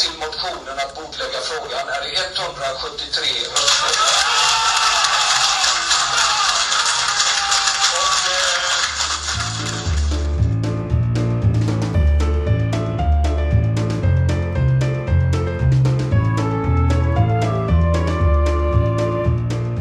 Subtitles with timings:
[0.00, 4.38] till motionen att bordlägga frågan är 173 röster.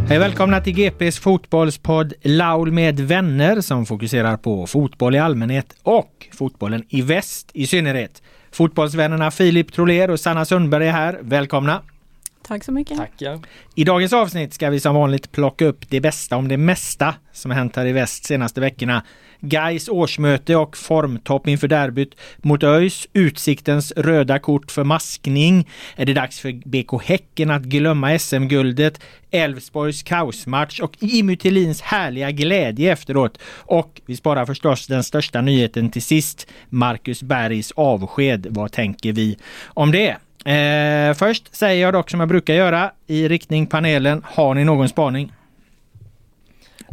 [0.09, 6.27] Hej välkomna till GPs fotbollspodd Laul med vänner som fokuserar på fotboll i allmänhet och
[6.31, 8.21] fotbollen i väst i synnerhet.
[8.51, 11.19] Fotbollsvännerna Filip Troler och Sanna Sundberg är här.
[11.21, 11.81] Välkomna!
[12.47, 12.97] Tack så mycket.
[12.97, 13.39] Tackar.
[13.75, 17.51] I dagens avsnitt ska vi som vanligt plocka upp det bästa om det mesta som
[17.51, 19.03] har hänt här i väst senaste veckorna.
[19.39, 25.67] Gais årsmöte och formtopp inför derbyt mot ÖIS, Utsiktens röda kort för maskning.
[25.95, 29.01] Är det dags för BK Häcken att glömma SM-guldet?
[29.31, 33.39] Elfsborgs kaosmatch och Jimmy Tillins härliga glädje efteråt.
[33.47, 36.47] Och vi sparar förstås den största nyheten till sist.
[36.69, 38.47] Marcus Bergs avsked.
[38.49, 40.17] Vad tänker vi om det?
[40.51, 44.23] Eh, först säger jag dock som jag brukar göra i riktning panelen.
[44.25, 45.31] Har ni någon spaning?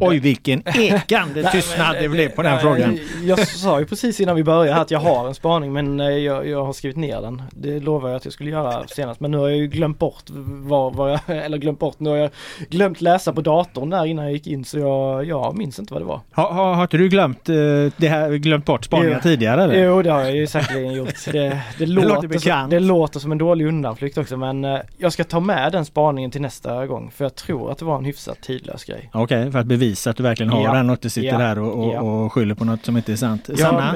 [0.01, 2.99] Oj vilken ekande tystnad det blev på den frågan.
[3.25, 6.49] Jag sa ju precis innan vi började att jag har en spaning men eh, jag,
[6.49, 7.43] jag har skrivit ner den.
[7.51, 10.23] Det lovade jag att jag skulle göra senast men nu har jag ju glömt bort
[10.47, 12.31] vad, vad jag, eller glömt bort, nu har jag
[12.69, 16.03] glömt läsa på datorn där innan jag gick in så jag, jag minns inte vad
[16.03, 16.21] det var.
[16.33, 17.55] Har, har, har inte du glömt, eh,
[17.97, 19.21] det här, glömt bort spaningar Jo.
[19.23, 19.85] tidigare eller?
[19.85, 21.25] Jo det har jag ju säkerligen gjort.
[21.33, 25.13] Det, det, låter, låter som, det låter som en dålig undanflykt också men eh, jag
[25.13, 28.05] ska ta med den spaningen till nästa gång för jag tror att det var en
[28.05, 29.11] hyfsat tidlös grej.
[29.13, 30.73] Okej, för att bevisa att du verkligen har Ja.
[30.75, 31.39] den och inte sitter Ja.
[31.39, 32.01] där och, och, Ja.
[32.01, 33.51] och skyller på något som inte är sant.
[33.59, 33.95] Sanna,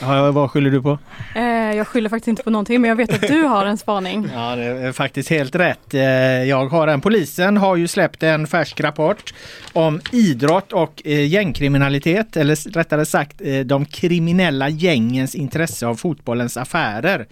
[0.00, 0.98] har- vad skyller du på?
[1.36, 1.42] Eh,
[1.76, 4.28] jag skyller faktiskt inte på någonting men jag vet att du har en spaning.
[4.34, 5.94] Ja, det är faktiskt helt rätt.
[5.94, 6.00] Eh,
[6.48, 7.00] Jag har en.
[7.00, 9.34] Polisen har ju släppt en färsk rapport
[9.72, 17.26] om idrott och eh, gängkriminalitet, eller rättare sagt de kriminella gängens intresse av fotbollens affärer.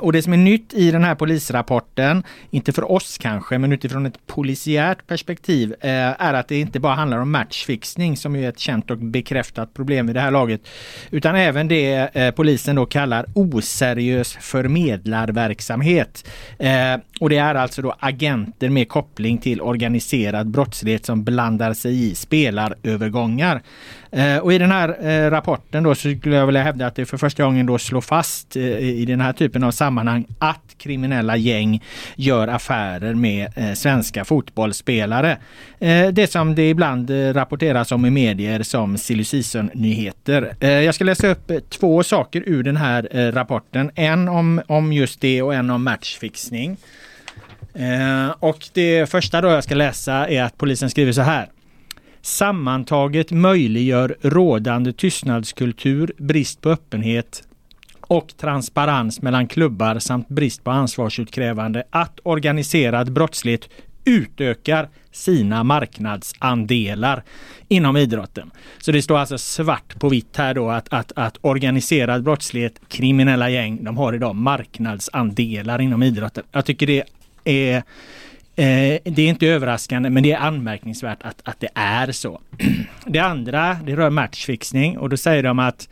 [0.00, 4.06] Och det som är nytt i den här polisrapporten, inte för oss kanske, men utifrån
[4.06, 8.90] ett polisiärt perspektiv, är att det inte bara handlar om matchfixning som är ett känt
[8.90, 10.60] och bekräftat problem i det här laget,
[11.10, 16.28] utan även det eh, polisen då kallar oseriös förmedlarverksamhet.
[16.58, 22.10] Eh, och det är alltså då agenter med koppling till organiserad brottslighet som blandar sig
[22.10, 23.62] i spelarövergångar.
[24.12, 27.06] Eh, och i den här eh, rapporten då så skulle jag vilja hävda att det
[27.06, 31.36] för första gången då slår fast eh, i den här typen av sammanhang att kriminella
[31.36, 31.82] gäng
[32.16, 35.38] gör affärer med eh, svenska fotbollsspelare.
[36.12, 40.54] Det som det ibland ibland eh, rapporteras om i medier som silly Season-nyheter.
[40.60, 43.90] Eh, jag ska läsa upp eh, två saker ur den här rapporten.
[43.94, 46.76] En om, om just det och en om matchfixning.
[48.38, 51.48] Och det första då jag ska läsa är att polisen skriver så här.
[52.22, 57.42] Sammantaget möjliggör rådande tystnadskultur, brist på öppenhet
[58.00, 63.68] och transparens mellan klubbar samt brist på ansvarsutkrävande att organiserad brottslighet
[64.04, 67.22] utökar sina marknadsandelar
[67.68, 68.50] inom idrotten.
[68.78, 73.50] Så det står alltså svart på vitt här då att, att, att organiserad brottslighet, kriminella
[73.50, 76.44] gäng, de har idag marknadsandelar inom idrotten.
[76.52, 77.04] Jag tycker det
[77.44, 77.82] är
[78.56, 82.40] Eh, det är inte överraskande men det är anmärkningsvärt att, att det är så.
[83.06, 85.88] Det andra det rör matchfixning och då säger de att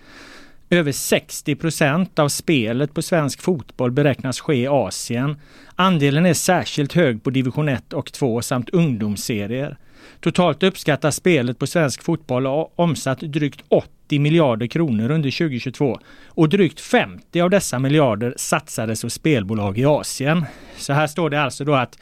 [0.71, 5.37] över 60 procent av spelet på svensk fotboll beräknas ske i Asien.
[5.75, 9.77] Andelen är särskilt hög på division 1 och 2 samt ungdomsserier.
[10.21, 16.49] Totalt uppskattas spelet på svensk fotboll ha omsatt drygt 80 miljarder kronor under 2022 och
[16.49, 20.45] drygt 50 av dessa miljarder satsades hos spelbolag i Asien.
[20.77, 21.99] Så här står det alltså då att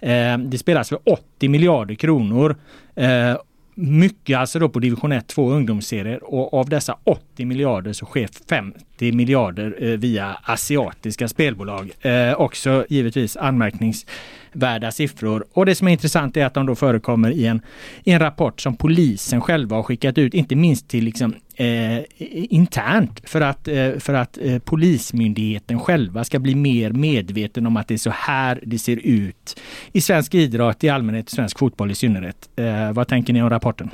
[0.00, 2.56] eh, det spelas för 80 miljarder kronor
[2.94, 3.36] eh,
[3.74, 8.28] mycket alltså då på division 1, 2 ungdomsserier och av dessa 80 miljarder så sker
[8.48, 11.90] 50 miljarder eh, via asiatiska spelbolag.
[12.00, 15.44] Eh, också givetvis anmärkningsvärda siffror.
[15.52, 17.60] Och det som är intressant är att de då förekommer i en,
[18.04, 23.20] i en rapport som polisen själva har skickat ut, inte minst till liksom eh, internt
[23.24, 27.94] för att, eh, för att eh, polismyndigheten själva ska bli mer medveten om att det
[27.94, 29.60] är så här det ser ut
[29.92, 32.48] i svensk idrott i allmänhet, svensk fotboll i synnerhet.
[32.56, 33.90] Eh, vad tänker ni om rapporten?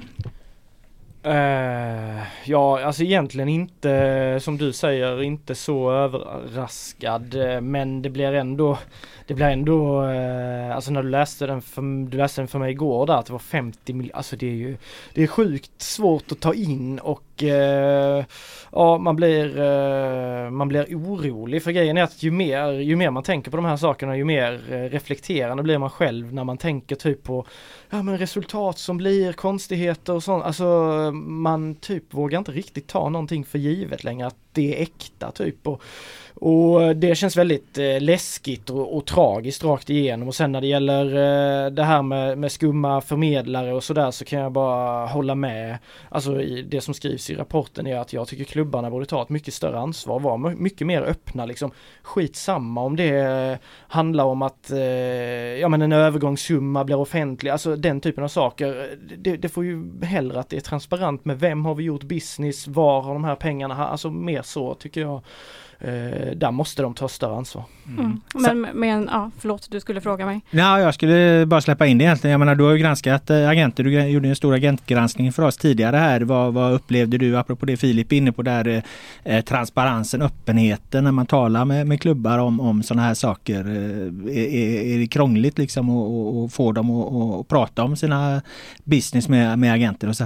[1.28, 7.34] Uh, ja, alltså egentligen inte som du säger, inte så överraskad.
[7.34, 8.78] Eh, men det blir ändå,
[9.26, 12.70] det blir ändå, uh, alltså när du läste den för, du läste den för mig
[12.70, 14.76] igår där att det var 50 miljoner, alltså det är ju,
[15.14, 18.24] det är sjukt svårt att ta in och eh,
[18.72, 23.10] ja, man blir, eh, man blir orolig för grejen är att ju mer, ju mer
[23.10, 26.58] man tänker på de här sakerna ju mer eh, reflekterande blir man själv när man
[26.58, 27.46] tänker typ på
[27.90, 30.44] ja men resultat som blir konstigheter och sånt.
[30.44, 30.64] Alltså
[31.14, 34.26] man typ vågar inte riktigt ta någonting för givet längre.
[34.26, 35.66] Att det är äkta typ.
[35.66, 35.82] Och,
[36.40, 40.60] och eh, det känns väldigt eh, läskigt och, och, tragiskt rakt igenom och sen när
[40.60, 45.06] det gäller eh, det här med, med skumma förmedlare och sådär så kan jag bara
[45.06, 45.78] hålla med.
[46.08, 49.28] Alltså i, det som skrivs i rapporten är att jag tycker klubbarna borde ta ett
[49.28, 51.70] mycket större ansvar, vara mycket mer öppna liksom.
[52.02, 53.58] Skitsamma om det
[53.88, 54.78] handlar om att eh,
[55.60, 58.98] ja men en övergångssumma blir offentlig, alltså den typen av saker.
[59.18, 62.68] Det, det får ju hellre att det är transparent med vem har vi gjort business,
[62.68, 65.22] var har de här pengarna, alltså mer så tycker jag
[65.80, 67.64] eh, där måste de ta större ansvar.
[67.86, 68.00] Mm.
[68.00, 68.20] mm.
[68.34, 70.40] Men, men ja, förlåt, du skulle fråga mig.
[70.50, 72.32] Ja, jag skulle bara släppa in det egentligen.
[72.32, 73.84] Jag menar, du har ju granskat eh, agenter.
[73.84, 76.20] Du gjorde en stor agentgranskning för oss tidigare här.
[76.20, 78.82] Vad, vad upplevde du, apropå det Filip är inne på där, eh,
[79.34, 83.60] eh transparensen, öppenheten när man talar med, med klubbar om, om sådana här saker.
[83.60, 88.42] Eh, är, är, det krångligt liksom att få dem att prata om sina
[88.84, 90.24] business med, med agenter och så?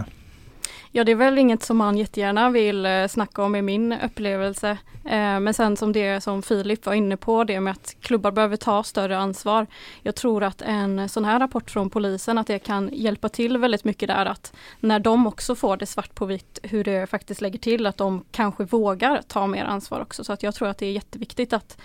[0.95, 4.71] Ja, det är väl inget som man jättegärna vill eh, snacka om i min upplevelse.
[5.05, 8.57] Eh, men sen som det som Filip var inne på, det med att klubbar behöver
[8.57, 9.67] ta större ansvar.
[10.03, 13.85] Jag tror att en sån här rapport från polisen, att det kan hjälpa till väldigt
[13.85, 17.59] mycket där att när de också får det svart på vitt hur det faktiskt lägger
[17.59, 20.25] till, att de kanske vågar ta mer ansvar också.
[20.25, 21.79] Så att jag tror att det är jätteviktigt att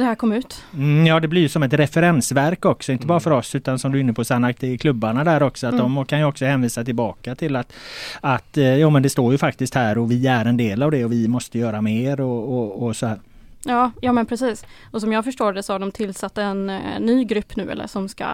[0.00, 0.64] det här kom ut.
[0.74, 3.38] Mm, ja det blir som ett referensverk också, inte bara för mm.
[3.38, 5.66] oss utan som du är inne på Sanna, i klubbarna där också.
[5.66, 5.94] Att mm.
[5.94, 7.72] De kan ju också hänvisa tillbaka till att,
[8.20, 10.90] att eh, jo men det står ju faktiskt här och vi är en del av
[10.90, 13.20] det och vi måste göra mer och, och, och så här.
[13.64, 14.66] Ja, ja men precis.
[14.90, 17.86] Och som jag förstår det så har de tillsatt en eh, ny grupp nu eller
[17.86, 18.26] som ska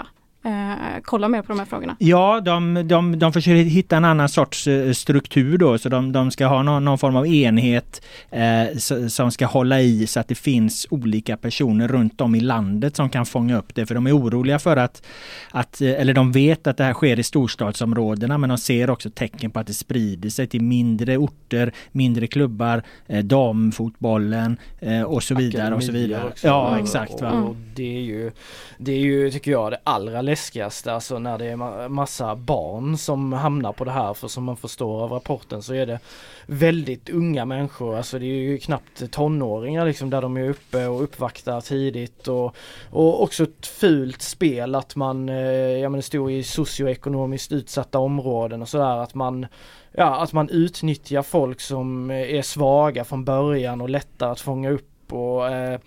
[0.45, 1.97] eh, kolla mer på de här frågorna?
[1.99, 6.31] Ja, de, de, de försöker hitta en annan sorts eh, struktur då, så de, de
[6.31, 8.77] ska ha någon, någon form av enhet eh,
[9.09, 13.11] som ska hålla i så att det finns olika personer runt om i landet som
[13.11, 13.87] kan fånga upp det.
[13.87, 15.03] För de är oroliga för att,
[15.51, 19.11] att eh, eller de vet att det här sker i storstadsområdena, men de ser också
[19.11, 25.23] tecken på att det sprider sig till mindre orter, mindre klubbar, eh, damfotbollen eh, och
[25.23, 25.75] så vidare.
[25.75, 26.25] Och så vidare.
[26.29, 26.47] Också.
[26.47, 27.21] Ja, exakt.
[27.21, 27.33] Va?
[27.33, 28.31] Och det är ju,
[28.79, 33.33] det är ju, tycker jag, det allra läskigaste, alltså när det är massa barn som
[33.33, 35.99] hamnar på det här, för som man förstår av rapporten så är det
[36.47, 41.03] väldigt unga människor, alltså det är ju knappt tonåringar liksom där de är uppe och
[41.03, 42.57] uppvaktar tidigt och,
[42.91, 45.37] och också ett fult spel att man, eh,
[45.83, 49.47] ja men det stod i socioekonomiskt utsatta områden och sådär att man
[49.93, 54.71] Ja, att man utnyttjar folk som eh, är svaga från början och lättare att fånga
[54.71, 55.81] upp och eh,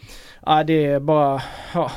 [0.45, 1.41] ja, det är bara,
[1.73, 1.91] ja,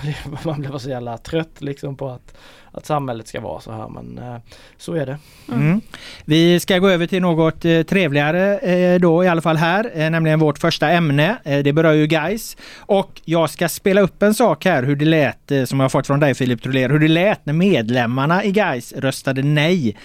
[0.44, 2.36] man blir bara så jävla trött liksom på att
[2.76, 4.36] att samhället ska vara så här men eh,
[4.76, 5.18] så är det.
[5.48, 5.60] Mm.
[5.60, 5.80] mm.
[6.24, 10.38] Vi ska gå över till något eh, trevligare eh, då i alla fall här, nämligen
[10.38, 11.36] vårt första ämne.
[11.44, 15.52] Det berör ju guys och jag ska spela upp en sak här hur det lät
[15.68, 19.42] som jag fått från dig Filip Troler, hur det lät när medlemmarna i guys röstade
[19.42, 19.96] nej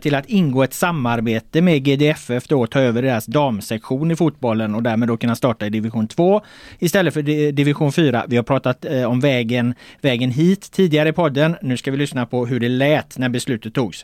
[0.00, 4.74] till att ingå ett samarbete med GDFF då och ta över deras damsektion i fotbollen
[4.74, 6.40] och därmed då kunna starta i division 2
[6.78, 7.22] istället för
[7.52, 8.24] division 4.
[8.28, 11.56] Vi har pratat om vägen, vägen hit tidigare i podden.
[11.62, 13.98] Nu ska vi lyssna på hur det lät när beslutet togs.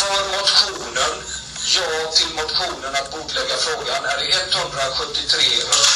[0.00, 1.14] För motionen,
[1.76, 4.28] ja till motionen att bordlägga frågan är det
[4.58, 5.89] 173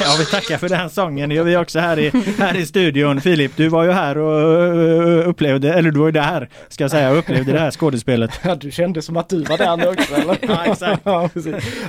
[0.00, 1.28] Ja, vi tackar för den sången.
[1.28, 3.20] Det gör vi också här i, här i studion.
[3.20, 7.10] Filip, du var ju här och upplevde, eller du var ju där, ska jag säga,
[7.10, 8.30] och upplevde det här skådespelet.
[8.42, 10.36] Ja, du kände som att du var där nu också eller?
[10.40, 11.00] Ja, exakt.
[11.04, 11.28] Ja,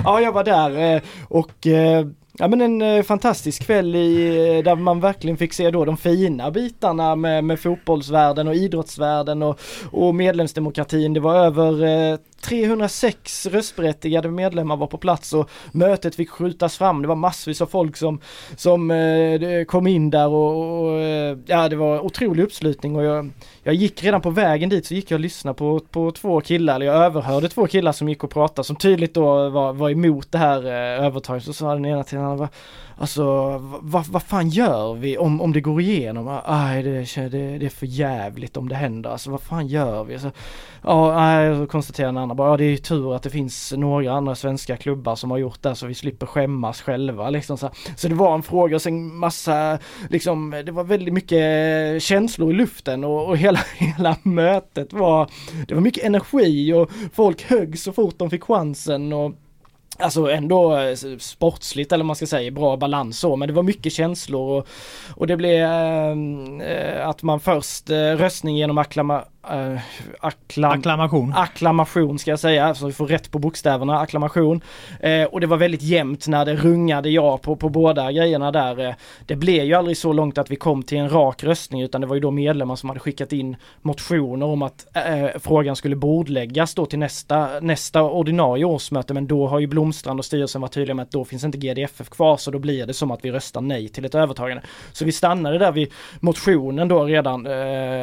[0.04, 2.06] ja, jag var där eh, och eh,
[2.38, 4.26] Ja men en eh, fantastisk kväll i,
[4.56, 9.42] eh, där man verkligen fick se då de fina bitarna med, med fotbollsvärlden och idrottsvärlden
[9.42, 11.12] och, och medlemsdemokratin.
[11.12, 17.02] Det var över eh, 306 röstberättigade medlemmar var på plats och mötet fick skjutas fram.
[17.02, 18.20] Det var massvis av folk som,
[18.56, 23.30] som eh, kom in där och, och, eh, ja det var otrolig uppslutning och jag,
[23.66, 26.74] jag gick redan på vägen dit så gick jag och lyssnade på, på två killar,
[26.74, 30.32] eller jag överhörde två killar som gick och pratade som tydligt då var, var emot
[30.32, 31.44] det här eh, övertaget.
[31.44, 32.48] Så sa den ena till den andra,
[32.98, 33.24] Alltså
[33.82, 36.28] vad, va fan gör vi om, om det går igenom?
[36.28, 39.10] Ah, Aj, det, det, det är för jävligt om det händer.
[39.10, 40.14] Alltså vad fan gör vi?
[40.14, 40.30] Alltså,
[40.82, 44.12] ja, jag konstaterar en annan bara, ja, det är ju tur att det finns några
[44.12, 47.58] andra svenska klubbar som har gjort det så vi slipper skämmas själva liksom.
[47.58, 49.78] Så, så det var en fråga och sen massa,
[50.10, 55.30] liksom, det var väldigt mycket känslor i luften och, och hela, hela mötet var,
[55.68, 59.32] det var mycket energi och folk högg så fort de fick chansen och
[59.98, 63.92] Alltså ändå eh, sportsligt eller man ska säga, bra balans så men det var mycket
[63.92, 64.68] känslor och,
[65.14, 66.10] och det blev eh,
[66.62, 69.80] eh att man först eh, röstning genom akklama, eh,
[70.20, 71.32] akklam, Acklamation.
[71.36, 74.60] akklamation ska jag säga, så vi får rätt på bokstäverna, akklamation.
[75.00, 78.88] Eh, och det var väldigt jämnt när det rungade ja på, på båda grejerna där.
[78.88, 78.94] Eh,
[79.26, 82.06] det blev ju aldrig så långt att vi kom till en rak röstning utan det
[82.06, 84.86] var ju då medlemmar som hade skickat in motioner om att
[85.38, 90.24] frågan skulle bordläggas då till nästa, nästa ordinarie årsmöte men då har ju Blomstrand och
[90.24, 93.10] styrelsen varit tydliga med att då finns inte GDFF kvar så då blir det som
[93.10, 94.62] att vi röstar nej till ett övertagande.
[94.92, 97.46] Så vi stannade där vid motionen då redan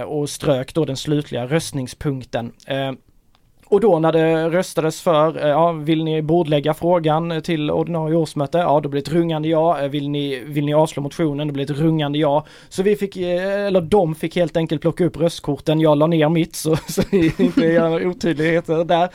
[0.04, 2.52] och strök då den slutliga röstningspunkten.
[2.68, 2.92] Eh,
[3.66, 8.58] och då när det röstades för, eh, ja, vill ni bordlägga frågan till ordinarie årsmöte?
[8.58, 9.82] Ja, då blir det ett rungande ja.
[9.82, 11.48] Eh, vill ni, vill ni avslå motionen?
[11.48, 12.46] Då blir det ett rungande ja.
[12.70, 15.80] Så vi fick, eller de fick helt enkelt plocka upp röstkorten.
[15.80, 17.02] Jag la ner mitt så, så
[17.38, 19.10] inte gör otydligheter där.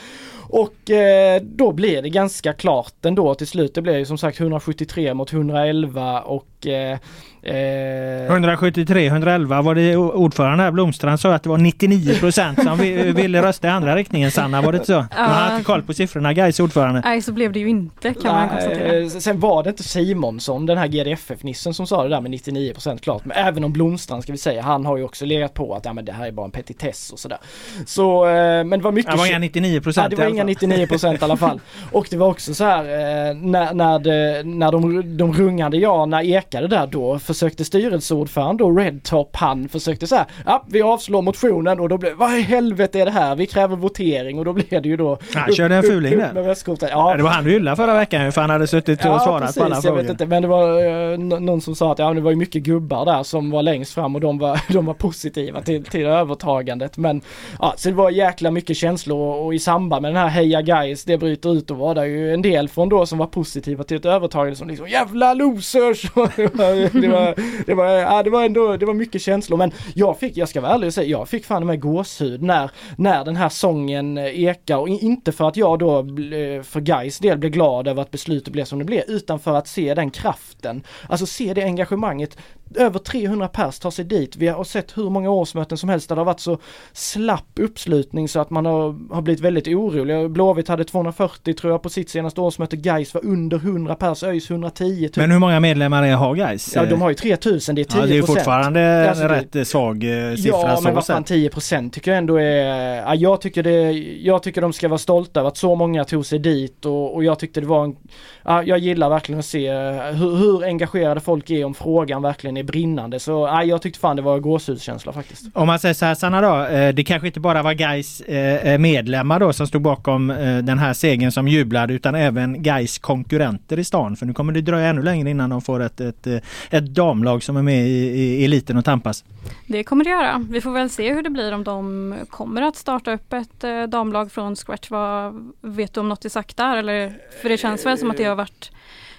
[0.51, 3.75] Och eh, då blev det ganska klart ändå till slut.
[3.75, 6.99] Det blev ju som sagt 173 mot 111 och eh,
[7.43, 12.79] eh, 173, 111 var det ordförande här Blomstrand sa att det var 99 procent som
[12.79, 14.31] vi- ville rösta i andra riktningen.
[14.31, 15.07] Sanna, var det inte så?
[15.17, 17.03] Man har inte koll på siffrorna, Gais ordförande.
[17.05, 18.99] Nej, så blev det ju inte kan man konstatera.
[18.99, 22.99] Eh, Sen var det inte Simonsson, den här GDFF-nissen som sa det där med 99%
[22.99, 23.25] klart.
[23.25, 25.93] Men även om Blomstrand ska vi säga, han har ju också legat på att ja,
[25.93, 27.39] men det här är bara en petitess och sådär.
[27.87, 28.33] Så, eh,
[28.65, 29.13] men det var mycket...
[29.13, 31.61] Det var inga 99 Nej, procent det var inga 99% i alla fall.
[31.93, 36.07] Och det var också så här eh, när, när, det, när de, de rungade ja,
[36.07, 41.23] när ekade där då försökte styrelseordförande och Redtop han försökte så här, ja vi avslår
[41.23, 43.37] motionen och då blev vad i helvete är det här?
[43.37, 46.89] Vi kräver votering och då blev det ju då Han körde en fuling där.
[46.91, 49.65] Ja, det var han du hyllade förra veckan för han hade suttit och svarat på
[49.65, 49.97] alla jag frågor.
[49.97, 52.63] vet inte, men det var eh, någon som sa att ja, det var ju mycket
[52.63, 56.97] gubbar där som var längst fram och de var, de var positiva till, till övertagandet.
[56.97, 57.21] Men
[57.59, 60.63] ja, så det var jäkla mycket känslor och, och i samband med den här Heja
[60.63, 63.85] Guys, det bryter ut och var det ju en del från då som var positiva
[63.85, 66.03] till ett övertagande som liksom jävla losers!
[66.37, 67.35] det, var, det, var,
[67.67, 70.61] det, var, ja, det var ändå, det var mycket känslor men jag fick, jag ska
[70.61, 74.45] vara ärlig och säga, jag fick fan med gåshud när, när den här sången eh,
[74.45, 78.11] ekar och inte för att jag då eh, för Guys del blev glad över att
[78.11, 80.83] beslutet blev som det blev utan för att se den kraften.
[81.09, 82.39] Alltså se det engagemanget.
[82.75, 84.37] Över 300 pers tar sig dit.
[84.37, 86.59] Vi har sett hur många årsmöten som helst där det har varit så
[86.93, 90.15] slapp uppslutning så att man har, har blivit väldigt orolig.
[90.29, 92.77] Blåvitt hade 240 tror jag på sitt senaste årsmöte.
[92.77, 95.17] Guys var under 100 pers, ÖIS 110 typ.
[95.17, 96.73] Men hur många medlemmar är har Gais?
[96.75, 97.97] Ja de har ju 3000, det är 10%.
[98.01, 101.07] Ja, det är ju fortfarande Alltså, en det- rätt svag eh, siffra Ja men vad
[101.07, 101.37] fan sett.
[101.37, 105.41] 10% tycker jag ändå är, ja, jag tycker det, jag tycker de ska vara stolta
[105.41, 107.97] över att så många tog sig dit och, och jag tyckte det var en,
[108.45, 109.75] ja, jag gillar verkligen att se eh,
[110.13, 114.17] hur, hur engagerade folk är om frågan verkligen är brinnande så ja, jag tyckte fan
[114.17, 115.43] det var gåshudskänsla faktiskt.
[115.55, 118.79] Om man säger så här Sanna då, eh, det kanske inte bara var Gais eh,
[118.79, 123.79] medlemmar då som stod bakom eh, den här segern som jublade utan även Gais konkurrenter
[123.79, 124.17] i stan.
[124.17, 126.39] För nu kommer det dröja ännu längre innan de får ett, ett, eh,
[126.71, 129.25] ett damlag som är med i, i eliten och tampas.
[129.67, 130.47] Det kommer det göra.
[130.51, 133.83] Vi får väl se hur det blir om de kommer att starta upp ett eh,
[133.83, 134.91] damlag från scratch.
[134.91, 136.77] Vad, vet du om något är sagt där?
[136.77, 137.13] Eller,
[137.43, 138.71] för det känns väl som att det har varit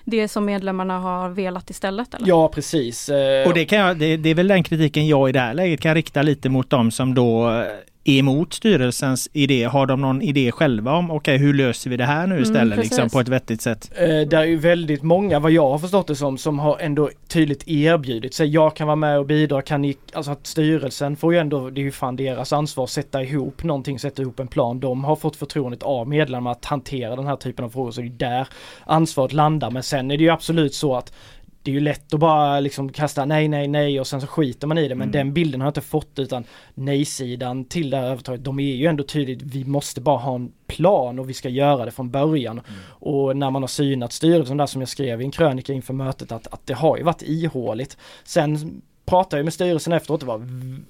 [0.05, 2.13] det som medlemmarna har velat istället?
[2.13, 2.27] Eller?
[2.27, 3.09] Ja precis.
[3.47, 5.81] Och det, kan jag, det, det är väl den kritiken jag i det här läget
[5.81, 7.63] kan rikta lite mot dem som då
[8.17, 9.63] emot styrelsens idé.
[9.63, 12.97] Har de någon idé själva om okej hur löser vi det här nu istället liksom,
[12.97, 13.13] precis.
[13.13, 13.91] på ett vettigt sätt?
[13.95, 17.09] Eh, det är ju väldigt många, vad jag har förstått det som, som har ändå
[17.27, 18.47] tydligt erbjudit sig.
[18.47, 21.81] Jag kan vara med och bidra, kan ni, alltså att styrelsen får ju ändå, det
[21.81, 24.79] är ju fan deras ansvar sätta ihop någonting, sätta ihop en plan.
[24.79, 28.07] De har fått förtroendet av medlemmarna att hantera den här typen av frågor, så det
[28.07, 28.47] är där
[28.85, 29.71] ansvaret landar.
[29.71, 31.13] Men sen är det ju absolut så att
[31.63, 34.67] det är ju lätt att bara liksom kasta nej, nej, nej och sen så skiter
[34.67, 34.95] man i det.
[34.95, 35.11] Men Mm.
[35.11, 38.85] den bilden har jag inte fått utan nej-sidan till det här övertaget, de är ju
[38.85, 42.61] ändå tydligt, vi måste bara ha en plan och vi ska göra det från början.
[42.87, 46.31] Och när man har synat styrelsen där som jag skrev i en krönika inför mötet
[46.31, 47.97] att, att det har ju varit ihåligt.
[48.23, 50.41] Sen pratade jag med styrelsen efteråt, det var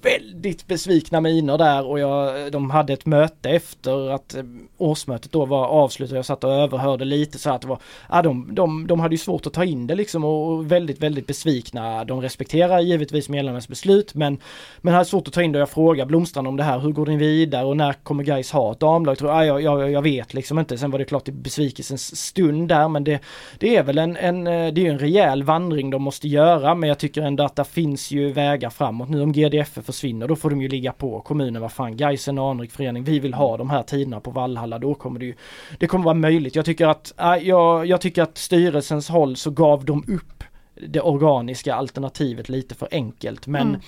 [0.02, 4.42] väldigt besvikna miner där och jag, de hade ett möte efter att eh,
[4.78, 6.16] årsmötet då var avslutat.
[6.16, 9.18] Jag satt och överhörde lite så att det var, ja, de, de, de hade ju
[9.18, 12.04] svårt att ta in det liksom och väldigt, väldigt besvikna.
[12.04, 14.38] De respekterar givetvis medlemmarnas beslut men,
[14.80, 15.58] men hade svårt att ta in det.
[15.58, 18.72] Jag frågade Blomstrand om det här, hur går ni vidare och när kommer guys ha
[18.72, 19.12] ett damlag?
[19.12, 20.78] Jag, tror, ja, jag, jag, jag vet liksom inte.
[20.78, 23.20] Sen var det klart i besvikelsens stund där men det,
[23.58, 26.88] det är väl en, en, eh, det är en rejäl vandring de måste göra men
[26.88, 29.08] jag tycker ändå att det finns ju vägar framåt.
[29.08, 31.62] Nu om GDF försvinner då får de ju ligga på kommunen.
[31.62, 33.04] Vad fan, Gais en anrik förening.
[33.04, 34.78] Vi vill ha de här tiderna på Vallhalla.
[34.78, 35.34] Då kommer det ju,
[35.78, 36.56] det kommer vara möjligt.
[36.56, 40.44] Jag tycker att, äh, jag, jag tycker att styrelsens håll så gav de upp
[40.88, 43.46] det organiska alternativet lite för enkelt.
[43.46, 43.80] Men Mm.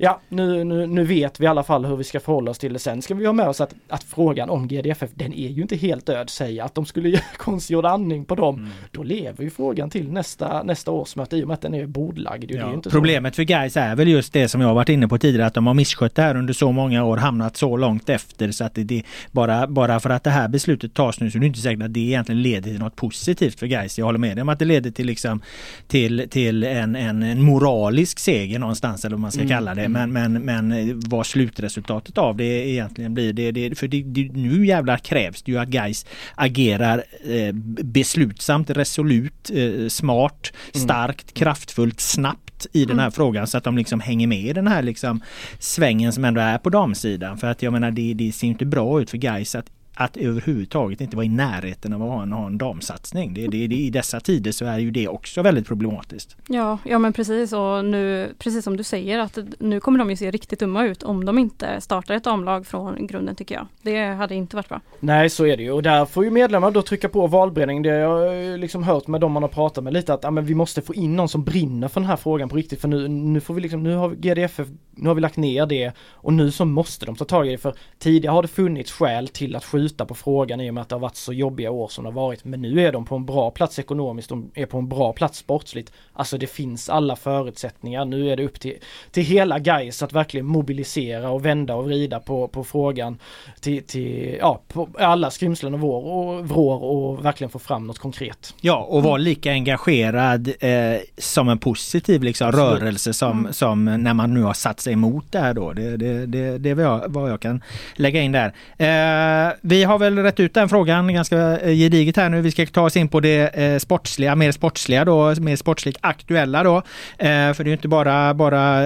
[0.00, 2.72] Ja, nu, nu, nu vet vi i alla fall hur vi ska förhålla oss till
[2.72, 2.78] det.
[2.78, 5.76] Sen ska vi ha med oss att, att frågan om GDFF, den är ju inte
[5.76, 6.30] helt död.
[6.30, 8.70] Säga att de skulle göra konstgjord andning på dem, mm.
[8.90, 12.50] då lever ju frågan till nästa, nästa årsmöte i och med att den är bordlagd.
[12.50, 13.36] Ja, är problemet så.
[13.36, 15.74] för Gais är väl just det som jag varit inne på tidigare, att de har
[15.74, 19.02] misskött det här under så många år, hamnat så långt efter så att det, det
[19.32, 21.94] bara, bara för att det här beslutet tas nu så är det inte säkert att
[21.94, 23.98] det egentligen leder till något positivt för Gais.
[23.98, 25.40] Jag håller med dig om att det leder till, liksom,
[25.86, 29.50] till, till en, en, en moralisk seger någonstans eller vad man ska mm.
[29.50, 29.87] kalla det.
[29.88, 33.32] Men, men, men vad slutresultatet av det egentligen blir.
[33.32, 37.52] Det, det, för det, det, nu jävlar krävs det ju att guys agerar eh,
[37.84, 40.84] beslutsamt, resolut, eh, smart, mm.
[40.84, 41.34] starkt, mm.
[41.34, 43.12] kraftfullt, snabbt i den här mm.
[43.12, 45.20] frågan så att de liksom hänger med i den här liksom
[45.58, 47.38] svängen som ändå är på damsidan.
[47.38, 49.66] För att jag menar det, det ser inte bra ut för guys att
[50.00, 53.34] att överhuvudtaget inte vara i närheten av att ha en, ha en damsatsning.
[53.34, 56.36] Det, det, det, I dessa tider så är ju det också väldigt problematiskt.
[56.48, 60.16] Ja, ja men precis och nu, precis som du säger att nu kommer de ju
[60.16, 63.66] se riktigt dumma ut om de inte startar ett damlag från grunden tycker jag.
[63.82, 64.80] Det hade inte varit bra.
[65.00, 67.82] Nej så är det ju och där får ju medlemmar då trycka på valberedningen.
[67.82, 70.44] Det har jag liksom hört med dem man har pratat med lite att ja, men
[70.44, 73.08] vi måste få in någon som brinner för den här frågan på riktigt för nu,
[73.08, 76.50] nu får vi liksom, nu har GDFF, nu har vi lagt ner det och nu
[76.50, 79.64] så måste de ta tag i det för tidigare har det funnits skäl till att
[79.64, 82.04] skjuta skjuta på frågan i och med att det har varit så jobbiga år som
[82.04, 82.44] det har varit.
[82.44, 85.38] Men nu är de på en bra plats ekonomiskt, de är på en bra plats
[85.38, 85.92] sportsligt.
[86.12, 88.04] Alltså det finns alla förutsättningar.
[88.04, 88.74] Nu är det upp till,
[89.10, 93.18] till hela guys att verkligen mobilisera och vända och vrida på, på frågan
[93.60, 97.98] till, till ja, på alla skrymslen och vår och vrår och verkligen få fram något
[97.98, 98.54] konkret.
[98.60, 103.52] Ja, och vara lika engagerad eh, som en positiv liksom, rörelse som, mm.
[103.52, 105.72] som när man nu har satt sig emot det här då.
[105.72, 107.62] Det, det, det, det är vad jag, vad jag kan
[107.96, 108.52] lägga in där.
[108.78, 112.40] Eh, vi vi har väl rätt ut den frågan ganska eh, gediget här nu.
[112.40, 116.62] Vi ska ta oss in på det eh, sportsliga, mer sportsliga då, mer sportsligt aktuella
[116.62, 116.76] då.
[117.18, 118.80] Eh, för det är inte bara, bara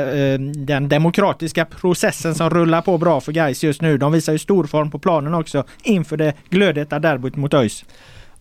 [0.54, 3.98] den demokratiska processen som rullar på bra för guys just nu.
[3.98, 7.84] De visar ju storform på planen också inför det glödheta derbyt mot ÖIS.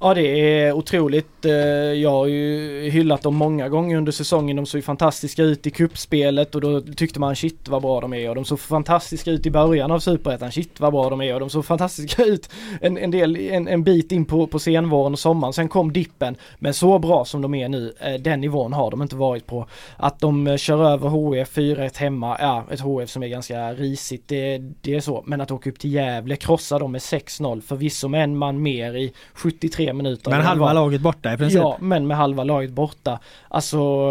[0.03, 1.45] Ja det är otroligt.
[1.45, 4.55] Eh, jag har ju hyllat dem många gånger under säsongen.
[4.55, 8.13] De såg ju fantastiska ut i kuppspelet och då tyckte man shit vad bra de
[8.13, 10.51] är och de såg fantastiska ut i början av superettan.
[10.51, 12.49] Shit vad bra de är och de såg fantastiska ut
[12.81, 15.53] en, en, del, en, en bit in på, på senvåren och sommaren.
[15.53, 16.35] Sen kom dippen.
[16.59, 19.67] Men så bra som de är nu, eh, den nivån har de inte varit på.
[19.97, 24.27] Att de eh, kör över HF 4-1 hemma, ja ett HF som är ganska risigt,
[24.27, 25.23] det, det är så.
[25.27, 28.95] Men att åka upp till Gävle, krossa dem med 6-0, förvisso med en man mer
[28.95, 30.31] i 73 minuter.
[30.31, 31.61] Men halva laget borta i princip?
[31.61, 33.19] Ja, men med halva laget borta.
[33.47, 34.07] Alltså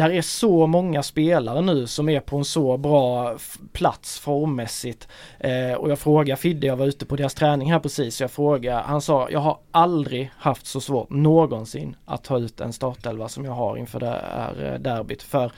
[0.00, 3.36] där är så många spelare nu som är på en så bra
[3.72, 5.08] plats formmässigt.
[5.38, 8.82] Eh, och jag frågade Fidde, jag var ute på deras träning här precis, jag frågade,
[8.82, 13.44] han sa jag har aldrig haft så svårt någonsin att ta ut en startelva som
[13.44, 15.22] jag har inför det här eh, derbyt.
[15.22, 15.52] För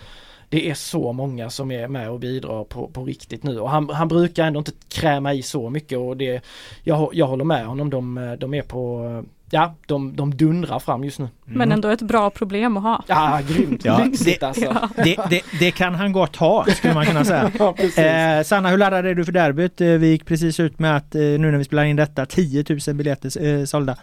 [0.48, 3.90] det är så många som är med och bidrar på, på riktigt nu och han,
[3.90, 6.44] han brukar ändå inte kräma i så mycket och det
[6.82, 11.18] jag, jag håller med honom, de, de är på ja, de, de dundrar fram just
[11.18, 11.24] nu.
[11.24, 11.58] Mm.
[11.58, 13.04] Men ändå ett bra problem att ha.
[13.06, 14.64] Ja, grymt ja, det, alltså.
[14.64, 14.88] Ja.
[14.96, 17.50] Det, det, det, kan han gott ha, skulle man kunna säga.
[17.58, 19.80] ja, eh, Sanna, hur laddad är du för derbyt?
[19.80, 22.64] Eh, vi gick precis ut med att eh, nu när vi spelar in detta 10
[22.86, 23.96] 000 biljetter eh, sålda.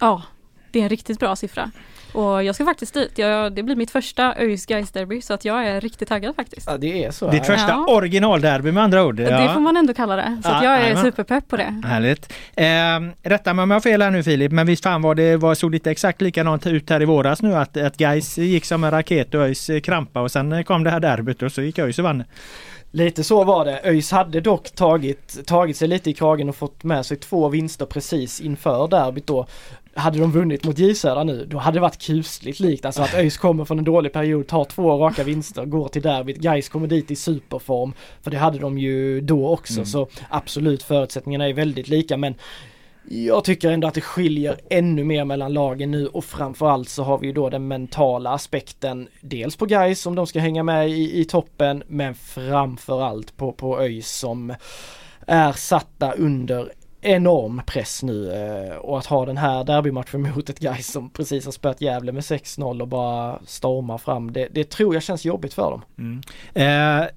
[0.00, 0.22] Ja,
[0.70, 1.70] det är en riktigt bra siffra.
[2.16, 3.18] Och jag ska faktiskt dit.
[3.18, 6.66] Jag, det blir mitt första ÖIS derby så att jag är riktigt taggad faktiskt.
[6.66, 7.30] Ja det är så.
[7.30, 7.86] Ditt första ja.
[7.88, 9.20] originalderby med andra ord.
[9.20, 9.40] Ja.
[9.40, 10.40] Det får man ändå kalla det.
[10.44, 11.82] Så ja, jag är superpepp på det.
[11.84, 12.32] Härligt.
[12.54, 12.66] Eh,
[13.30, 15.54] rätta mig om jag har fel här nu Filip, men visst fan var det var,
[15.54, 18.90] såg lite exakt likadant ut här i våras nu att, att Gais gick som en
[18.90, 22.04] raket och ÖIS krampa och sen kom det här derbyt och så gick ÖIS och
[22.04, 22.24] vann.
[22.90, 23.80] Lite så var det.
[23.84, 27.86] ÖIS hade dock tagit, tagit sig lite i kragen och fått med sig två vinster
[27.86, 29.46] precis inför derbyt då
[29.96, 32.84] hade de vunnit mot J Södra nu, då hade det varit kusligt likt.
[32.84, 36.36] Alltså att ÖIS kommer från en dålig period, tar två raka vinster, går till derbyt.
[36.36, 37.92] Gais kommer dit i superform.
[38.22, 39.74] För det hade de ju då också.
[39.74, 39.86] Mm.
[39.86, 42.16] Så absolut, förutsättningarna är väldigt lika.
[42.16, 42.34] Men
[43.08, 47.18] jag tycker ändå att det skiljer ännu mer mellan lagen nu och framförallt så har
[47.18, 49.08] vi ju då den mentala aspekten.
[49.20, 53.80] Dels på Gais om de ska hänga med i, i toppen, men framförallt på, på
[53.80, 54.54] ÖIS som
[55.26, 56.72] är satta under
[57.06, 61.44] enorm press nu eh, och att ha den här derbymatchen mot ett guy som precis
[61.44, 64.32] har spöat Gävle med 6-0 och bara stormar fram.
[64.32, 65.82] Det, det, tror jag känns jobbigt för dem.
[65.98, 66.20] Mm.
[66.54, 67.08] Eh,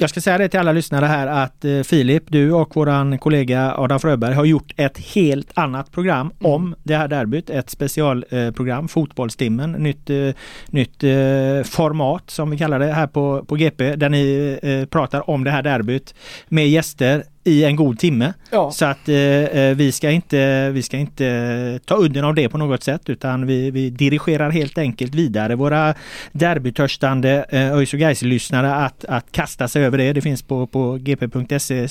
[0.00, 3.74] jag ska säga det till alla lyssnare här att eh, Filip, du och våran kollega
[3.76, 6.52] Adam Fröberg har gjort ett helt annat program mm.
[6.52, 7.50] om det här derbyt.
[7.50, 10.34] Ett specialprogram, eh, Fotbollstimmen, nytt, eh,
[10.66, 15.44] nytt eh, format som vi kallar det här på, på GP där ni pratar om
[15.44, 16.14] det här derbyt
[16.48, 18.32] med gäster i en god timme.
[18.50, 18.70] Ja.
[18.70, 22.58] Så att eh, eh, vi, ska inte, vi ska inte ta udden av det på
[22.58, 25.94] något sätt utan vi, vi dirigerar helt enkelt vidare våra
[26.32, 30.12] derbytörstande eh, ÖIS och Gais lyssnare att, att kasta sig över det.
[30.12, 31.88] Det finns på, på gp.se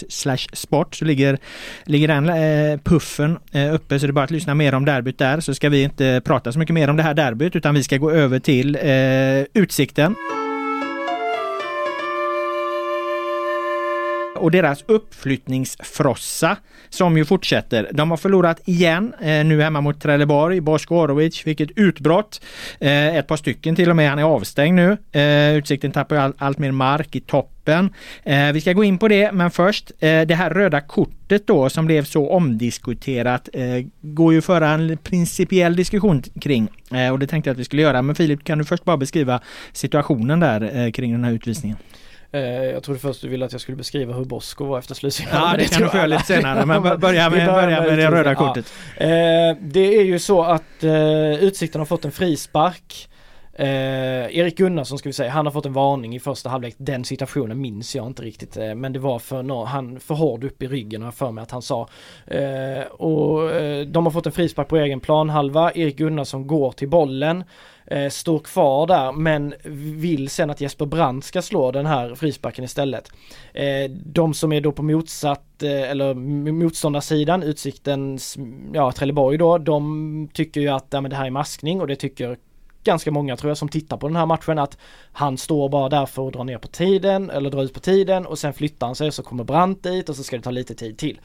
[0.54, 1.38] sport så ligger,
[1.86, 5.17] ligger den eh, puffen eh, uppe så det är bara att lyssna mer om derbyt
[5.17, 7.84] där så ska vi inte prata så mycket mer om det här derbyt utan vi
[7.84, 10.15] ska gå över till eh, Utsikten.
[14.38, 16.58] Och deras uppflyttningsfrossa
[16.89, 17.89] som ju fortsätter.
[17.93, 20.62] De har förlorat igen eh, nu hemma mot Trelleborg.
[20.62, 22.41] Bosko Orovic fick ett utbrott.
[22.80, 24.10] Eh, ett par stycken till och med.
[24.10, 24.97] Han är avstängd nu.
[25.12, 27.93] Eh, utsikten tappar all, allt mer mark i toppen.
[28.23, 31.69] Eh, vi ska gå in på det men först eh, det här röda kortet då
[31.69, 33.63] som blev så omdiskuterat eh,
[34.02, 37.65] går ju att föra en principiell diskussion kring eh, och det tänkte jag att vi
[37.65, 38.02] skulle göra.
[38.02, 39.41] Men Filip kan du först bara beskriva
[39.73, 41.78] situationen där eh, kring den här utvisningen?
[42.32, 45.42] Eh, jag trodde först du ville att jag skulle beskriva hur Bosko var efter slutsignalen.
[45.52, 46.66] Ja, det, det kan du få lite senare.
[46.66, 48.74] Men börja med, börja med det röda kortet.
[48.98, 49.06] Ja.
[49.06, 53.10] Eh, det är ju så att eh, Utsikten har fått en frispark.
[53.60, 56.76] Eh, Erik Gunnarsson ska vi säga, han har fått en varning i första halvlek.
[56.78, 58.58] Den situationen minns jag inte riktigt.
[58.58, 61.32] Eh, men det var för, no, han, för hård upp i ryggen har jag för
[61.32, 61.88] mig att han sa.
[62.28, 65.72] Eh, och eh, de har fått en frispark på egen planhalva.
[65.76, 67.43] Erik Gunnarsson går till bollen
[67.88, 69.54] eh, står kvar där men
[70.00, 73.12] vill sen att Jesper Brandt ska slå den här frisparken istället.
[73.54, 76.13] Eh, de som är då på motsatt eh, eller
[76.52, 78.38] motståndarsidan, Utsiktens,
[78.74, 81.96] ja Trelleborg då, de tycker ju att ja, men det här är maskning och det
[81.96, 82.38] tycker
[82.88, 84.78] ganska många tror jag som tittar på den här matchen att
[85.12, 88.26] han står bara där för att dra ner på tiden eller dra ut på tiden
[88.26, 90.76] och sen flyttar han sig så kommer Brandt dit och så ska det ta lite
[90.76, 91.19] tid till.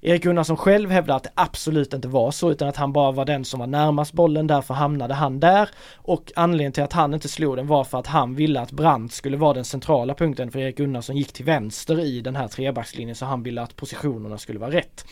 [0.00, 3.24] Erik Gunnarsson själv hävdar att det absolut inte var så utan att han bara var
[3.24, 5.68] den som var närmast bollen, därför hamnade han där.
[5.96, 9.12] Och anledningen till att han inte slog den var för att han ville att Brandt
[9.12, 13.16] skulle vara den centrala punkten för Erik Gunnarsson gick till vänster i den här trebackslinjen
[13.16, 15.04] så han ville att positionerna skulle vara rätt.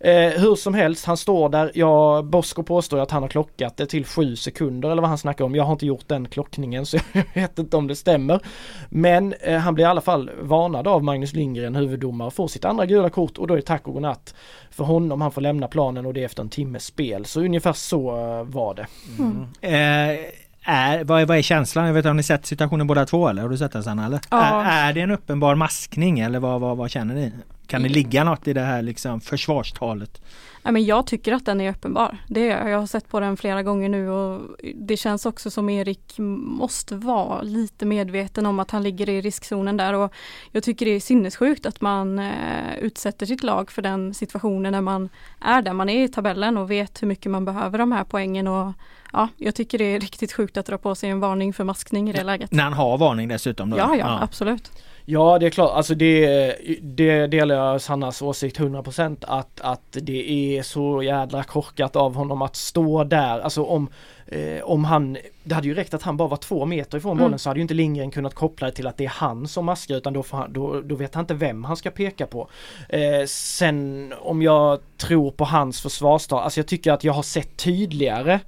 [0.00, 1.70] Eh, hur som helst, han står där.
[1.74, 5.44] Ja, Bosko påstår att han har klockat det till sju sekunder eller vad han snackar
[5.44, 5.54] om.
[5.54, 8.40] Jag har inte gjort den klockningen så jag vet inte om det stämmer.
[8.88, 12.64] Men eh, han blir i alla fall varnad av Magnus Lindgren, huvuddomare, och får sitt
[12.64, 14.34] andra gula kort och då är det tack och godnatt
[14.70, 15.20] för honom.
[15.20, 17.24] Han får lämna planen och det är efter en timmes spel.
[17.24, 18.86] Så ungefär så uh, var det.
[19.18, 19.46] Mm.
[19.60, 20.24] Eh,
[20.62, 21.86] är, vad, är, vad är känslan?
[21.86, 23.42] Jag vet har ni sett situationen båda två eller?
[23.42, 24.06] Har du sett den Sanna?
[24.06, 24.20] Eller?
[24.30, 24.62] Ja.
[24.64, 27.32] Är, är det en uppenbar maskning eller vad, vad, vad känner ni?
[27.70, 30.20] Kan det ligga något i det här liksom försvarstalet?
[30.62, 32.18] Ja, men jag tycker att den är uppenbar.
[32.28, 36.14] Det, jag har sett på den flera gånger nu och det känns också som Erik
[36.18, 40.12] måste vara lite medveten om att han ligger i riskzonen där och
[40.52, 44.80] jag tycker det är sinnessjukt att man eh, utsätter sitt lag för den situationen när
[44.80, 45.08] man
[45.40, 48.46] är där man är i tabellen och vet hur mycket man behöver de här poängen
[48.46, 48.72] och
[49.12, 52.10] ja, jag tycker det är riktigt sjukt att dra på sig en varning för maskning
[52.10, 52.52] i det läget.
[52.52, 53.70] När han har varning dessutom?
[53.70, 53.76] Då.
[53.76, 54.70] Ja, ja, ja, absolut.
[55.12, 60.30] Ja det är klart, alltså det, det delar jag Sannas åsikt 100% att, att det
[60.30, 63.88] är så jädra korkat av honom att stå där, alltså om,
[64.26, 67.24] eh, om han, det hade ju räckt att han bara var två meter ifrån mm.
[67.24, 69.64] bollen så hade ju inte Lindgren kunnat koppla det till att det är han som
[69.64, 72.48] maskar utan då, han, då, då vet han inte vem han ska peka på.
[72.88, 77.56] Eh, sen om jag tror på hans försvarstal, alltså jag tycker att jag har sett
[77.56, 78.40] tydligare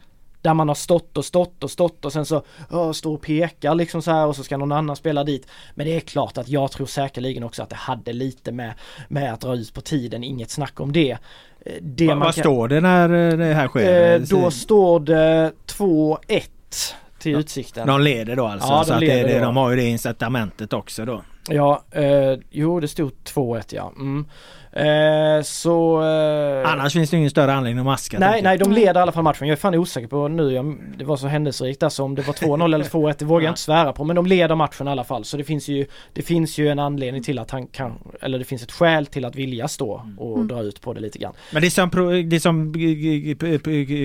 [0.43, 3.75] där man har stått och stått och stått och sen så oh, står och pekar
[3.75, 5.47] liksom så här och så ska någon annan spela dit.
[5.75, 8.75] Men det är klart att jag tror säkerligen också att det hade lite med,
[9.09, 11.11] med att dra ut på tiden, inget snack om det.
[11.11, 12.43] Eh, det Va, vad kan...
[12.45, 14.15] står det när eh, det här sker?
[14.15, 16.43] Eh, då står det 2-1
[17.19, 17.87] till Utsikten.
[17.87, 18.69] De leder då alltså?
[18.69, 21.23] Ja, de, så leder det, det, de har ju det incitamentet också då?
[21.49, 23.93] Ja, eh, jo det stod 2-1 ja.
[23.97, 24.27] Mm.
[24.73, 26.03] Eh, så...
[26.03, 28.19] Eh, Annars finns det ingen större anledning att maska.
[28.19, 29.49] Nej, nej, de leder i alla fall matchen.
[29.49, 30.53] Jag är fan osäker på nu.
[30.53, 33.15] Jag, det var så händelserikt alltså om det var 2-0 eller 2-1.
[33.19, 34.05] Det vågar jag inte svära på.
[34.05, 35.25] Men de leder matchen i alla fall.
[35.25, 38.45] Så det finns ju Det finns ju en anledning till att han kan Eller det
[38.45, 40.49] finns ett skäl till att vilja stå och mm.
[40.49, 41.33] dra ut på det lite grann.
[41.53, 41.91] Men det som,
[42.31, 42.75] det som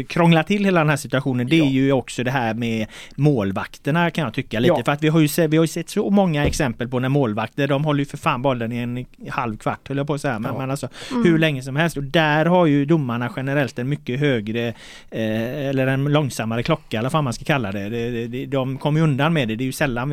[0.10, 4.24] krånglar till hela den här situationen det är ju också det här med målvakterna kan
[4.24, 4.74] jag tycka lite.
[4.78, 4.84] Ja.
[4.86, 7.10] För att vi har ju sett, vi har ju sett så många exempel på när
[7.10, 10.22] målvakter de håller ju för fan bollen i en halv kvart höll jag på att
[10.22, 10.40] säga.
[10.40, 11.24] Men, men alltså mm.
[11.24, 11.98] hur länge som helst.
[11.98, 14.68] Och där har ju domarna generellt en mycket högre
[15.12, 17.90] eh, eller en långsammare klocka eller vad man ska kalla det.
[17.90, 19.56] De, de, de kommer undan med det.
[19.56, 20.10] Det är ju sällan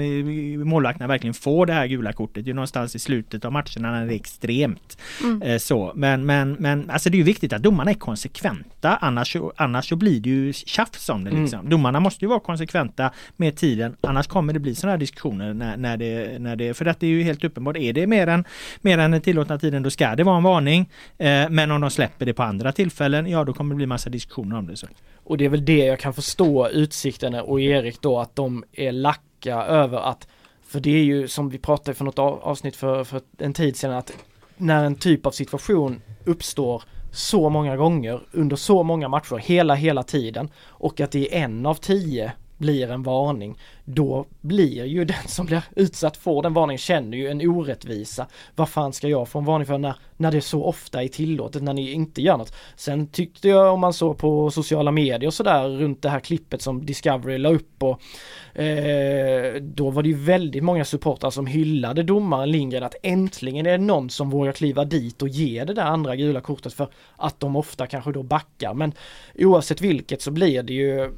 [0.69, 2.45] målvakterna verkligen får det här gula kortet.
[2.45, 5.43] Det är någonstans i slutet av matcherna när det är extremt mm.
[5.43, 5.93] eh, så.
[5.95, 9.97] Men, men, men alltså det är ju viktigt att domarna är konsekventa annars, annars så
[9.97, 11.43] blir det ju tjafs om det mm.
[11.43, 11.59] liksom.
[11.59, 11.71] Mm.
[11.71, 15.77] Domarna måste ju vara konsekventa med tiden annars kommer det bli sådana här diskussioner när,
[15.77, 18.45] när, det, när det, för det är ju helt uppenbart, är det mer än,
[18.81, 20.91] mer än den tillåtna tiden då ska det vara en varning.
[21.19, 24.11] Eh, men om de släpper det på andra tillfällen, ja då kommer det bli massa
[24.11, 24.77] diskussioner om det.
[24.77, 24.87] Så.
[25.25, 28.93] Och det är väl det jag kan förstå Utsikten och Erik då att de är
[28.93, 30.29] lacka över att
[30.67, 33.93] för det är ju som vi pratade för något avsnitt för, för en tid sedan
[33.93, 34.13] att
[34.57, 40.03] när en typ av situation uppstår så många gånger under så många matcher hela, hela
[40.03, 45.29] tiden och att det är en av tio blir en varning, då blir ju den
[45.29, 48.27] som blir utsatt får den varningen känner ju en orättvisa.
[48.57, 51.63] Vad fan ska jag få en varning för när, när det så ofta är tillåtet,
[51.63, 52.55] när ni inte gör något.
[52.77, 56.63] Sen tyckte jag om man såg på sociala medier och sådär runt det här klippet
[56.63, 58.01] som Discovery la upp och
[58.61, 63.71] eh, då var det ju väldigt många supportrar som hyllade domaren Lindgren att äntligen är
[63.71, 67.41] det någon som vågar kliva dit och ge det där andra gula kortet för att
[67.41, 68.75] de ofta kanske då backar.
[68.75, 68.93] Men
[69.35, 71.11] oavsett vilket så blir det ju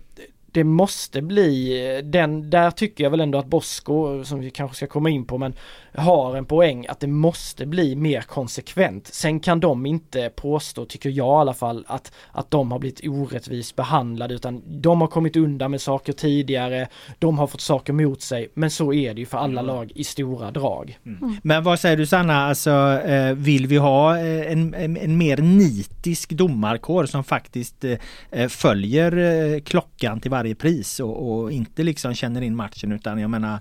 [0.57, 4.87] det måste bli den, där tycker jag väl ändå att Bosko, som vi kanske ska
[4.87, 5.55] komma in på, men
[5.97, 9.07] har en poäng att det måste bli mer konsekvent.
[9.07, 13.01] Sen kan de inte påstå, tycker jag i alla fall, att, att de har blivit
[13.07, 16.89] orättvist behandlade utan de har kommit undan med saker tidigare,
[17.19, 20.05] de har fått saker mot sig, men så är det ju för alla lag i
[20.05, 20.99] stora drag.
[21.07, 21.37] Mm.
[21.43, 22.71] Men vad säger du Sanna, alltså
[23.05, 27.85] eh, vill vi ha eh, en, en, en mer nitisk domarkår som faktiskt
[28.31, 33.31] eh, följer klockan till varje pris och, och inte liksom känner in matchen utan jag
[33.31, 33.61] menar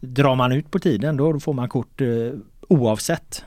[0.00, 2.08] drar man ut på tiden då får man kort eh,
[2.68, 3.44] oavsett.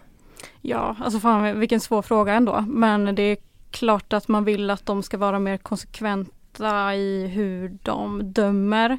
[0.61, 2.65] Ja, alltså fan vilken svår fråga ändå.
[2.67, 3.38] Men det är
[3.71, 8.97] klart att man vill att de ska vara mer konsekventa i hur de dömer.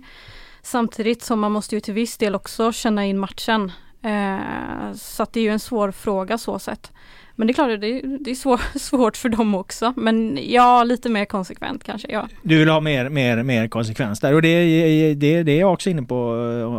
[0.63, 3.73] Samtidigt som man måste ju till viss del också känna in matchen.
[4.03, 6.93] Eh, så att det är ju en svår fråga så sett.
[7.37, 9.93] Men det är klart, det är, det är svår, svårt för dem också.
[9.97, 12.09] Men ja, lite mer konsekvent kanske.
[12.11, 12.29] Ja.
[12.43, 15.91] Du vill ha mer, mer, mer konsekvens där och det, det, det är jag också
[15.91, 16.17] inne på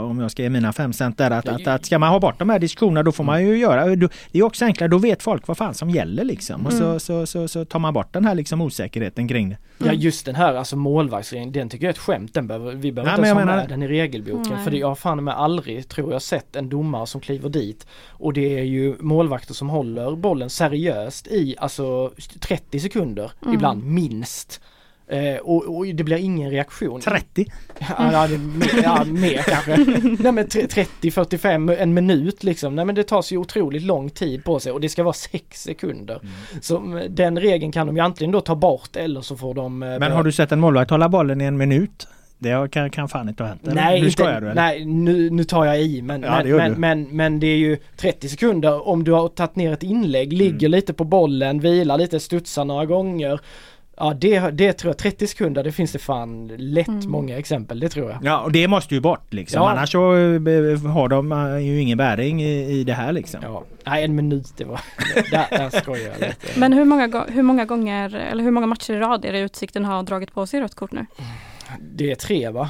[0.10, 2.39] om jag ska ge mina fem cent där att, att, att ska man ha bort
[2.39, 5.48] de här diskussionerna då får man ju göra det är också enklare, då vet folk
[5.48, 7.00] vad fan som gäller liksom och så, mm.
[7.00, 9.58] så, så, så tar man bort den här liksom osäkerheten kring det.
[9.78, 12.34] Ja just den här alltså målvaktsregeln, den tycker jag är ett skämt.
[12.34, 14.54] Den behöver, vi behöver Nej, inte ens ha med den i regelboken.
[14.54, 14.63] Nej.
[14.63, 17.88] För det, jag har fan med aldrig, tror jag, sett en domare som kliver dit
[18.10, 23.53] och det är ju målvakter som håller bollen seriöst i alltså 30 sekunder, mm.
[23.53, 24.62] ibland minst.
[25.10, 27.01] Eh, och, och, det blir ingen reaktion.
[27.01, 27.45] 30?
[27.79, 29.77] Ja, ja, det, ja mer kanske.
[30.23, 32.75] Nej men 30, 45, en minut liksom.
[32.75, 35.63] Nej men det tar så otroligt lång tid på sig och det ska vara 6
[35.63, 36.19] sekunder.
[36.21, 36.62] Mm.
[36.62, 39.83] Så den regeln kan de ju antingen då ta bort eller så får de...
[39.83, 42.07] Eh, men har du sett en målvakt hålla bollen i en minut?
[42.39, 43.62] Det kan, kan fan inte ha hänt.
[43.63, 44.54] Nej, nu, inte, du, eller?
[44.54, 47.78] nej nu, nu tar jag i men, ja, men, men, men, men, det är ju
[47.97, 50.71] 30 sekunder om du har tagit ner ett inlägg, ligger mm.
[50.71, 53.39] lite på bollen, vilar lite, studsar några gånger
[54.00, 57.12] Ja det, det tror jag, 30 sekunder det finns det fan lätt mm.
[57.12, 58.19] många exempel, det tror jag.
[58.23, 59.69] Ja och det måste ju bort liksom, ja.
[59.69, 63.39] annars så eh, har de eh, ju ingen bäring i, i det här liksom.
[63.43, 63.63] Ja.
[63.86, 64.80] Nej en minut det var,
[65.32, 66.60] där, där skojar jag lite.
[66.60, 69.86] Men hur många, hur många gånger, eller hur många matcher i rad är det Utsikten
[69.86, 71.06] har dragit på sig rött kort nu?
[71.81, 72.69] Det är tre va?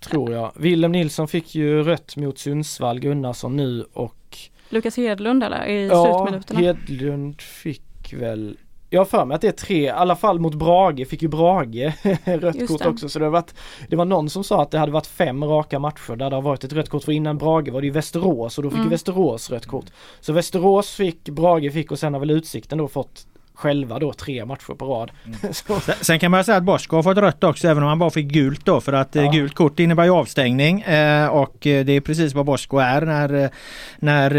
[0.00, 0.52] Tror jag.
[0.54, 6.04] Willem Nilsson fick ju rött mot Sundsvall, Gunnarsson nu och Lukas Hedlund eller i ja,
[6.04, 6.60] slutminuterna?
[6.60, 8.56] Ja, Hedlund fick väl
[8.90, 11.28] jag har för mig att det är tre, i alla fall mot Brage fick ju
[11.28, 11.92] Brage
[12.24, 13.54] rött kort också så det har varit
[13.88, 16.42] Det var någon som sa att det hade varit fem raka matcher där det har
[16.42, 18.86] varit ett rött kort för innan Brage var det ju Västerås och då fick mm.
[18.86, 19.86] ju Västerås rött kort.
[20.20, 24.44] Så Västerås fick, Brage fick och sen har väl Utsikten då fått själva då tre
[24.44, 25.10] matcher på rad.
[25.24, 25.54] Mm.
[26.00, 28.26] Sen kan man säga att Bosko har fått rött också även om han bara fick
[28.26, 29.30] gult då för att eh, ja.
[29.30, 33.50] gult kort innebär ju avstängning eh, och eh, det är precis vad Bosko är när,
[33.98, 34.36] när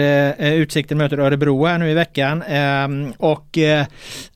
[0.53, 2.43] Utsikten möter Örebro här nu i veckan.
[2.47, 3.58] Ehm, och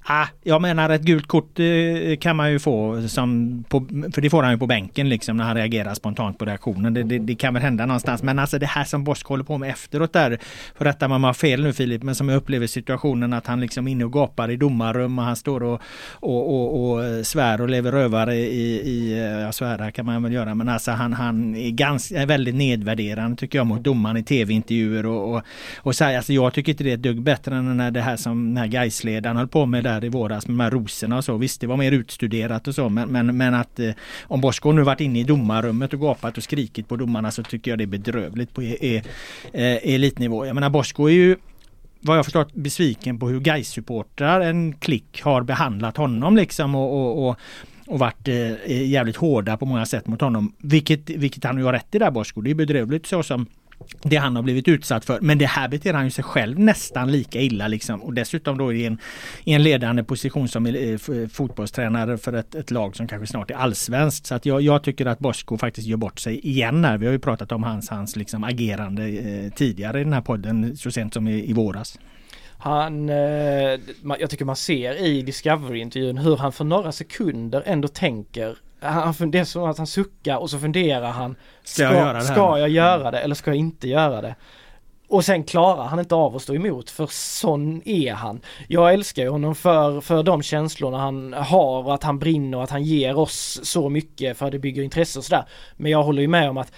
[0.03, 4.29] Ah, jag menar ett gult kort eh, kan man ju få som på, för det
[4.29, 6.93] får han ju på bänken liksom när han reagerar spontant på reaktionen.
[6.93, 8.23] Det, det, det kan väl hända någonstans.
[8.23, 10.39] Men alltså det här som Bosk håller på med efteråt där.
[10.75, 13.87] För detta man har fel nu Filip, men som jag upplever situationen att han liksom
[13.87, 17.91] inne och gapar i domarrum och han står och, och, och, och svär och lever
[17.91, 21.69] rövare i, i eh, ja svära kan man väl göra men alltså han, han är
[21.69, 25.43] ganska väldigt nedvärderande tycker jag mot domaren i tv-intervjuer och, och,
[25.77, 28.01] och så här, alltså jag tycker inte det är ett dugg bättre än när det
[28.01, 31.17] här som den här Gaisledaren höll på med där i våras med de här rosorna
[31.17, 31.37] och så.
[31.37, 33.91] Visst, det var mer utstuderat och så men, men, men att eh,
[34.23, 37.71] om Bosko nu varit inne i domarrummet och gapat och skrikit på domarna så tycker
[37.71, 39.03] jag det är bedrövligt på e, e,
[39.53, 40.45] e, elitnivå.
[40.45, 41.37] Jag menar Bosko är ju
[41.99, 46.93] vad jag förstått besviken på hur gais supportrar en klick har behandlat honom liksom och,
[46.93, 47.37] och, och
[47.91, 50.53] och varit eh, jävligt hårda på många sätt mot honom.
[50.57, 52.41] Vilket, vilket han ju har rätt i där Bosko.
[52.41, 53.45] Det är bedrövligt så som
[54.03, 55.19] det han har blivit utsatt för.
[55.21, 58.01] Men det här beter han ju sig själv nästan lika illa liksom.
[58.01, 58.97] Och dessutom då i en,
[59.43, 60.97] i en ledande position som eh, eh,
[61.31, 64.25] fotbollstränare för ett, ett, lag som kanske snart är allsvenskt.
[64.25, 66.97] Så att jag, jag tycker att Bosko faktiskt gör bort sig igen här.
[66.97, 70.77] Vi har ju pratat om hans, hans liksom agerande eh, tidigare i den här podden
[70.77, 71.99] så sent som i, i våras.
[72.57, 73.79] Han, eh,
[74.19, 79.39] jag tycker man ser i Discovery-intervjun hur han för några sekunder ändå tänker han, det
[79.39, 82.21] är som att han suckar och så funderar han Ska, ska jag göra det?
[82.25, 84.35] Ska jag göra det eller ska jag inte göra det?
[85.11, 88.41] och sen klarar han inte av att stå emot för sån är han.
[88.67, 92.63] Jag älskar ju honom för, för de känslorna han har och att han brinner och
[92.63, 95.45] att han ger oss så mycket för att det bygger intresse och sådär.
[95.77, 96.71] Men jag håller ju med om att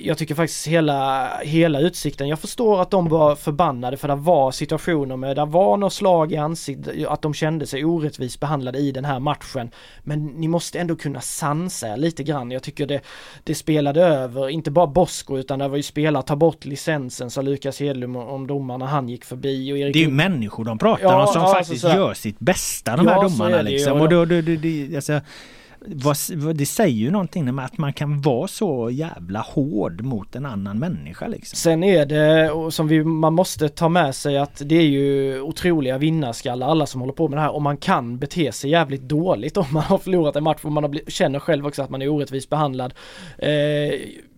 [0.00, 4.50] jag tycker faktiskt hela, hela utsikten, jag förstår att de var förbannade för det var
[4.50, 8.92] situationer med, det var något slag i ansiktet, att de kände sig orättvist behandlade i
[8.92, 9.70] den här matchen.
[10.02, 12.50] Men ni måste ändå kunna sansa er lite grann.
[12.50, 13.00] Jag tycker det,
[13.44, 17.42] det spelade över, inte bara Bosko utan det var ju spelare, ta bort licensen sa
[17.42, 19.72] Lukas Hedlund om domarna han gick förbi.
[19.72, 22.14] Och Erik det är ju människor de pratar ja, om som ja, faktiskt alltså, gör
[22.14, 24.00] sitt bästa de ja, här domarna liksom.
[24.00, 25.20] Och då, då, då, då, alltså,
[26.54, 30.78] det säger ju någonting med att man kan vara så jävla hård mot en annan
[30.78, 31.56] människa liksom.
[31.56, 35.98] Sen är det, som vi, man måste ta med sig att det är ju otroliga
[35.98, 39.56] vinnarskallar alla som håller på med det här och man kan bete sig jävligt dåligt
[39.56, 42.08] om man har förlorat en match och man har, känner själv också att man är
[42.08, 42.94] orättvist behandlad.
[43.38, 43.50] Eh,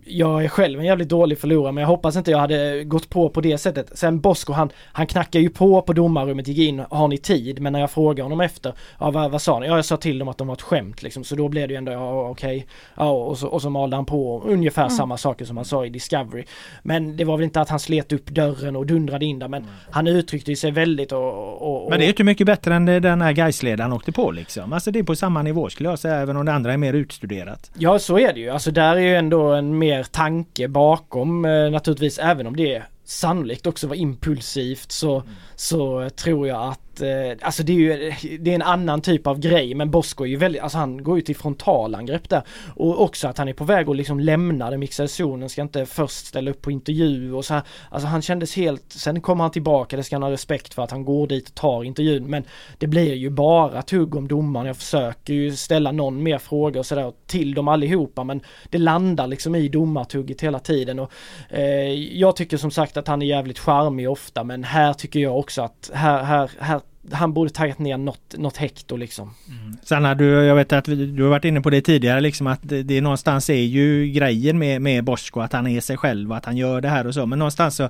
[0.06, 3.28] jag är själv en jävligt dålig förlorare men jag hoppas inte jag hade gått på
[3.28, 3.98] på det sättet.
[3.98, 7.62] Sen Bosko han, han knackar ju på på domarrummet, gick in, har ni tid?
[7.62, 9.66] Men när jag frågar honom efter, ja vad, vad sa ni?
[9.66, 11.24] Ja jag sa till dem att de var ett skämt liksom.
[11.24, 12.56] Så då blev det ju ändå, ja okej.
[12.56, 12.68] Okay.
[12.94, 14.96] Ja och så, och så malde han på ungefär mm.
[14.96, 16.44] samma saker som han sa i Discovery.
[16.82, 19.62] Men det var väl inte att han slet upp dörren och dundrade in där men
[19.62, 19.74] mm.
[19.90, 22.84] han uttryckte sig väldigt och, och, och, Men det är ju inte mycket bättre än
[22.84, 24.72] den här Gaisledaren åkte på liksom.
[24.72, 26.92] Alltså det är på samma nivå skulle jag säga även om det andra är mer
[26.92, 27.70] utstuderat.
[27.78, 28.50] Ja så är det ju.
[28.50, 32.82] Alltså där är ju ändå en mer mer tanke bakom eh, naturligtvis även om det
[33.04, 35.32] sannolikt också var impulsivt så, mm.
[35.56, 39.38] så tror jag att Eh, alltså det är ju, det är en annan typ av
[39.38, 42.42] grej men Bosko är ju väldigt, alltså han går ju till frontalangrepp där.
[42.76, 45.86] Och också att han är på väg att liksom lämna den mixade zonen, ska inte
[45.86, 47.62] först ställa upp på intervju och så här.
[47.90, 50.90] Alltså han kändes helt, sen kommer han tillbaka, det ska han ha respekt för att
[50.90, 52.44] han går dit och tar intervjun men
[52.78, 54.66] det blir ju bara tugg om domaren.
[54.66, 59.26] Jag försöker ju ställa någon mer fråga och sådär till dem allihopa men det landar
[59.26, 61.12] liksom i domartugget hela tiden och
[61.48, 65.38] eh, jag tycker som sagt att han är jävligt charmig ofta men här tycker jag
[65.38, 66.80] också att här, här, här
[67.12, 69.30] han borde tagit ner något, något hekto liksom.
[69.48, 69.76] Mm.
[69.82, 72.82] Sanna, du, jag vet att du har varit inne på det tidigare liksom att det,
[72.82, 76.44] det någonstans är ju grejen med, med Bosko att han är sig själv och att
[76.44, 77.26] han gör det här och så.
[77.26, 77.88] Men någonstans så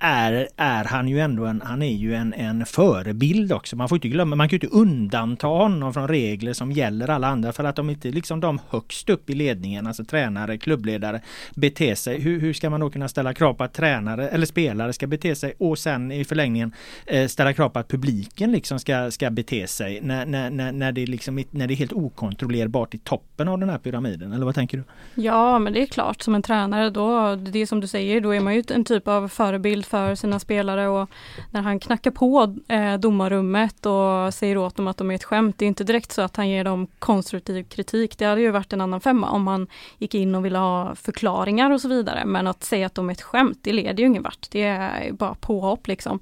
[0.00, 3.76] är, är han ju ändå en, han är ju en, en förebild också.
[3.76, 7.26] Man får inte glömma, man kan ju inte undanta honom från regler som gäller alla
[7.26, 11.20] andra för att de inte liksom de högst upp i ledningen, alltså tränare, klubbledare,
[11.54, 12.20] beter sig.
[12.20, 15.34] Hur, hur ska man då kunna ställa krav på att tränare eller spelare ska bete
[15.34, 16.72] sig och sen i förlängningen
[17.06, 20.92] eh, ställa krav på att publiken liksom ska, ska bete sig när, när, när, när,
[20.92, 24.32] det liksom, när det är helt okontrollerbart i toppen av den här pyramiden?
[24.32, 24.84] Eller vad tänker du?
[25.22, 28.34] Ja, men det är klart som en tränare då, det är som du säger, då
[28.34, 31.10] är man ju en typ av förebild för sina spelare och
[31.50, 35.58] när han knackar på eh, domarrummet och säger åt dem att de är ett skämt,
[35.58, 38.18] det är inte direkt så att han ger dem konstruktiv kritik.
[38.18, 39.66] Det hade ju varit en annan femma om han
[39.98, 42.24] gick in och ville ha förklaringar och så vidare.
[42.24, 44.50] Men att säga att de är ett skämt, det leder ju ingen vart.
[44.50, 46.20] Det är bara påhopp liksom.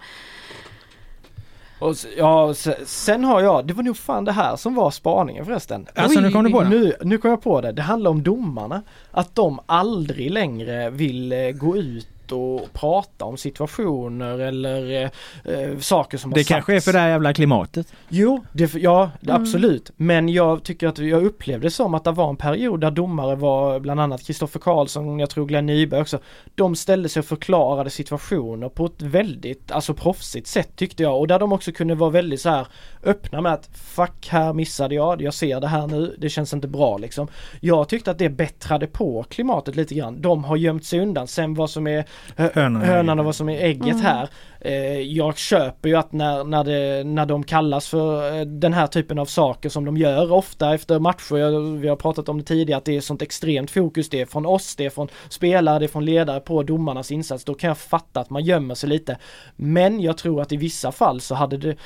[1.81, 2.55] Och, ja,
[2.87, 5.87] sen har jag, det var nog fan det här som var spaningen förresten.
[5.95, 6.69] Alltså nu kom du på det?
[6.69, 7.73] Nu, nu kom jag på det.
[7.73, 8.83] Det handlar om domarna.
[9.11, 15.03] Att de aldrig längre vill eh, gå ut och prata om situationer eller
[15.45, 17.93] eh, saker som Det har kanske är för det här jävla klimatet?
[18.09, 19.43] Jo, det, ja mm.
[19.43, 19.91] absolut.
[19.97, 23.81] Men jag tycker att jag upplevde som att det var en period där domare var
[23.81, 26.19] bland annat Kristoffer Karlsson, jag tror Glenn Nyberg också.
[26.55, 31.19] De ställde sig och förklarade situationer på ett väldigt, alltså proffsigt sätt tyckte jag.
[31.19, 32.67] Och där de också kunde vara väldigt så här
[33.03, 36.69] öppna med att fuck här missade jag, jag ser det här nu, det känns inte
[36.69, 37.29] bra liksom.
[37.61, 40.23] Jag tyckte att det bättrade på klimatet lite grann.
[40.23, 41.27] De har gömt sig undan.
[41.27, 42.05] Sen vad som är
[42.37, 44.01] hönan, hönan och vad som är ägget mm.
[44.01, 44.29] här.
[44.61, 48.87] Eh, jag köper ju att när, när, det, när de kallas för eh, den här
[48.87, 52.79] typen av saker som de gör ofta efter matcher, vi har pratat om det tidigare,
[52.79, 55.85] att det är sånt extremt fokus, det är från oss, det är från spelare, det
[55.85, 57.45] är från ledare på domarnas insats.
[57.45, 59.19] Då kan jag fatta att man gömmer sig lite.
[59.57, 61.77] Men jag tror att i vissa fall så hade det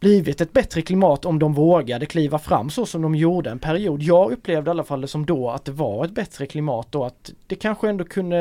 [0.00, 4.02] blivit ett bättre klimat om de vågade kliva fram så som de gjorde en period.
[4.02, 7.04] Jag upplevde i alla fall det som då att det var ett bättre klimat då
[7.04, 8.36] att det kanske ändå kunde,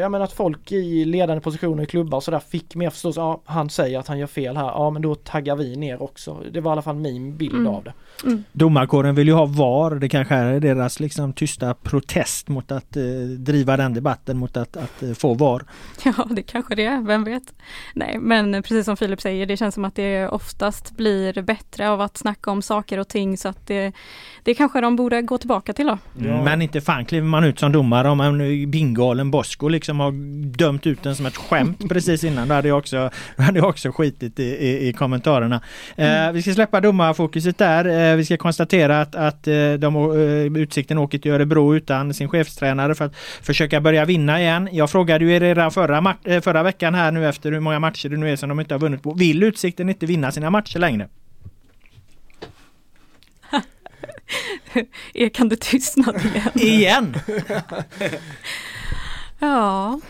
[0.00, 3.20] jag menar att folk i ledande positioner i klubbar och sådär fick mer förståelse.
[3.20, 4.64] Ja, han säger att han gör fel här.
[4.64, 6.42] Ja, men då taggar vi ner också.
[6.52, 7.66] Det var i alla fall min bild mm.
[7.66, 7.92] av det.
[8.24, 8.44] Mm.
[8.52, 9.94] Domarkåren vill ju ha VAR.
[9.94, 13.02] Det kanske är deras liksom tysta protest mot att eh,
[13.38, 15.64] driva den debatten mot att, att eh, få VAR.
[16.04, 17.00] Ja, det kanske det är.
[17.00, 17.54] Vem vet?
[17.94, 21.90] Nej, men precis som Filip säger, det känns som att det är oftast blir bättre
[21.90, 23.92] av att snacka om saker och ting så att det,
[24.42, 25.98] det kanske de borde gå tillbaka till då.
[26.20, 30.12] Mm, men inte fan kliver man ut som domare om en bingalen Bosko liksom har
[30.56, 32.48] dömt ut den som ett skämt precis innan.
[32.48, 35.60] Då hade jag också, hade jag också skitit i, i, i kommentarerna.
[35.96, 36.28] Mm.
[36.28, 38.10] Eh, vi ska släppa domarfokuset där.
[38.12, 42.28] Eh, vi ska konstatera att, att eh, de, eh, Utsikten åker till Örebro utan sin
[42.28, 44.68] chefstränare för att försöka börja vinna igen.
[44.72, 48.08] Jag frågade ju er redan förra, eh, förra veckan här nu efter hur många matcher
[48.08, 49.14] det nu är som de inte har vunnit på.
[49.14, 51.08] Vill Utsikten inte vinna sina matcher längre?
[55.14, 56.50] Ekande tystnad igen.
[56.54, 57.18] igen!
[59.38, 60.00] ja,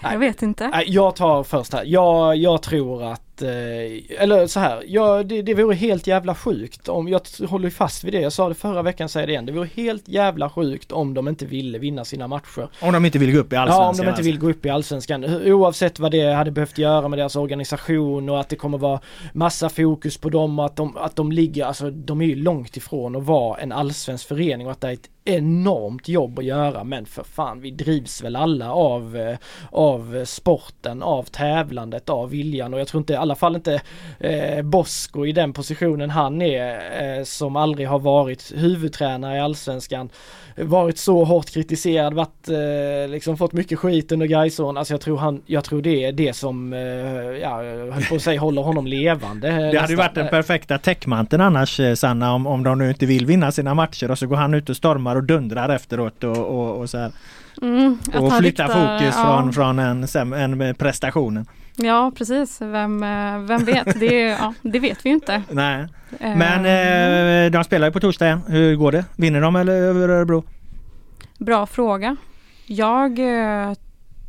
[0.00, 0.82] jag vet inte.
[0.86, 1.84] Jag tar först här.
[1.84, 6.88] Jag, jag tror att Eh, eller så här, ja, det, det vore helt jävla sjukt
[6.88, 9.52] om, jag håller fast vid det, jag sa det förra veckan, säger det igen, det
[9.52, 12.68] vore helt jävla sjukt om de inte ville vinna sina matcher.
[12.80, 13.84] Om de inte vill gå upp i allsvenskan?
[13.84, 14.46] Ja, om de inte vill alltså.
[14.46, 15.24] gå upp i allsvenskan.
[15.24, 19.00] Oavsett vad det hade behövt göra med deras organisation och att det kommer vara
[19.32, 22.76] massa fokus på dem och att de, att de ligger, alltså de är ju långt
[22.76, 26.84] ifrån att vara en allsvensk förening och att det är ett enormt jobb att göra
[26.84, 29.36] men för fan vi drivs väl alla av, eh,
[29.70, 33.80] av sporten, av tävlandet, av viljan och jag tror inte alla alla fall inte
[34.20, 40.10] eh, Bosko i den positionen han är eh, som aldrig har varit huvudtränare i Allsvenskan.
[40.56, 44.76] Varit så hårt kritiserad, varit, eh, liksom fått mycket skit under Gaison.
[44.76, 46.80] Alltså jag tror han, jag tror det är det som, eh,
[47.42, 47.56] ja,
[47.92, 49.48] höll på att säga håller honom levande.
[49.48, 49.80] Det nästan.
[49.80, 53.26] hade ju varit den perfekta täckmanteln annars eh, Sanna om, om de nu inte vill
[53.26, 56.80] vinna sina matcher och så går han ut och stormar och dundrar efteråt och, och,
[56.80, 57.12] och så här.
[57.62, 59.24] Mm, och flyttar fokus ja.
[59.24, 61.46] från, från en, en prestationen.
[61.76, 64.00] Ja precis, vem, eh, vem vet?
[64.00, 65.42] Det, ja, det vet vi ju inte.
[65.50, 65.86] Nej.
[66.18, 68.40] Men eh, de spelar ju på torsdag igen.
[68.46, 69.04] Hur går det?
[69.16, 70.44] Vinner de eller över Örebro?
[71.38, 72.16] Bra fråga.
[72.66, 73.72] Jag eh,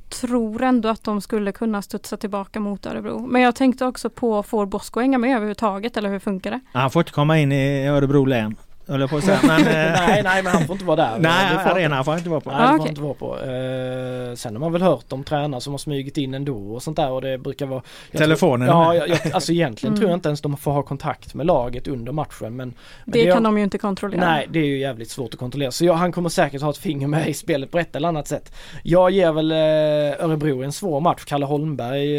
[0.10, 3.28] tror ändå att de skulle kunna studsa tillbaka mot Örebro.
[3.28, 6.60] Men jag tänkte också på, får Bosko hänga med överhuvudtaget eller hur funkar det?
[6.74, 8.56] Han får inte komma in i Örebro län
[8.88, 9.40] höll jag på att säga.
[9.44, 11.18] Men, eh, nej, nej, men han får inte vara där.
[11.20, 12.52] Nej, arenan får han inte vara på.
[12.52, 12.90] Nej, får okay.
[12.90, 13.36] inte vara på.
[13.36, 16.98] Uh, sen har man väl hört om tränare som har smugit in ändå och sånt
[16.98, 17.82] där och det brukar vara...
[18.12, 18.68] Telefonen?
[18.68, 20.00] Tror, ja, jag, jag, alltså egentligen mm.
[20.00, 22.56] tror jag inte ens de får ha kontakt med laget under matchen.
[22.56, 22.74] Men, men
[23.06, 24.26] det, det, kan de ju inte kontrollera.
[24.26, 25.72] Nej, det är ju jävligt svårt att kontrollera.
[25.72, 28.28] Så jag, han kommer säkert ha ett finger med i spelet på ett eller annat
[28.28, 28.54] sätt.
[28.84, 31.24] Jag ger väl uh, Örebro en svår match.
[31.26, 32.18] Kalle Holmberg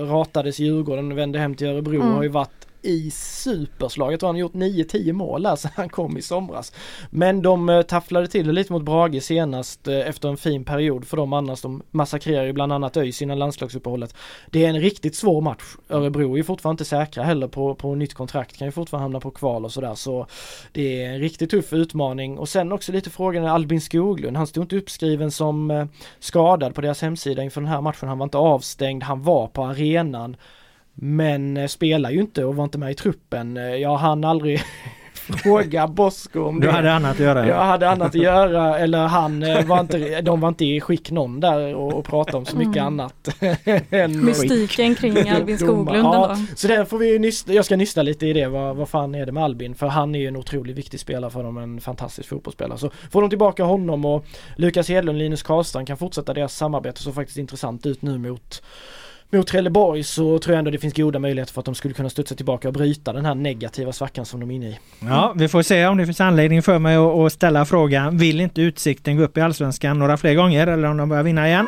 [0.00, 2.00] uh, ratades i Djurgården, vände hem till Örebro.
[2.00, 2.14] Mm.
[2.14, 5.88] Har ju varit i superslaget, Jag tror han har gjort 9-10 mål här sedan han
[5.88, 6.72] kom i somras.
[7.10, 11.04] Men de eh, tafflade till det lite mot Brage senast eh, efter en fin period
[11.04, 11.60] för dem annars.
[11.60, 14.14] De massakrerar ju bland annat ÖIS innan landslagsuppehållet.
[14.50, 15.62] Det är en riktigt svår match.
[15.88, 18.56] Örebro är ju fortfarande inte säkra heller på, på nytt kontrakt.
[18.56, 19.94] Kan ju fortfarande hamna på kval och sådär.
[19.94, 20.26] Så
[20.72, 22.38] det är en riktigt tuff utmaning.
[22.38, 24.36] Och sen också lite frågan är Albin Skoglund.
[24.36, 25.86] Han stod inte uppskriven som eh,
[26.18, 28.08] skadad på deras hemsida inför den här matchen.
[28.08, 29.02] Han var inte avstängd.
[29.02, 30.36] Han var på arenan.
[31.00, 33.56] Men eh, spelar ju inte och var inte med i truppen.
[33.56, 34.62] Eh, jag hann aldrig
[35.42, 36.66] fråga Bosko om det.
[36.66, 37.46] Du hade annat att göra?
[37.46, 41.10] Jag hade annat att göra eller han eh, var inte, de var inte i skick
[41.10, 42.86] någon där och, och prata om så mycket mm.
[42.86, 43.28] annat.
[44.08, 48.32] Mystiken kring Albin Skoglund ja, Så den får vi nysta, jag ska nysta lite i
[48.32, 49.74] det, vad, vad fan är det med Albin?
[49.74, 52.78] För han är ju en otroligt viktig spelare för dem, en fantastisk fotbollsspelare.
[52.78, 54.24] Så får de tillbaka honom och
[54.56, 58.62] Lukas Hedlund, Linus Karlstrand kan fortsätta deras samarbete så faktiskt intressant ut nu mot
[59.30, 62.10] mot Trelleborg så tror jag ändå det finns goda möjligheter för att de skulle kunna
[62.10, 64.78] studsa tillbaka och bryta den här negativa svackan som de är inne i.
[65.00, 68.18] Ja, vi får se om det finns anledning för mig att ställa frågan.
[68.18, 71.48] Vill inte Utsikten gå upp i Allsvenskan några fler gånger eller om de börjar vinna
[71.48, 71.66] igen?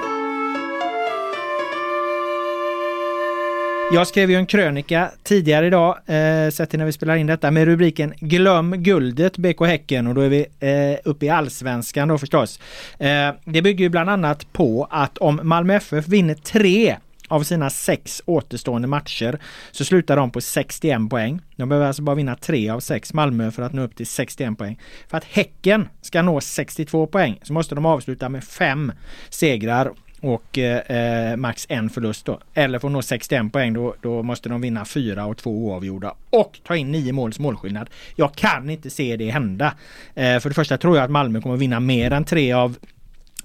[3.93, 7.51] Jag skrev ju en krönika tidigare idag, eh, sett till när vi spelar in detta,
[7.51, 12.19] med rubriken Glöm guldet BK Häcken och då är vi eh, uppe i allsvenskan då
[12.19, 12.61] förstås.
[12.99, 16.97] Eh, det bygger ju bland annat på att om Malmö FF vinner tre
[17.31, 19.39] av sina sex återstående matcher
[19.70, 21.41] så slutar de på 61 poäng.
[21.57, 24.59] De behöver alltså bara vinna tre av sex Malmö för att nå upp till 61
[24.59, 24.78] poäng.
[25.09, 28.93] För att Häcken ska nå 62 poäng så måste de avsluta med fem
[29.28, 32.41] segrar och eh, eh max en förlust då.
[32.55, 36.14] Eller för att nå 61 poäng då, då måste de vinna fyra och två oavgjorda
[36.31, 37.91] och ta in nio måls målskillnad.
[38.16, 39.74] Jag kan inte se det hända.
[40.14, 42.76] Eh, för det första tror jag att Malmö kommer vinna mer än tre av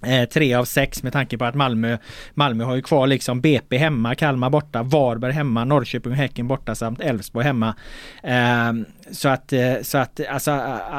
[0.05, 1.97] Eh, tre av sex med tanke på att Malmö
[2.33, 6.75] Malmö har ju kvar liksom BP hemma, Kalmar borta, Varberg hemma, Norrköping och Häcken borta
[6.75, 7.75] samt Elfsborg hemma.
[8.23, 10.51] Ehm, eh, så att, alltså, så att, alltså,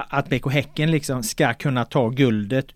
[0.08, 2.66] att BK Häcken liksom ska kunna ta guldet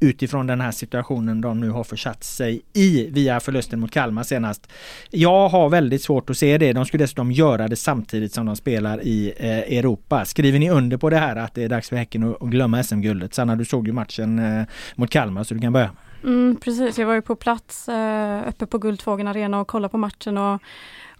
[0.00, 4.72] utifrån den här situationen de nu har försatt sig i via förlusten mot Kalmar senast.
[5.10, 6.72] Jag har väldigt svårt att se det.
[6.72, 10.24] De skulle dessutom göra det samtidigt som de spelar i eh, Europa.
[10.24, 13.34] Skriver ni under på det här att det är dags för Häcken att glömma SM-guldet?
[13.34, 15.90] Sanna, du såg ju matchen eh, mot Kalmar så du kan börja.
[16.24, 19.98] Mm, precis, jag var ju på plats eh, uppe på Guldfågeln Arena och kollade på
[19.98, 20.62] matchen och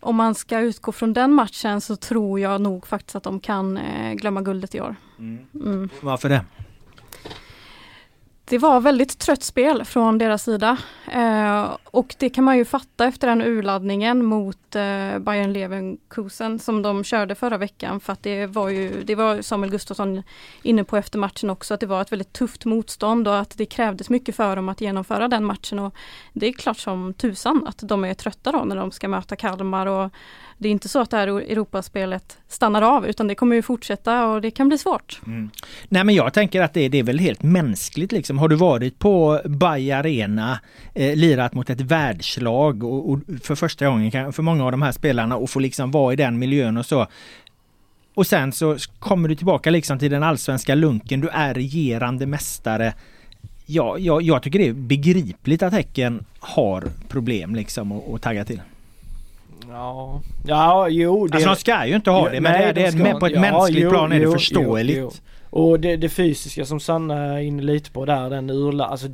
[0.00, 3.76] om man ska utgå från den matchen så tror jag nog faktiskt att de kan
[3.76, 4.96] eh, glömma guldet i år.
[5.18, 5.88] Mm.
[6.00, 6.44] Varför det?
[8.50, 10.76] Det var väldigt trött spel från deras sida.
[11.12, 16.82] Eh, och det kan man ju fatta efter den urladdningen mot eh, Bayern Leverkusen som
[16.82, 18.00] de körde förra veckan.
[18.00, 20.22] För att det var ju, det var Samuel Gustafsson
[20.62, 23.66] inne på efter matchen också, att det var ett väldigt tufft motstånd och att det
[23.66, 25.78] krävdes mycket för dem att genomföra den matchen.
[25.78, 25.94] Och
[26.32, 29.86] det är klart som tusan att de är trötta då när de ska möta Kalmar
[29.86, 30.12] och
[30.58, 34.26] det är inte så att det här Europaspelet stannar av utan det kommer ju fortsätta
[34.26, 35.20] och det kan bli svårt.
[35.26, 35.50] Mm.
[35.88, 38.38] Nej men jag tänker att det, det, är väl helt mänskligt liksom.
[38.38, 40.60] Har du varit på Bay Arena,
[40.94, 44.92] eh, lirat mot ett världslag och, och, för första gången för många av de här
[44.92, 47.06] spelarna och få liksom vara i den miljön och så.
[48.14, 52.94] Och sen så kommer du tillbaka liksom till den allsvenska lunken, du är regerande mästare.
[53.66, 58.60] Ja, jag, jag tycker det är begripligt att Häcken har problem liksom att tagga till.
[59.68, 61.26] Ja, ja jo.
[61.26, 61.34] Det...
[61.34, 63.32] Alltså de ska ju inte ha det men nej, det är, det är på ett
[63.32, 64.98] ja, mänskligt jo, plan är det förståeligt.
[64.98, 65.20] Jo, jo.
[65.50, 69.08] Och det, det, fysiska som Sanna är inne lite på där, den urla, alltså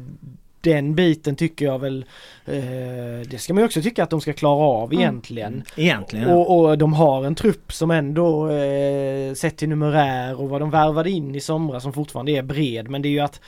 [0.61, 2.05] den biten tycker jag väl
[2.45, 5.01] eh, Det ska man ju också tycka att de ska klara av mm.
[5.01, 5.63] egentligen.
[5.77, 6.31] Egentligen.
[6.31, 10.71] Och, och, de har en trupp som ändå eh, sett till numerär och vad de
[10.71, 13.41] värvade in i somras som fortfarande är bred men det är ju att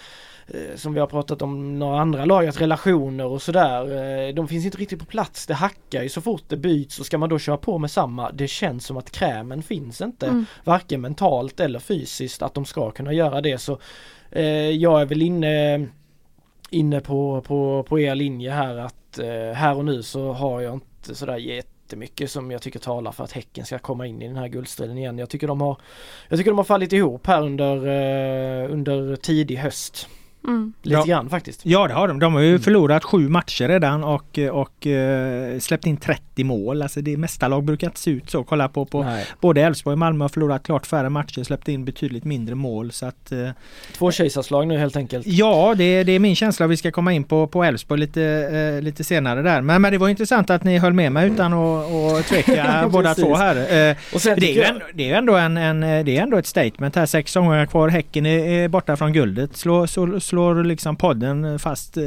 [0.74, 3.82] som vi har pratat om några andra lag, att relationer och sådär,
[4.28, 5.47] eh, de finns inte riktigt på plats.
[5.47, 8.30] Det hackar ju så fort det byts och ska man då köra på med samma,
[8.32, 10.47] det känns som att krämen finns inte, mm.
[10.64, 13.59] varken mentalt eller fysiskt, att de ska kunna göra det.
[13.59, 13.78] Så
[14.30, 15.86] eh, jag är väl inne,
[16.70, 20.74] inne på, på, på er linje här att eh, här och nu så har jag
[20.74, 24.36] inte sådär jättemycket som jag tycker talar för att Häcken ska komma in i den
[24.36, 25.18] här guldstriden igen.
[25.18, 25.76] Jag tycker de har,
[26.28, 30.09] jag tycker de har fallit ihop här under, eh, under tidig höst.
[30.47, 30.72] Mm.
[30.82, 31.05] Lite ja.
[31.05, 31.61] grann faktiskt.
[31.64, 32.18] Ja det har de.
[32.18, 32.61] De har ju mm.
[32.61, 36.82] förlorat sju matcher redan och, och uh, släppt in 30 mål.
[36.82, 38.44] Alltså det mesta lag brukar inte se ut så.
[38.44, 42.24] Kolla på, på både Elfsborg och Malmö har förlorat klart färre matcher, släppt in betydligt
[42.24, 42.92] mindre mål.
[42.92, 43.49] Så att, uh,
[43.92, 45.26] Två kejsarslag nu helt enkelt.
[45.26, 46.66] Ja det, det är min känsla.
[46.66, 48.20] Vi ska komma in på, på Elfsborg lite,
[48.53, 49.61] uh, lite senare där.
[49.61, 53.34] Men, men det var intressant att ni höll med mig utan att tveka båda två
[53.34, 53.97] här.
[54.14, 56.47] och sen det, är ju ändå, det är ändå en, en, det är ändå ett
[56.47, 57.07] statement här.
[57.07, 57.88] Sex omgångar kvar.
[57.88, 59.57] Häcken är, är borta från guldet.
[59.57, 62.05] Slå, slå, slå slår liksom podden fast eh,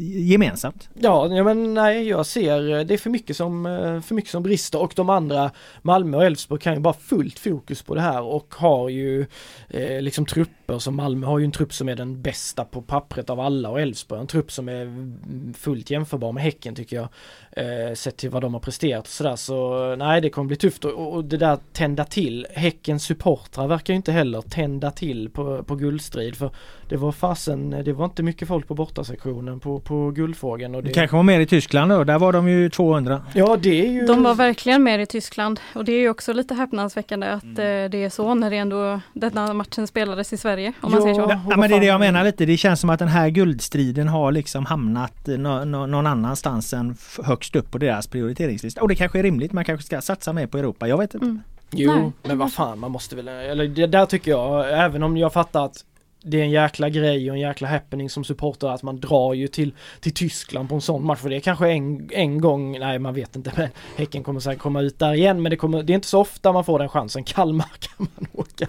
[0.00, 0.88] gemensamt.
[0.94, 4.30] Ja, ja, men nej, jag ser eh, det är för mycket som, eh, för mycket
[4.30, 5.50] som brister och de andra
[5.82, 9.26] Malmö och Elfsborg kan ju bara fullt fokus på det här och har ju
[9.68, 13.30] eh, liksom trupper som Malmö har ju en trupp som är den bästa på pappret
[13.30, 17.08] av alla och Elfsborg en trupp som är mm, fullt jämförbar med Häcken tycker jag.
[17.52, 20.84] Eh, sett till vad de har presterat och sådär så nej det kommer bli tufft
[20.84, 22.46] och, och det där tända till.
[22.54, 26.50] Häckens supportrar verkar ju inte heller tända till på, på guldstrid för
[26.88, 30.74] det var fasen, det var inte mycket folk på bortasektionen på, på Guldfågeln.
[30.74, 30.88] Och det...
[30.88, 33.22] det kanske var mer i Tyskland då, där var de ju 200.
[33.34, 34.06] Ja det är ju...
[34.06, 37.58] De var verkligen mer i Tyskland och det är ju också lite häpnadsväckande att mm.
[37.58, 40.72] Eh, det är så när det ändå denna matchen spelades i Sverige.
[40.80, 41.40] Om man säger så.
[41.50, 44.08] Ja, men det är det jag menar lite, det känns som att den här guldstriden
[44.08, 48.82] har liksom hamnat no, no, någon annanstans än högst upp på deras prioriteringslista.
[48.82, 51.26] Och det kanske är rimligt, man kanske ska satsa mer på Europa, jag vet inte.
[51.26, 51.42] Mm.
[51.70, 52.12] Jo, Nej.
[52.22, 55.64] men vad fan man måste väl, eller det där tycker jag, även om jag fattar
[55.64, 55.84] att
[56.28, 59.48] det är en jäkla grej och en jäkla happening som supporter att man drar ju
[59.48, 62.98] till, till Tyskland på en sån match för det är kanske en, en gång, nej
[62.98, 65.92] man vet inte men Häcken kommer säkert komma ut där igen men det, kommer, det
[65.92, 67.24] är inte så ofta man får den chansen.
[67.24, 68.66] Kalmar kan man åka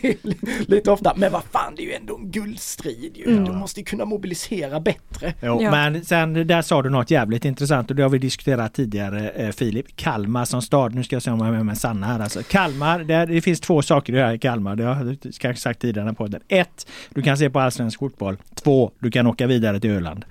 [0.00, 0.34] till
[0.66, 3.24] lite ofta men vad fan det är ju ändå en guldstrid ju.
[3.32, 3.44] Mm.
[3.44, 5.34] De måste ju kunna mobilisera bättre.
[5.42, 5.70] Jo, ja.
[5.70, 9.50] men sen där sa du något jävligt intressant och det har vi diskuterat tidigare eh,
[9.50, 9.96] Filip.
[9.96, 12.42] Kalmar som stad, nu ska jag se om jag har med mig Sanna här alltså.
[12.42, 15.80] Kalmar, det, det finns två saker att göra i Kalmar, det har jag kanske sagt
[15.80, 16.40] tidigare på podden.
[16.48, 16.83] Ett
[17.14, 18.36] du kan se på allsvensk fotboll.
[18.54, 20.24] Två, du kan åka vidare till Öland.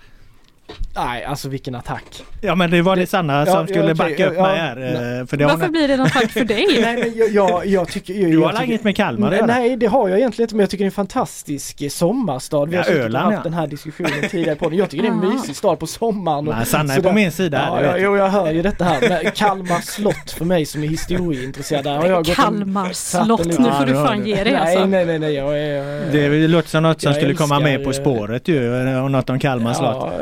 [0.95, 2.23] Nej, alltså vilken attack.
[2.41, 4.77] Ja men det var det Sanna som skulle ja, backa upp ja, mig här.
[4.77, 6.65] Eh, för det Varför blir det en attack för dig?
[6.81, 8.13] nej men jag, jag, jag tycker...
[8.13, 10.63] Jag, du har jag inget med Kalmar nej, nej det har jag egentligen inte men
[10.63, 12.65] jag tycker det är en fantastisk sommarstad.
[12.65, 13.43] Vi har ja, Öland, haft ja.
[13.43, 14.73] den här diskussionen tidigare på.
[14.73, 16.47] Jag tycker det är en mysig stad på sommaren.
[16.47, 17.63] Och, nej, Sanna är på min sida.
[17.67, 19.09] Ja, ja, jo jag hör ju detta här.
[19.09, 21.83] Men Kalmar slott för mig som är historieintresserad.
[21.83, 24.85] Där har jag Kalmar slott, nu får du fan ge dig alltså.
[24.85, 26.11] Nej nej nej, jag är...
[26.11, 28.73] Det låter som något som skulle komma med På spåret ju.
[29.03, 30.13] Och något om Kalmar slott.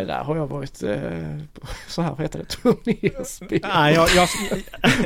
[0.00, 0.98] Nej, där har jag varit eh,
[1.88, 3.60] så här, vad heter det, turnerspel.
[3.62, 4.28] Ah, jag, jag,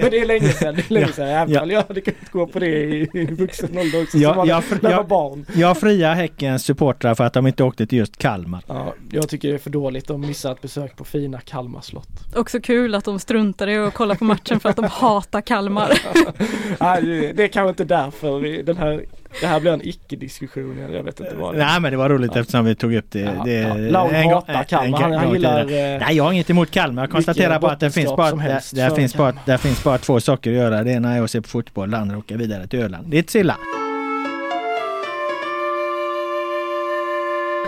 [0.01, 1.29] Men det är länge sedan, det är länge sedan.
[1.29, 1.67] Även ja.
[1.67, 4.19] jag hade kunnat gå på det i, i vuxen ålder också.
[4.19, 5.47] Ja, som jag, jag, jag, barn.
[5.55, 8.63] jag friar Häckens supportrar för att de inte åkte till just Kalmar.
[8.67, 12.37] Ja, jag tycker det är för dåligt att missa ett besök på fina Kalmar slott.
[12.37, 16.01] Också kul att de struntar i att kolla på matchen för att de hatar Kalmar.
[16.81, 19.05] Nej, det, är kanske inte därför den här
[19.41, 21.67] Det här blir en icke-diskussion, jag vet inte vad det är.
[21.67, 22.41] Nej men det var roligt Ja.
[22.41, 23.21] eftersom vi tog upp det.
[23.21, 23.53] Ja, det
[23.93, 24.11] ja.
[24.11, 25.61] En hatar Kalmar, han, han gillar...
[25.61, 25.67] eh,
[26.01, 27.03] Nej jag har inget emot Kalmar.
[27.03, 30.21] Jag konstaterar bara att det finns bara, där, där, finns bara, där finns bara två
[30.21, 30.83] saker att göra.
[30.83, 33.07] Det ena är att se på fotboll, det andra är att åka vidare till Öland.
[33.11, 33.57] Det är inte så illa.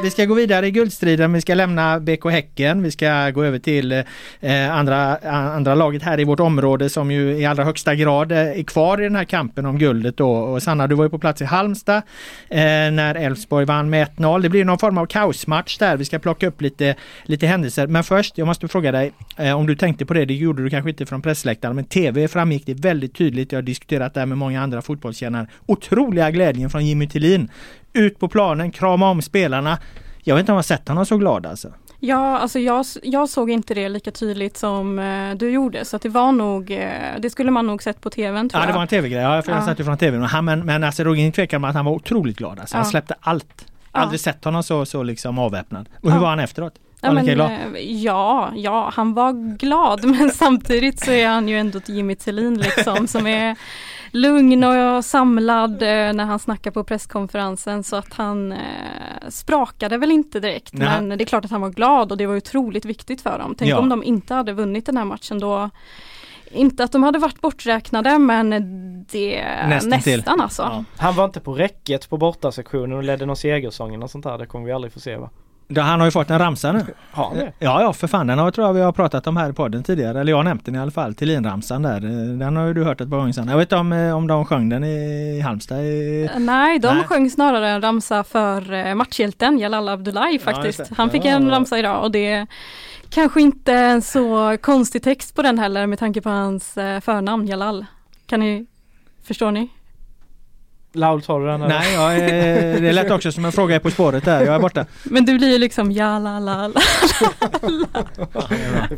[0.03, 3.59] Vi ska gå vidare i guldstriden, vi ska lämna BK Häcken, vi ska gå över
[3.59, 3.93] till
[4.41, 8.39] eh, andra, andra laget här i vårt område som ju i allra högsta grad eh,
[8.39, 10.31] är kvar i den här kampen om guldet då.
[10.31, 12.03] Och Sanna, du var ju på plats i Halmstad
[12.49, 12.59] eh,
[12.93, 14.43] när Elfsborg vann med 1-0.
[14.43, 16.95] Det blir någon form av kaosmatch där, vi ska plocka upp lite,
[17.25, 17.87] lite händelser.
[17.87, 20.71] Men först, jag måste fråga dig eh, om du tänkte på det, det gjorde du
[20.71, 23.53] kanske inte från pressläktaren, men TV framgick det väldigt tydligt.
[23.53, 25.47] Jag har diskuterat det här med många andra fotbollskännare.
[25.67, 27.49] Otroliga glädjen från Jimmy Tillin
[27.97, 29.79] ut på planen, krama om spelarna.
[30.23, 31.73] Jag vet inte om jag sett honom så glad alltså.
[32.01, 36.03] Ja, alltså jag, jag såg inte det lika tydligt som eh, du gjorde så att
[36.03, 38.83] det var nog, eh, det skulle man nog sett på tvn tror Ja det var
[38.83, 39.65] en tv-grej, ja, för jag Ja.
[39.67, 40.19] satt ju från tv.
[40.19, 42.61] Men, han, men, men alltså det råder ingen tvekan om att han var otroligt glad.
[42.61, 42.77] Alltså.
[42.77, 42.91] Han Ja.
[42.91, 43.67] släppte allt.
[43.93, 45.89] Aldrig sett honom så, så liksom avväpnad.
[46.03, 46.75] Och hur var han efteråt?
[47.01, 51.81] Ja, men, eh, ja, ja, han var glad men samtidigt så är han ju ändå
[51.87, 53.57] Jimmy Tillin liksom som är
[54.11, 58.59] lugn och samlad eh, när han snackar på presskonferensen så att han eh,
[59.29, 60.89] sprakade väl inte direkt Nej.
[61.03, 63.55] men det är klart att han var glad och det var otroligt viktigt för dem.
[63.59, 63.79] Tänk Ja.
[63.79, 65.71] om de inte hade vunnit den här matchen då
[66.51, 68.51] inte att de hade varit borträknade men
[69.13, 70.63] det Nästan nästan, alltså.
[70.63, 70.85] Ja.
[70.97, 74.39] Han var inte på räcket på bortasektionen och ledde någon segersång och sånt där.
[74.39, 75.31] Det kommer vi aldrig få se va?
[75.69, 76.85] Ja, Han har ju fått en ramsa nu.
[77.11, 77.53] Har han det?
[77.59, 78.27] Ja, ja för fan.
[78.27, 80.21] Den har, tror jag vi har pratat om här i podden tidigare.
[80.21, 81.14] Eller jag har nämnt den i alla fall.
[81.14, 82.01] Tillin-ramsan där.
[82.39, 83.49] Den har ju du hört ett par gånger sedan.
[83.49, 85.81] Jag vet inte om, eh, om de sjöng den i Halmstad.
[85.81, 86.31] I...
[86.39, 87.05] Nej, de Nej.
[87.05, 90.79] sjöng snarare en ramsa för eh, matchhjälten Jalal Abdullahi faktiskt.
[90.79, 90.95] det.
[90.97, 91.31] Han fick Ja.
[91.31, 92.47] en ramsa idag och det är
[93.11, 97.47] kanske inte en så konstig text på den heller med tanke på hans eh, förnamn
[97.47, 97.87] Jalal.
[98.27, 98.67] Kan ni,
[99.25, 99.69] förstår ni?
[100.97, 101.63] Laul tar du den?
[101.63, 101.79] eller?
[101.79, 104.41] Nej, jag, eh, det lät också som en fråga i På spåret där.
[104.47, 104.87] Jag är borta.
[105.03, 106.73] Men det blir ju liksom Jalalal.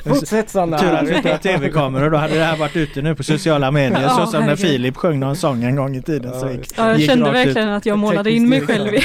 [0.05, 0.79] Fortsätt Sanna!
[0.79, 2.11] Tur att vi inte har tv-kameror.
[2.11, 4.03] Då hade det här varit ute nu på sociala medier.
[4.03, 4.59] Ja, så som när herregud.
[4.71, 6.41] Filip sjöng någon sång en gång i tiden.
[6.41, 7.47] Så Ja, gick, Ja, jag gick kände rakt ut.
[7.47, 9.01] verkligen att jag målade in mig själv i.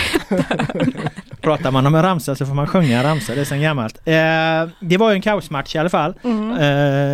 [1.44, 3.98] Pratar man om en ramsa så får man sjunga en ramsa, det är sen gammalt.
[4.06, 4.14] Eh,
[4.80, 6.52] det var ju en kaosmatch i alla fall, Mm.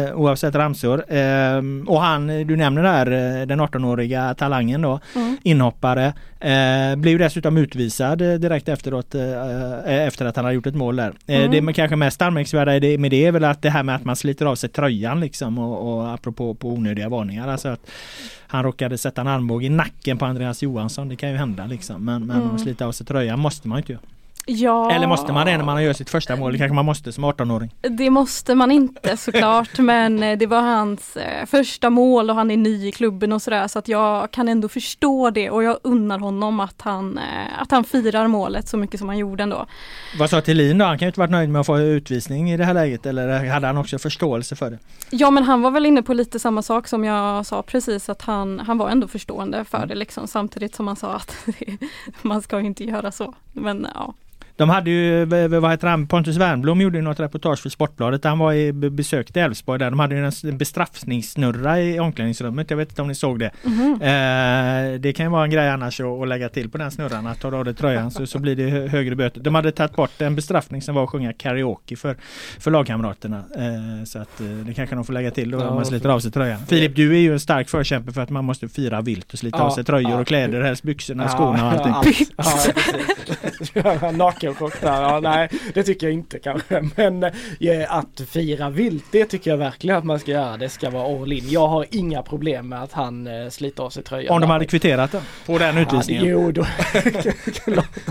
[0.08, 1.14] eh, oavsett ramsor.
[1.14, 5.38] Eh, och han, du nämner där, eh, den 18-åriga talangen då, Mm.
[5.44, 10.76] inhoppare, eh, blev dessutom utvisad eh, direkt efteråt, eh, efter att han hade gjort ett
[10.76, 11.14] mål där.
[11.28, 11.52] Mm.
[11.52, 14.16] Det man kanske mest anmärkningsvärda med det är väl att det här med att man
[14.16, 17.48] sliter av sig tröjan liksom och, och apropå på onödiga varningar.
[17.48, 17.90] Alltså att
[18.48, 21.10] han råkade sätta en armbåge i nacken på Andreas Johansson.
[21.10, 22.06] Det kan ju hända liksom.
[22.06, 22.56] Men, men Mm.
[22.56, 24.02] att slita av sig tröjan måste man ju inte göra.
[24.52, 26.58] Ja, Eller måste man det när man gör sitt första mål?
[26.58, 27.76] Kanske man måste som 18-åring.
[27.82, 32.52] Det måste man inte såklart men eh, det var hans eh, första mål och han
[32.52, 35.78] är ny i klubben och sådär så att jag kan ändå förstå det och jag
[35.84, 39.66] unnar honom att han, eh, att han firar målet så mycket som han gjorde ändå.
[40.20, 40.86] Vad sa Thelin då?
[40.86, 43.50] Han kan ju inte varit nöjd med att få utvisning i det här läget eller
[43.50, 44.78] hade han också förståelse för det?
[45.10, 48.22] Ja men han var väl inne på lite samma sak som jag sa precis att
[48.22, 51.36] han, han var ändå förstående för det liksom samtidigt som han sa att
[52.22, 53.34] man ska inte göra så.
[53.54, 54.14] Men ja.
[54.60, 58.24] De hade ju, v- vad heter han, Pontus Wernbloom gjorde ju något reportage för Sportbladet.
[58.24, 59.90] Han var i be- besökte Elfsborg där.
[59.90, 62.70] De hade ju en bestraffningssnurra i omklädningsrummet.
[62.70, 63.52] Jag vet inte om ni såg det.
[63.64, 63.94] Mhm.
[64.02, 67.28] Eh, det kan ju vara en grej annars att, att lägga till på den snurran.
[67.28, 69.42] Att ta av dig tröjan så, så blir det hö- högre böter.
[69.42, 72.16] De hade tagit bort en bestraffning som var att sjunga karaoke för,
[72.60, 73.38] för lagkamraterna.
[73.38, 76.10] Eh, så att eh, det kanske de får lägga till då Ja, om man sliter
[76.10, 76.60] av sig tröjan.
[76.68, 79.58] Filip, du är ju en stark förkämpe för att man måste fira vilt och slita
[79.58, 80.20] Ja, av sig tröjor ja.
[80.20, 81.94] och kläder, helst byxorna, skorna och allting.
[82.38, 82.94] allt.
[83.74, 84.12] Ja,
[84.82, 86.90] där, ja, nej det tycker jag inte kanske.
[86.96, 87.32] Men eh,
[87.90, 90.58] att fira vilt, det tycker jag verkligen att man ska göra.
[90.58, 91.50] Det ska vara all in.
[91.50, 94.34] Jag har inga problem med att han eh, sliter av sig tröjan.
[94.34, 96.26] Om de hade kvitterat den på den utvisningen.
[96.26, 96.66] Ja, jo, då.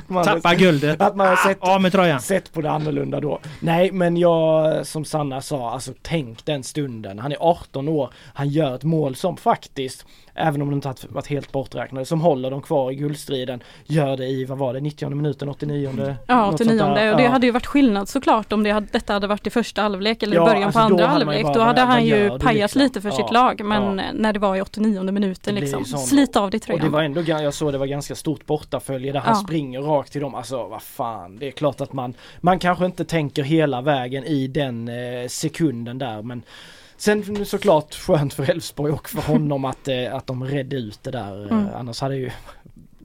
[0.24, 1.00] Tappa guldet.
[1.00, 2.20] Att man har sett, Av med tröjan.
[2.20, 3.40] sett på det annorlunda då.
[3.60, 7.18] Nej men jag, som Sanna sa, alltså tänk den stunden.
[7.18, 11.26] Han är 18 år, han gör ett mål som faktiskt, även om de inte varit
[11.26, 13.62] helt borträknade, som håller dem kvar i guldstriden.
[13.86, 16.16] Gör det i, vad var det, 90 minuten, 89?
[16.30, 17.10] Ja, 89 där.
[17.10, 17.30] och det Ja.
[17.30, 20.36] hade ju varit skillnad såklart om det hade, detta hade varit i första halvlek eller
[20.36, 21.46] Ja, i början alltså på andra halvlek.
[21.54, 22.82] Då hade han ju pajat liksom?
[22.82, 26.50] lite för Ja, sitt lag men när det var i 89 minuten liksom, slit av
[26.50, 26.92] dig Och det tröjan.
[26.92, 30.34] var ändå, jag såg det var ganska stort bortafölje där han springer rakt till dem.
[30.34, 34.46] Alltså vad fan, det är klart att man, man kanske inte tänker hela vägen i
[34.46, 36.42] den eh, sekunden där men
[36.96, 41.10] Sen såklart skönt för Elfsborg och för honom att, eh, att de redde ut det
[41.10, 41.42] där.
[41.52, 41.66] Eh, Mm.
[41.78, 42.30] Annars hade ju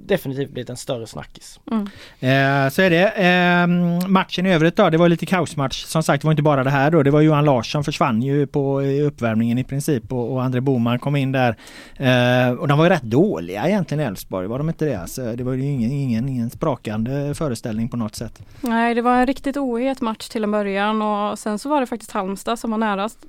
[0.07, 1.59] definitivt blivit en större snackis.
[1.71, 1.83] Mm.
[2.19, 3.07] Eh, så är det.
[3.09, 3.67] Eh,
[4.07, 5.83] matchen i övrigt då, det var lite kaosmatch.
[5.83, 7.03] Som sagt, det var inte bara det här då.
[7.03, 10.99] Det var Johan Larsson försvann ju på i uppvärmningen i princip och, och André Boman
[10.99, 11.55] kom in där.
[11.95, 14.95] Eh, och de var ju rätt dåliga egentligen Elfsborg, var de inte det?
[14.95, 18.41] Alltså, det var ju ingen, ingen, ingen sprakande föreställning på något sätt.
[18.61, 21.87] Nej, det var en riktigt ohet match till en början och sen så var det
[21.87, 23.25] faktiskt Halmstad som var närast,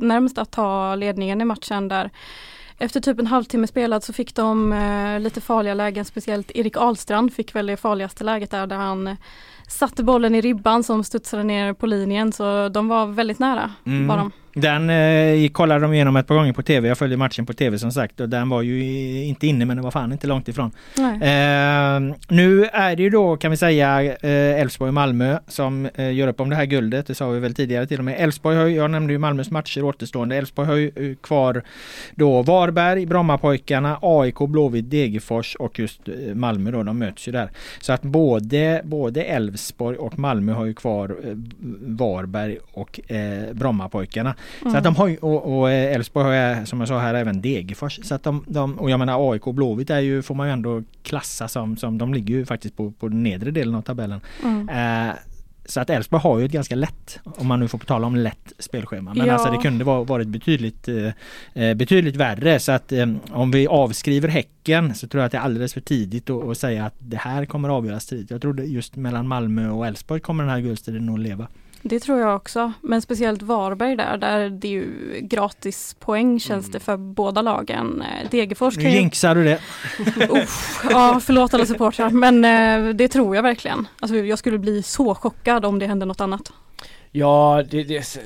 [0.00, 2.10] närmast att ta ledningen i matchen där
[2.78, 7.34] efter typ en halvtimme spelad så fick de eh, lite farliga lägen, speciellt Erik Ahlstrand
[7.34, 9.16] fick väl det farligaste läget där, där han eh,
[9.68, 13.70] satte bollen i ribban som studsade ner på linjen så de var väldigt nära.
[13.86, 14.06] Mm.
[14.06, 14.32] Var de.
[14.60, 16.88] Den eh, kollade de igenom ett par gånger på tv.
[16.88, 18.82] Jag följde matchen på tv som sagt och den var ju
[19.24, 20.70] inte inne men det var fan inte långt ifrån.
[20.98, 26.12] Eh, nu är det ju då kan vi säga eh, Elfsborg och Malmö som eh,
[26.12, 27.06] gör upp om det här guldet.
[27.06, 28.14] Det sa vi väl tidigare till och med.
[28.18, 30.36] Elfsborg har jag nämnde ju Malmös matcher återstående.
[30.36, 31.62] Elfsborg har ju eh, kvar
[32.14, 36.82] då Varberg, Brommapojkarna, AIK, Blåvitt, Degerfors och just eh, Malmö då.
[36.82, 37.50] De möts ju där.
[37.80, 39.57] Så att både, både Elfsborg
[39.98, 41.32] och Malmö har ju kvar eh,
[41.80, 44.34] Varberg och eh, Brommapojkarna.
[44.60, 44.72] Mm.
[44.72, 47.40] Så att de har ju, och eh, Elfsborg har ju som jag sa här även
[47.40, 48.00] Degerfors.
[48.02, 50.52] Så att de, de, och jag menar AIK och Blåvitt är ju, får man ju
[50.52, 54.20] ändå klassa som, som de ligger ju faktiskt på, på den nedre delen av tabellen.
[54.44, 54.68] Mm.
[54.68, 55.14] Eh,
[55.68, 58.52] så att Elfsborg har ju ett ganska lätt, om man nu får tala om lätt
[58.58, 59.14] spelschema.
[59.14, 59.32] Men ja.
[59.32, 61.12] alltså det kunde vara, varit betydligt, eh,
[61.62, 62.60] eh, betydligt värre.
[62.60, 65.80] Så att eh, om vi avskriver Häcken så tror jag att det är alldeles för
[65.80, 68.30] tidigt att, att säga att det här kommer avgöras tidigt.
[68.30, 71.48] Jag tror just mellan Malmö och Elfsborg kommer den här guldstriden nog leva.
[71.88, 76.64] Det tror jag också, men speciellt Varberg där, där det är ju gratis poäng känns
[76.64, 76.72] mm.
[76.72, 78.02] det för båda lagen.
[78.02, 79.60] Eh, Degerfors Nu jinxar du det.
[80.30, 83.88] Uff, ja, förlåt alla supportrar, men eh, det tror jag verkligen.
[84.00, 86.52] Alltså, jag skulle bli så chockad om det hände något annat.
[87.10, 88.18] Ja, det, det,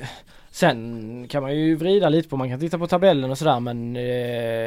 [0.53, 3.95] Sen kan man ju vrida lite på, man kan titta på tabellen och sådär men
[3.95, 4.03] eh,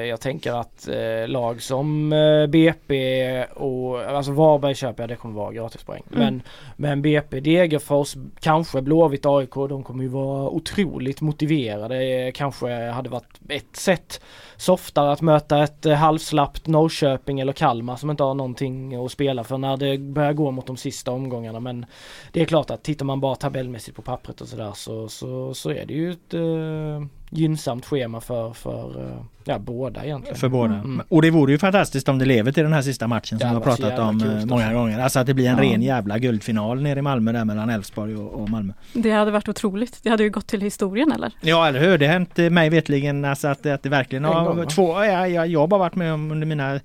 [0.04, 5.34] jag tänker att eh, lag som eh, BP och alltså Varberg köper jag, det kommer
[5.34, 6.02] vara gratispoäng.
[6.12, 6.24] Mm.
[6.24, 6.42] Men,
[6.76, 12.32] men BP, Degerfors, kanske Blåvitt, AIK, de kommer ju vara otroligt motiverade.
[12.34, 14.20] Kanske hade varit ett sätt
[14.56, 19.44] softare att möta ett eh, halvslappt Norrköping eller Kalmar som inte har någonting att spela
[19.44, 21.60] för när det börjar gå mot de sista omgångarna.
[21.60, 21.86] Men
[22.32, 25.70] det är klart att tittar man bara tabellmässigt på pappret och sådär så, så, så
[25.70, 30.36] är det ju ett eh, gynnsamt schema för, för eh, ja, båda egentligen.
[30.36, 30.74] För båda.
[30.74, 31.02] Mm.
[31.08, 33.54] Och det vore ju fantastiskt om det lever till den här sista matchen som vi
[33.54, 34.78] har pratat om eh, många alltså.
[34.78, 35.00] gånger.
[35.00, 35.62] Alltså att det blir en ja.
[35.62, 38.72] ren jävla guldfinal nere i Malmö där mellan Elfsborg och, och, Malmö.
[38.92, 39.98] Det hade varit otroligt.
[40.02, 41.32] Det hade ju gått till historien eller?
[41.40, 41.98] Ja eller hur.
[41.98, 45.46] Det har hänt mig vetligen alltså att, att det verkligen har gång, två, ja, jag,
[45.46, 46.80] jag har bara varit med om under mina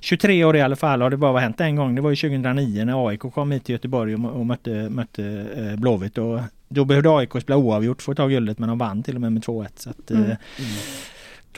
[0.00, 1.94] 23 år i alla fall har det bara hänt en gång.
[1.94, 5.80] Det var ju 2009 när AIK kom hit till Göteborg och, och mötte, mötte eh,
[5.80, 9.14] Blåvitt och då behövde AIK spela oavgjort för att ta guldet men de vann till
[9.14, 9.68] och med med 2-1.
[9.76, 10.22] Så att, mm.
[10.22, 10.70] Eh, mm.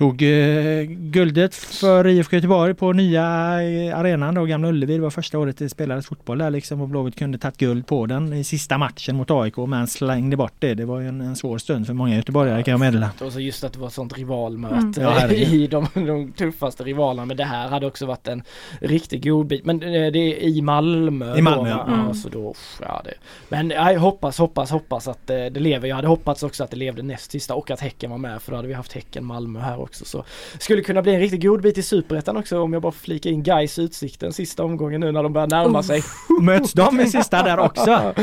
[0.00, 3.22] Tog eh, guldet för IFK Göteborg på nya
[3.62, 4.94] eh, arenan då, Gamla Ullevi.
[4.94, 8.06] Det var första året det spelades fotboll där liksom och Blåvitt kunde tagit guld på
[8.06, 10.74] den i sista matchen mot AIK men slängde bort det.
[10.74, 13.10] Det var ju en, en svår stund för många göteborgare kan jag meddela.
[13.20, 15.30] Och så just att det var ett sånt rivalmöte mm.
[15.34, 17.26] i de, de, tuffaste rivalerna.
[17.26, 18.42] Men det här hade också varit en
[18.80, 19.64] riktig godbit.
[19.64, 21.38] Men eh, det är i Malmö.
[21.38, 21.94] I Malmö då, ja.
[21.94, 22.14] Mm.
[22.14, 23.14] Så då, ja, det.
[23.48, 25.88] Men jag hoppas, hoppas, hoppas att det lever.
[25.88, 28.52] Jag hade hoppats också att det levde näst sista och att Häcken var med för
[28.52, 29.89] då hade vi haft Häcken Malmö här också.
[29.92, 30.24] Så
[30.58, 33.42] skulle kunna bli en riktigt god bit i Superettan också om jag bara flikar in
[33.42, 36.02] Gais utsikten sista omgången nu när de börjar närma sig.
[36.40, 38.14] Möts de i sista där också?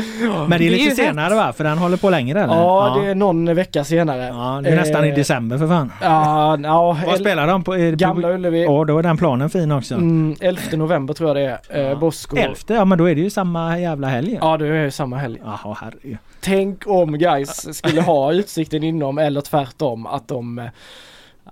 [0.48, 1.52] Men det är lite senare va?
[1.52, 2.54] För den håller på längre eller?
[2.54, 3.02] Ja, ja.
[3.02, 4.26] det är någon vecka senare.
[4.26, 5.92] Ja, det är nästan i eh, december för fan.
[6.00, 6.98] Ja, ja.
[7.06, 7.72] Vad spelar de på?
[7.96, 8.64] Gamla Ullevi.
[8.64, 9.94] Ja, då är den planen fin också.
[9.94, 11.90] Mm, 11 november tror jag det är.
[11.90, 11.98] Eh.
[11.98, 12.36] Bosko.
[12.36, 12.54] 11?
[12.66, 14.38] Ja men då är det ju samma jävla helg.
[14.40, 15.40] Ja, det är samma helg.
[15.44, 16.18] Jaha, herregud.
[16.40, 20.64] Tänk om guys skulle ha utsikten inom eller tvärtom att de eh,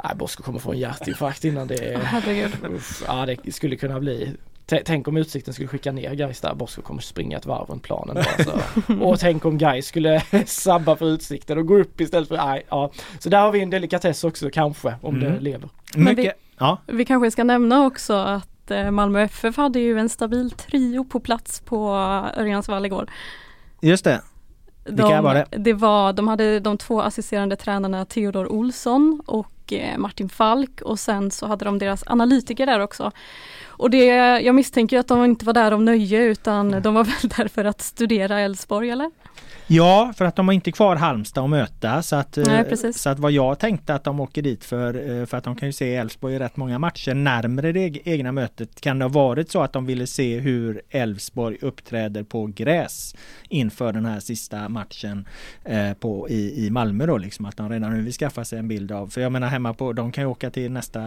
[0.05, 1.99] Nej, Bosko kommer få en hjärtinfarkt innan det...
[2.03, 2.53] Herregud.
[2.71, 4.37] Uff, ja, det skulle kunna bli.
[4.85, 8.15] Tänk om Utsikten skulle skicka ner Gais där, Bosko kommer springa ett varv runt planen
[8.15, 8.95] bara, så.
[9.01, 12.93] Och tänk om Gais skulle sabba för Utsikten och gå upp istället för, nej, ja.
[13.19, 15.33] Så där har vi en delikatess också kanske, om mm.
[15.33, 15.69] det lever.
[15.97, 16.79] Mycket, vi, ja.
[16.87, 21.21] vi kanske ska nämna också att eh, Malmö FF hade ju en stabil trio på
[21.21, 21.91] plats på
[22.37, 23.11] Örjansvall igår.
[23.81, 24.21] Just det.
[24.89, 25.47] De, var det?
[25.51, 30.99] det var, de hade de två assisterande tränarna Theodor Olsson och Eh, Martin Falk och
[30.99, 33.13] sen så hade de deras analytiker där också.
[33.67, 34.07] Och det,
[34.41, 37.65] jag misstänker att de inte var där av nöje utan de var väl där för
[37.65, 39.11] att studera Elfsborg eller?
[39.69, 42.03] Ja, för att de har inte kvar Halmstad att möta.
[42.03, 45.27] Så att, Nej, eh, så att vad jag tänkte att de åker dit för, eh,
[45.27, 48.33] för att de kan ju se Elfsborg i rätt många matcher närmre det eg- egna
[48.33, 48.81] mötet.
[48.81, 53.15] Kan det ha varit så att de ville se hur Elfsborg uppträder på gräs
[53.49, 55.29] inför den här sista matchen
[55.65, 58.69] eh, på, i, i Malmö då liksom att de redan nu vill skaffa sig en
[58.69, 61.01] bild av, för jag menar hemma på, de kan ju åka till nästa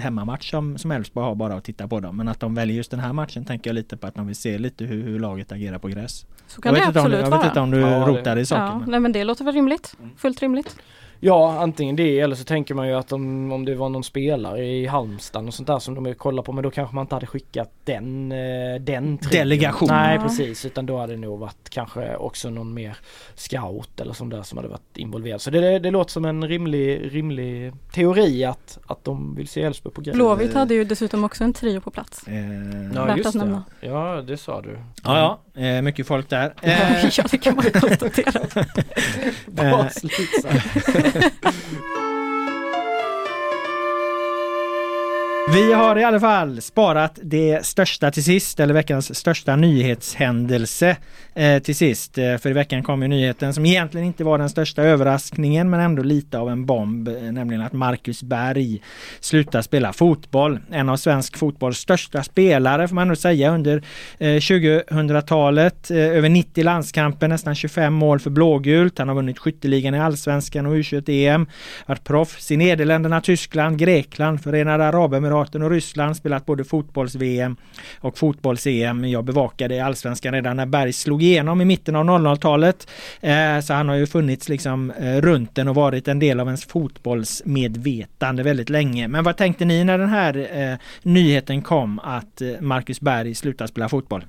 [0.00, 2.16] hemmamatch som, som Elfsborg har bara att titta på dem.
[2.16, 4.36] Men att de väljer just den här matchen tänker jag lite på att de vill
[4.36, 6.26] se lite hur, hur laget agerar på gräs.
[6.46, 7.46] Så kan jag det vet inte om, du- absolut jag vet vara.
[7.48, 8.80] inte om du Ja, det- rotar i saken.
[8.80, 9.94] Ja, nej men det låter väl rimligt.
[10.16, 10.76] Fullt rimligt.
[11.20, 14.64] Ja, antingen det eller så tänker man ju att om, om det var någon spelare
[14.64, 17.14] i Halmstad och sånt där som de vill kolla på men då kanske man inte
[17.14, 19.32] hade skickat den, eh, den trion.
[19.32, 19.88] Delegation.
[19.90, 22.96] Nej precis, utan då hade det nog varit kanske också någon mer
[23.34, 25.40] scout eller sånt där som hade varit involverad.
[25.40, 29.62] Så det, det, det låter som en rimlig, rimlig teori att, att de vill se
[29.62, 30.14] Elfsborg på grejer.
[30.16, 32.28] Blåvitt hade ju dessutom också en trio på plats.
[32.28, 32.34] Eh,
[32.94, 33.62] Ja Värt just det.
[33.80, 34.78] Ja det sa du.
[35.04, 36.54] Ja, ja, eh, mycket folk där.
[36.62, 38.40] Eh, ja, det kan man konstatera.
[41.14, 41.52] Yeah.
[45.52, 50.96] vi har i alla fall sparat det största till sist, eller veckans största nyhetshändelse
[51.34, 52.18] eh, till sist.
[52.18, 55.80] Eh, för i veckan kom ju nyheten som egentligen inte var den största överraskningen men
[55.80, 58.82] ändå lite av en bomb, eh, nämligen att Marcus Berg
[59.20, 60.60] slutar spela fotboll.
[60.70, 63.82] En av svensk fotbolls största spelare får man nog säga under
[64.18, 65.90] eh, 2000-talet.
[65.90, 68.98] Eh, över 90 landskamper, nästan 25 mål för blågult.
[68.98, 71.46] Han har vunnit skytteligan i allsvenskan och U21-EM.
[71.86, 76.16] Varit proffs i Nederländerna, Tyskland, Grekland, Förenade Arabemiraten och Ryssland.
[76.16, 77.56] Spelat både fotbolls-VM
[78.00, 79.04] och fotbolls-EM.
[79.04, 82.90] Jag bevakade allsvenskan redan när Berg slog igenom i mitten av 00-talet.
[83.20, 86.46] Eh, så han har ju funnits liksom eh, runt den och varit en del av
[86.46, 89.08] ens fotbollsmedvetande väldigt länge.
[89.08, 93.88] Men vad tänkte ni när den här eh, nyheten kom att Marcus Berg slutar spela
[93.88, 94.24] fotboll?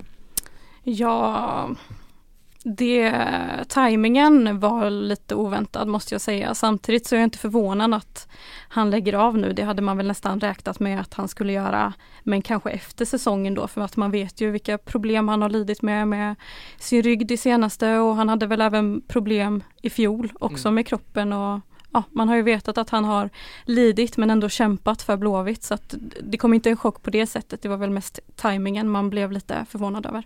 [0.83, 1.69] Ja,
[2.63, 3.13] det,
[3.67, 6.55] tajmingen var lite oväntad måste jag säga.
[6.55, 8.27] Samtidigt så är jag inte förvånad att
[8.69, 9.53] han lägger av nu.
[9.53, 11.93] Det hade man väl nästan räknat med att han skulle göra.
[12.23, 15.81] Men kanske efter säsongen då för att man vet ju vilka problem han har lidit
[15.81, 16.35] med med
[16.77, 20.75] sin rygg det senaste och han hade väl även problem i fjol också Mm.
[20.75, 21.59] med kroppen och
[21.91, 23.29] Ja, man har ju vetat att han har
[23.65, 27.27] lidit men ändå kämpat för Blåvitt så att det kom inte en chock på det
[27.27, 27.61] sättet.
[27.61, 30.23] Det var väl mest tajmingen man blev lite förvånad över.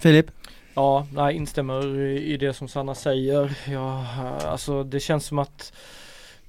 [0.00, 0.30] Filip?
[0.74, 3.58] Ja, jag instämmer i det som Sanna säger.
[3.72, 4.06] Ja,
[4.46, 5.72] alltså det känns som att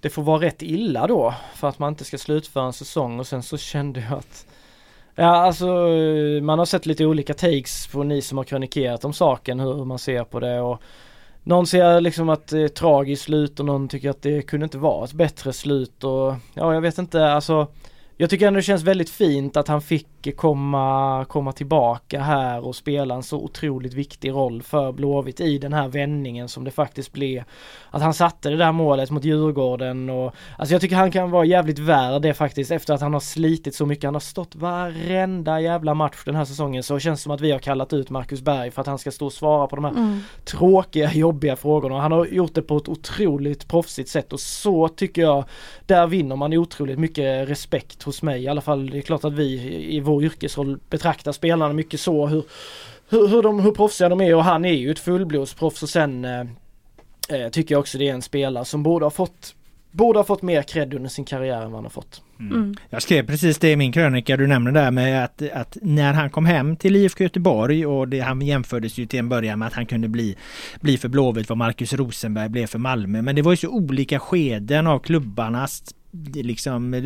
[0.01, 3.19] det får vara rätt illa då för att man inte ska slutföra en säsong.
[3.19, 4.45] Och sen så kände jag att
[5.15, 5.67] Ja alltså
[6.41, 9.99] man har sett lite olika takes på ni som har krönikerat om saken hur man
[9.99, 10.61] ser på det.
[10.61, 10.81] Och
[11.43, 14.63] någon ser liksom att det är ett tragiskt slut och någon tycker att det kunde
[14.63, 16.03] inte vara ett bättre slut.
[16.03, 17.67] Och ja jag vet inte alltså
[18.17, 22.75] jag tycker ändå det känns väldigt fint att han fick komma, komma tillbaka här och
[22.75, 27.13] spela en så otroligt viktig roll för Blåvitt i den här vändningen som det faktiskt
[27.13, 27.43] blev.
[27.91, 31.45] Att han satte det där målet mot Djurgården och alltså jag tycker han kan vara
[31.45, 34.03] jävligt värd det faktiskt efter att han har slitit så mycket.
[34.03, 37.51] Han har stått varenda jävla match den här säsongen så känns det som att vi
[37.51, 39.91] har kallat ut Marcus Berg för att han ska stå och svara på de här
[39.91, 40.19] Mm.
[40.45, 42.01] tråkiga, jobbiga frågorna.
[42.01, 45.45] Han har gjort det på ett otroligt proffsigt sätt och så tycker jag,
[45.85, 48.43] där vinner man otroligt mycket respekt hos mig.
[48.43, 49.45] I alla fall, det är klart att vi
[49.95, 52.43] i vår yrkesroll betraktar spelarna mycket så, hur,
[53.09, 56.25] hur, hur, de, hur proffsiga de är och han är ju ett fullblodsproffs och sen
[56.25, 56.41] eh,
[57.29, 59.55] eh, tycker jag också det är en spelare som borde ha fått
[59.95, 62.21] Borde ha fått mer cred under sin karriär än vad han har fått.
[62.39, 62.75] Mm.
[62.89, 66.29] Jag skrev precis det i min krönika du nämnde där med att, att när han
[66.29, 69.73] kom hem till IFK Göteborg och det, han jämfördes ju till en början med att
[69.73, 70.35] han kunde bli,
[70.81, 73.21] bli för Blåvitt vad Marcus Rosenberg blev för Malmö.
[73.21, 75.83] Men det var ju så olika skeden av klubbarnas
[76.33, 77.01] liksom eh,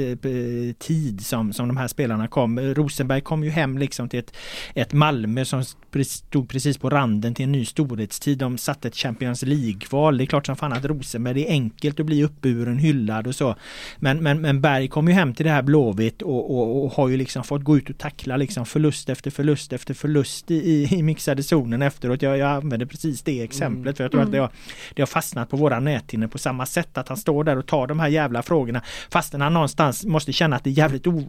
[0.80, 2.60] tid som, som de här spelarna kom.
[2.60, 4.36] Rosenberg kom ju hem liksom till ett,
[4.74, 5.64] ett Malmö som
[6.06, 8.38] stod precis på randen till en ny storhetstid.
[8.38, 10.18] De satte ett Champions League-kval.
[10.18, 13.36] Det är klart som fan att Rosenberg, det är enkelt att bli uppburen, hyllad och
[13.36, 13.56] så.
[13.98, 17.08] Men, men, men Berg kom ju hem till det här Blåvitt och, och, och har
[17.08, 21.04] ju liksom fått gå ut och tackla liksom förlust efter förlust efter förlust i, i
[21.04, 22.22] mixade zonen efteråt.
[22.22, 24.28] Jag, jag använder precis det exemplet för jag tror Mm.
[24.28, 24.50] att det har,
[24.94, 27.88] det har fastnat på våra näthinnor på samma sätt att han står där och tar
[27.88, 28.82] de här jävla frågorna
[29.12, 31.24] fastän han någonstans måste känna att det är jävligt o...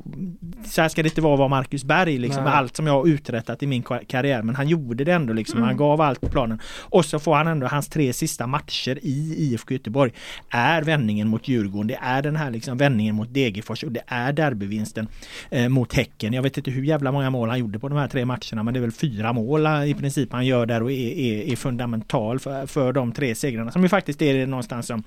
[0.65, 2.93] Så här ska det inte vara att vara Marcus Berg liksom med allt som jag
[2.93, 5.57] har uträttat i min ka- karriär men han gjorde det ändå liksom.
[5.57, 5.67] Mm.
[5.67, 6.61] Han gav allt på planen.
[6.81, 10.13] Och så får han ändå hans tre sista matcher i IFK Göteborg
[10.51, 11.87] är vändningen mot Djurgården.
[11.87, 15.09] Det är den här liksom vändningen mot Degerfors och det är derbyvinsten
[15.51, 16.33] eh, mot Häcken.
[16.33, 18.75] Jag vet inte hur jävla många mål han gjorde på de här tre matcherna men
[18.75, 21.57] det är väl fyra mål eh, i princip han gör där och är, är, är
[21.57, 25.03] fundamental för, för de tre segrarna som ju faktiskt är det någonstans som,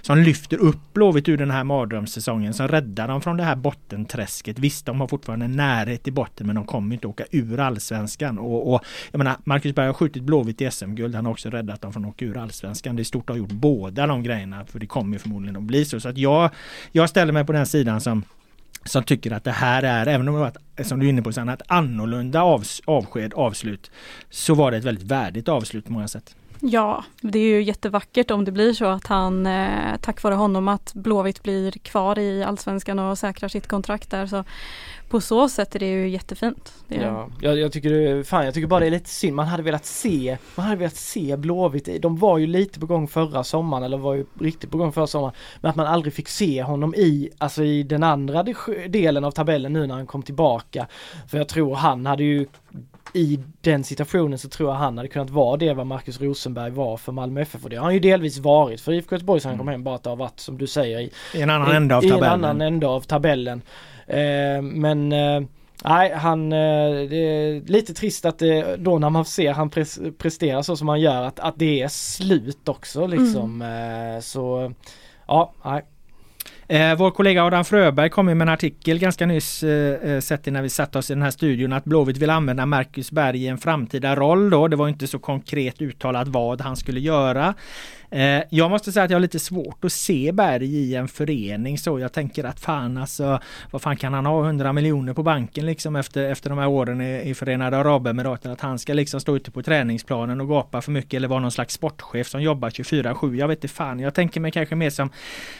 [0.00, 1.64] som lyfter upp Blåvitt ur den här
[2.06, 4.58] säsongen som räddar dem från det här bottenträsket.
[4.58, 8.38] Visst, de har fortfarande närhet till botten men de kommer inte åka ur allsvenskan.
[8.38, 11.14] Och, och jag menar, Marcus Berg har skjutit Blåvitt i SM-guld.
[11.14, 12.96] Han har också räddat dem från att åka ur allsvenskan.
[12.96, 15.84] Det är stort att ha gjort båda de grejerna för det kommer förmodligen att bli
[15.84, 16.00] så.
[16.00, 16.50] Så att jag,
[16.92, 18.24] jag ställer mig på den sidan som
[18.84, 21.22] som tycker att det här är, även om det var ett, som du är inne
[21.22, 23.90] på, Sanna, ett annorlunda avs, avsked, avslut,
[24.30, 26.36] så var det ett väldigt värdigt avslut på många sätt.
[26.62, 30.68] Ja, det är ju jättevackert om det blir så att han, eh, tack vare honom,
[30.68, 34.26] att Blåvitt blir kvar i Allsvenskan och säkrar sitt kontrakt där.
[34.26, 34.44] Så
[35.08, 36.74] på så sätt är det ju jättefint.
[36.88, 39.36] Det är ja, jag, jag, tycker, fan, jag tycker bara det är lite synd.
[39.36, 42.02] Man hade velat se, man hade velat se Blåvitt.
[42.02, 45.06] De var ju lite på gång förra sommaren, eller var ju riktigt på gång förra
[45.06, 45.34] sommaren.
[45.60, 48.44] Men att man aldrig fick se honom i, alltså i den andra
[48.88, 50.86] delen av tabellen nu när han kom tillbaka.
[51.28, 52.46] För jag tror han hade ju
[53.12, 56.96] i den situationen så tror jag han hade kunnat vara det vad Marcus Rosenberg var
[56.96, 59.58] för Malmö FF och det har han ju delvis varit för IFK Göteborg sen han
[59.58, 59.72] kom mm.
[59.72, 62.00] hem bara att det har varit som du säger i, I en annan ände av
[62.00, 62.22] tabellen.
[62.22, 63.62] I en annan ände av tabellen.
[64.06, 65.40] Eh, men eh,
[65.84, 70.00] Nej, han, eh, det är lite trist att det, då när man ser han pres,
[70.18, 73.62] prestera så som han gör att, att det är slut också liksom.
[73.62, 74.22] Mm.
[74.22, 74.72] Så
[75.26, 75.84] ja, nej.
[76.70, 80.62] Eh, vår kollega Adam Fröberg kom med en artikel ganska nyss, eh, eh sett när
[80.62, 83.58] vi satte oss i den här studion, att Blåvitt vill använda Marcus Berg i en
[83.58, 84.68] framtida roll då.
[84.68, 87.54] Det var inte så konkret uttalat vad han skulle göra.
[88.10, 91.78] Eh, jag måste säga att jag har lite svårt att se Berg i en förening
[91.78, 91.98] så.
[91.98, 93.40] Jag tänker att fan alltså,
[93.70, 97.00] vad fan kan han ha 100 miljoner på banken liksom efter, efter de här åren
[97.00, 98.52] i, i Förenade Arabemiraten?
[98.52, 101.50] Att han ska liksom stå ute på träningsplanen och gapa för mycket eller vara någon
[101.50, 103.36] slags sportchef som jobbar 24-7.
[103.36, 104.00] Jag vet inte fan.
[104.00, 105.10] Jag tänker mig kanske mer som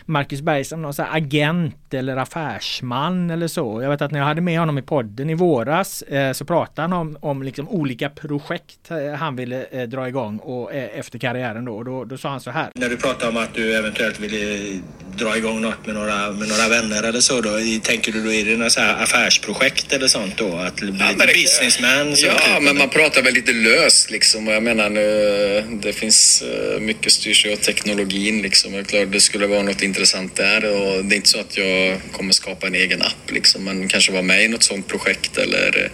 [0.05, 3.83] Marcus Berg som någon agent eller affärsman eller så.
[3.83, 6.83] Jag vet att när jag hade med honom i podden i våras eh, så pratade
[6.83, 11.19] han om, om liksom olika projekt eh, han ville eh, dra igång och, eh, efter
[11.19, 11.83] karriären då.
[11.83, 12.05] då.
[12.05, 12.71] Då sa han så här.
[12.75, 14.81] När du pratar om att du eventuellt vill eh,
[15.17, 17.51] dra igång något med några, med några vänner eller så då,
[17.83, 20.57] tänker du då det några så här affärsprojekt eller sånt då?
[20.57, 22.15] Att bli ja, lite businessman?
[22.17, 24.47] Ja, typ, men man pratar väl lite löst liksom.
[24.47, 28.75] Jag menar nu, det finns eh, mycket styrs av teknologin liksom.
[28.75, 31.57] Jag är klart det skulle vara något intressant där och det är inte så att
[31.57, 35.39] jag kommer skapa en egen app liksom, men kanske vara med i något sånt projekt
[35.39, 35.91] eller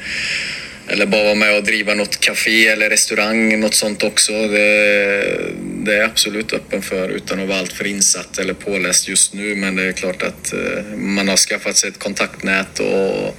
[0.88, 4.32] eller bara vara med och driva något café eller restaurang, något sånt också.
[4.32, 5.52] Det,
[5.86, 9.56] det är jag absolut öppen för utan att vara alltför insatt eller påläst just nu.
[9.56, 13.36] Men det är klart att eh, man har skaffat sig ett kontaktnät och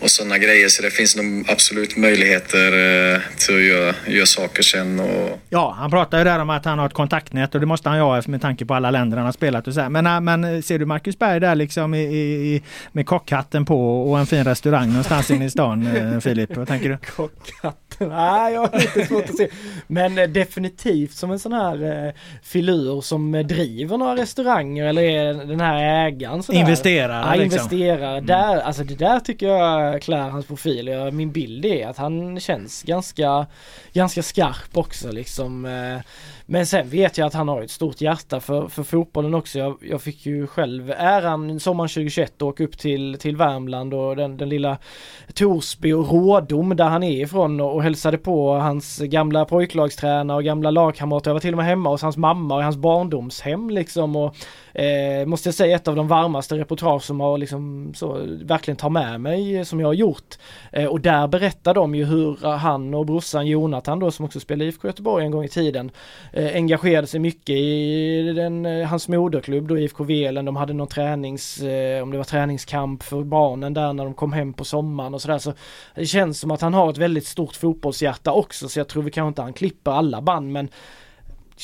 [0.00, 0.68] och sådana grejer.
[0.68, 5.00] Så det finns nog absolut möjligheter eh, till att göra, göra saker sen.
[5.00, 5.40] Och...
[5.48, 7.98] Ja, han pratar ju där om att han har ett kontaktnät och det måste han
[7.98, 9.88] ju ha med tanke på alla länder han har spelat och så här.
[9.88, 12.62] Men, äh, men eh, ser du Marcus Berg där liksom i, i,
[12.92, 16.56] med kockhatten på och en fin restaurang någonstans inne i stan, eh, Filip?
[16.56, 16.98] Vad tänker du?
[17.16, 18.08] Kockhatten?
[18.08, 19.48] Nej, jag har lite svårt att se.
[19.86, 21.79] Men definitivt som en sån här
[22.42, 26.42] filur som driver några restauranger eller är den här ägaren.
[26.42, 26.60] Sådär.
[26.60, 27.26] Investerare.
[27.26, 27.58] Ja, liksom.
[27.58, 28.12] investerare.
[28.12, 28.26] Mm.
[28.26, 30.86] Där, alltså det där tycker jag klär hans profil.
[30.86, 33.46] Jag, min bild är att han känns ganska,
[33.92, 35.64] ganska skarp också liksom.
[35.64, 36.00] Eh,
[36.52, 39.58] men sen vet jag att han har ett stort hjärta för, för fotbollen också.
[39.58, 44.16] Jag, jag fick ju själv äran sommaren 2021 att åka upp till, till Värmland och
[44.16, 44.78] den, den lilla
[45.34, 50.44] Torsby och Rådom där han är ifrån och, och hälsade på hans gamla pojklagstränare och
[50.44, 51.30] gamla lagkamrater.
[51.30, 54.36] Jag var till och med hemma hos hans mamma och hans barndomshem liksom och
[54.80, 58.90] eh, måste jag säga ett av de varmaste reportage som har liksom så verkligen tar
[58.90, 60.38] med mig som jag har gjort.
[60.72, 64.64] Eh, och där berättar de ju hur han och brorsan Jonathan då som också spelade
[64.64, 65.90] IFK Göteborg en gång i tiden
[66.40, 70.44] eh, engagerade sig mycket i den, eh, hans moderklubb då IFK Velen.
[70.44, 74.32] De hade någon tränings, eh, om det var träningskamp för barnen där när de kom
[74.32, 75.38] hem på sommaren och sådär.
[75.38, 75.52] Så
[75.94, 79.10] det känns som att han har ett väldigt stort fotbollshjärta också så jag tror vi
[79.10, 80.68] kanske inte han klipper alla band men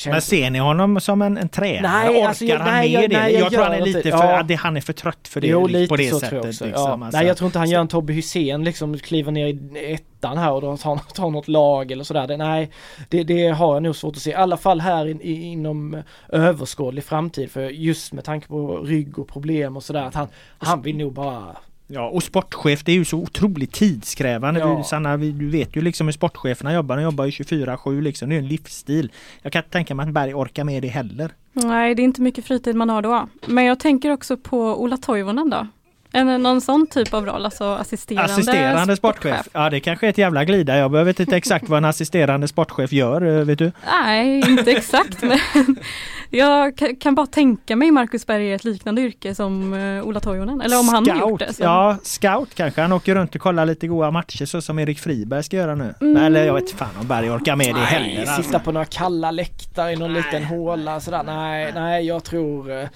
[0.05, 1.93] men ser ni honom som en, en tränare?
[1.93, 3.19] Nej, Orkar alltså, han nej, med jag, det?
[3.19, 4.43] Nej, jag, jag tror han är lite för, ja.
[4.43, 6.29] det, han är för trött för det jo, lite på det så sättet.
[6.29, 6.65] Tror jag också.
[6.65, 7.05] Liksom, ja.
[7.05, 7.17] alltså.
[7.17, 10.51] Nej jag tror inte han gör en Tobbe Hysén liksom kliver ner i ettan här
[10.51, 12.27] och då tar, tar något lag eller sådär.
[12.27, 12.71] Det, nej,
[13.09, 14.29] det, det, har jag nog svårt att se.
[14.29, 19.27] I alla fall här in, inom överskådlig framtid för just med tanke på rygg och
[19.27, 20.27] problem och sådär att han,
[20.57, 21.57] han vill nog bara
[21.87, 24.59] Ja och sportchef det är ju så otroligt tidskrävande.
[24.59, 24.77] Ja.
[24.77, 26.97] Du, Sanna, du vet ju liksom hur sportcheferna jobbar.
[26.97, 28.29] De jobbar ju 24-7 liksom.
[28.29, 29.11] Det är en livsstil.
[29.41, 31.31] Jag kan inte tänka mig att Berg orkar med det heller.
[31.53, 33.27] Nej det är inte mycket fritid man har då.
[33.45, 35.67] Men jag tänker också på Ola Toivonen då.
[36.11, 39.35] En, någon sån typ av roll, alltså assisterande, assisterande sportchef.
[39.35, 39.49] sportchef.
[39.53, 40.77] Ja det kanske är ett jävla glida.
[40.77, 43.71] Jag behöver inte exakt vad en assisterande sportchef gör, eh, vet du?
[43.85, 45.39] Nej, inte exakt men
[46.29, 50.61] jag kan bara tänka mig Marcus Berg i ett liknande yrke som uh, Ola Toivonen.
[50.61, 51.07] Eller om scout.
[51.07, 51.53] han har gjort det.
[51.53, 51.63] Så.
[51.63, 52.81] Ja, scout kanske.
[52.81, 55.93] Han åker runt och kollar lite goda matcher så som Erik Friberg ska göra nu.
[56.01, 56.17] Mm.
[56.17, 58.21] Eller jag vet fan om Berg orkar med det heller.
[58.21, 58.43] Alltså.
[58.43, 60.23] Sitta på några kalla läktare i någon nej.
[60.23, 61.23] liten håla sådär.
[61.23, 62.87] Nej, nej jag tror uh,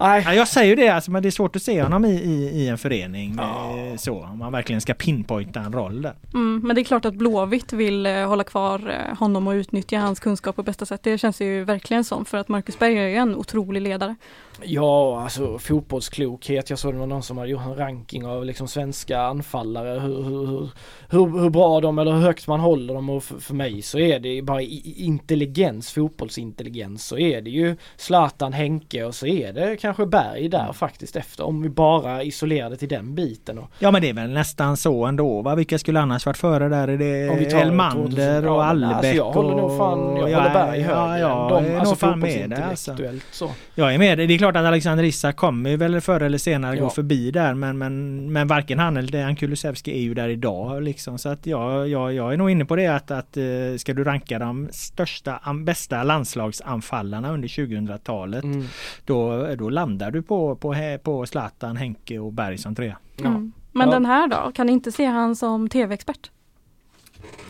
[0.00, 0.22] Nej.
[0.26, 2.50] Ja, jag säger ju det, alltså, men det är svårt att se honom i, i,
[2.62, 3.34] i en förening.
[3.38, 3.78] Ja.
[3.78, 6.14] eh, Så, om man verkligen ska pinpointa en roll där.
[6.34, 9.98] Mm, men det är klart att Blåvitt vill eh, hålla kvar eh, honom och utnyttja
[9.98, 11.00] hans kunskap på bästa sätt.
[11.02, 14.16] Det känns ju verkligen som för att Marcus Berg är ju en otrolig ledare.
[14.62, 16.70] Ja, alltså fotbollsklokhet.
[16.70, 20.00] Jag såg det var någon som hade gjort en ranking av liksom svenska anfallare.
[20.00, 20.68] Hur, hur,
[21.10, 23.98] hur, hur, bra de eller hur högt man håller dem och för, för mig så
[23.98, 29.26] är det bara i- i- intelligens, fotbollsintelligens så är det ju Zlatan, Henke och så
[29.26, 31.44] är det kanske Berg där faktiskt efter.
[31.46, 33.58] Om vi bara isolerar det till den biten.
[33.58, 35.54] Och, Ja men det är väl nästan så ändå va?
[35.54, 36.88] Vilka skulle annars varit före där?
[36.88, 38.04] Är det Elmander
[38.40, 38.96] 2000, och Allebäck?
[38.96, 41.92] Alltså jag håller nog fan, jag håller Berg högre ja, ja, än jag är Alltså
[41.92, 42.96] nog fan med det alltså.
[43.30, 43.50] så.
[43.74, 44.18] Jag är med.
[44.18, 46.82] Det är klart att Alexander Isak kommer väl förr eller senare Ja.
[46.82, 50.82] gå förbi där men, men, men varken han eller Dejan Kulusevski är ju där idag
[50.82, 51.18] liksom.
[51.18, 53.44] Så att jag, jag, jag är nog inne på det att, att eh,
[53.78, 58.64] ska du ranka de största, bästa landslagsanfallarna under 2000-talet Mm.
[59.04, 62.96] då, då landar du på, på, på Zlatan, Henke och Berg som trea.
[63.16, 63.26] Ja.
[63.26, 63.52] Mm.
[63.72, 63.94] Men Ja.
[63.94, 66.30] den här då, kan ni inte se han som tv-expert?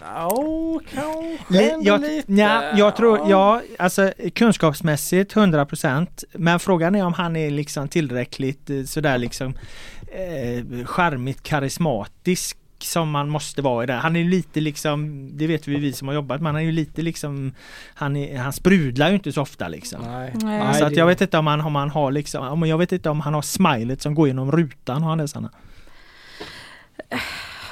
[0.01, 2.33] Ja, kanske Li- ändå jag, lite.
[2.33, 8.71] nja, jag tror, ja, alltså kunskapsmässigt 100% Men frågan är om han är liksom tillräckligt
[8.71, 9.55] eh, sådär liksom
[10.13, 13.93] eh, charmigt karismatisk som man måste vara i det.
[13.93, 16.67] Han är ju lite liksom, det vet vi vi som har jobbat, men han är
[16.67, 17.53] ju lite liksom
[17.95, 20.01] Han, är, han sprudlar ju inte så ofta liksom.
[20.03, 20.33] Nej.
[20.43, 20.75] Nej.
[20.75, 23.11] så att jag vet inte om han, om han har liksom, om- jag vet inte
[23.11, 25.51] om han har smilet som går genom rutan, har han det Sanna?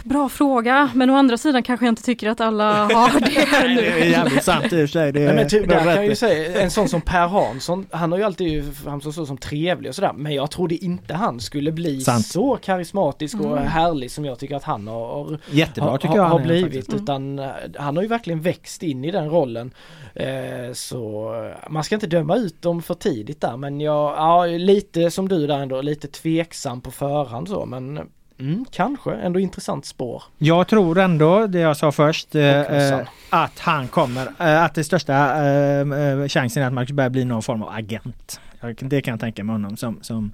[0.08, 3.26] Bra fråga, men å andra sidan kanske jag inte tycker att alla har det
[3.80, 4.08] det är nu.
[4.10, 5.12] jävligt sant i och för sig.
[5.12, 7.26] Det Nej, men typ, det är där kan jag ju säga, en sån som Per
[7.28, 11.14] Hansson, han har ju alltid framstått så som trevlig och sådär, men jag trodde inte
[11.14, 12.26] han skulle bli Sant.
[12.26, 13.66] så karismatisk och Mm.
[13.68, 16.88] härlig som jag tycker att han har, Jättebra har, tycker jag har han är blivit.
[16.88, 17.02] Mm.
[17.02, 17.46] Utan eh,
[17.78, 19.70] han har ju verkligen växt in i den rollen.
[20.14, 24.46] Eh, så eh, man ska inte döma ut dem för tidigt där, men jag, ja,
[24.46, 28.00] lite som du där ändå, lite tveksam på förhand så, men
[28.38, 30.22] mm, kanske ändå intressant spår.
[30.38, 34.84] Jag tror ändå, det jag sa först, eh, eh, att han kommer, eh, att det
[34.84, 35.14] största
[35.44, 38.40] eh, eh, chansen är att Marcus Berg blir någon form av agent.
[38.78, 40.32] Det kan jag tänka mig honom som, som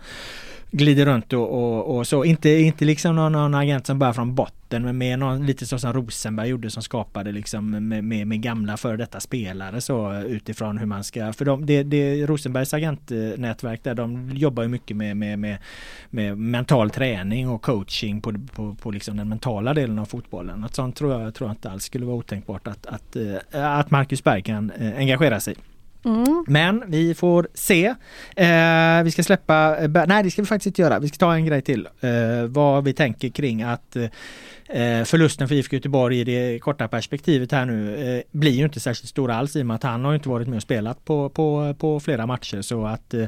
[0.73, 2.25] glider runt och, och, och så.
[2.25, 5.79] Inte, inte liksom någon, någon agent som börjar från botten men mer någon, lite så
[5.79, 10.79] som Rosenberg gjorde som skapade liksom med, med, med gamla före detta spelare så utifrån
[10.79, 15.17] hur man ska, för de, det, det, Rosenbergs agentnätverk där de jobbar ju mycket med,
[15.17, 15.59] med, med,
[16.11, 20.61] med mental träning och coaching på, på, på liksom den mentala delen av fotbollen.
[20.61, 23.91] Något sånt tror jag, tror jag inte alls skulle vara otänkbart att, att, eh, att
[23.91, 25.55] Marcus Berg kan eh, engagera sig.
[25.55, 25.72] i.
[26.05, 26.45] Mm.
[26.47, 27.87] Men vi får se.
[28.37, 30.99] Eh, vi ska släppa, eh, nej det ska vi faktiskt inte göra.
[30.99, 31.89] Vi ska ta en grej till.
[32.01, 34.07] Eh, vad vi tänker kring att eh,
[34.73, 38.81] Eh, förlusten för IFK Göteborg i det korta perspektivet här nu eh, blir ju inte
[38.81, 41.29] särskilt stor alls i och med att han har inte varit med och spelat på,
[41.29, 42.63] på, på flera matcher.
[42.63, 43.27] Så att, eh,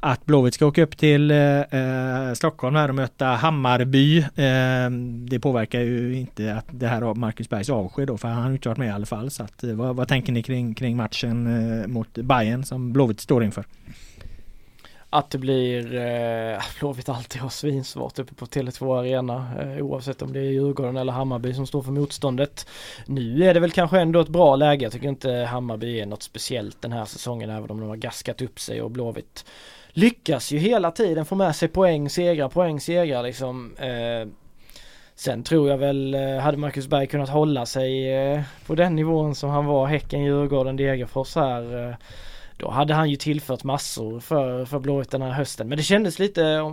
[0.00, 4.18] att Blåvitt ska åka upp till eh, eh Stockholm här och möta Hammarby.
[4.18, 4.90] Eh,
[5.28, 8.48] det påverkar ju inte att det här av Marcus Bergs avsked då för han har
[8.48, 9.30] ju inte varit med i alla fall.
[9.30, 13.20] Så att, eh, vad, vad tänker ni kring, kring matchen eh, mot Bayern som Blåvitt
[13.20, 13.64] står inför?
[15.10, 20.32] Att det blir, eh, Blåvitt alltid har svinsvårt uppe på Tele2 Arena eh, oavsett om
[20.32, 22.66] det är Djurgården eller Hammarby som står för motståndet.
[23.06, 24.84] Nu är det väl kanske ändå ett bra läge.
[24.84, 28.42] Jag tycker inte Hammarby är något speciellt den här säsongen även om de har gaskat
[28.42, 29.44] upp sig och Blåvitt
[29.88, 33.76] lyckas ju hela tiden få med sig poäng, segrar, poäng, segrar liksom.
[33.76, 34.28] Eh,
[35.18, 39.34] Sen tror jag väl, eh, hade Marcus Berg kunnat hålla sig eh, på den nivån
[39.34, 41.88] som han var Häcken, Djurgården, Degerfors här.
[41.88, 41.94] Eh,
[42.58, 45.68] då hade han ju tillfört massor för, för Blåvitt den här hösten.
[45.68, 46.72] Men det kändes lite,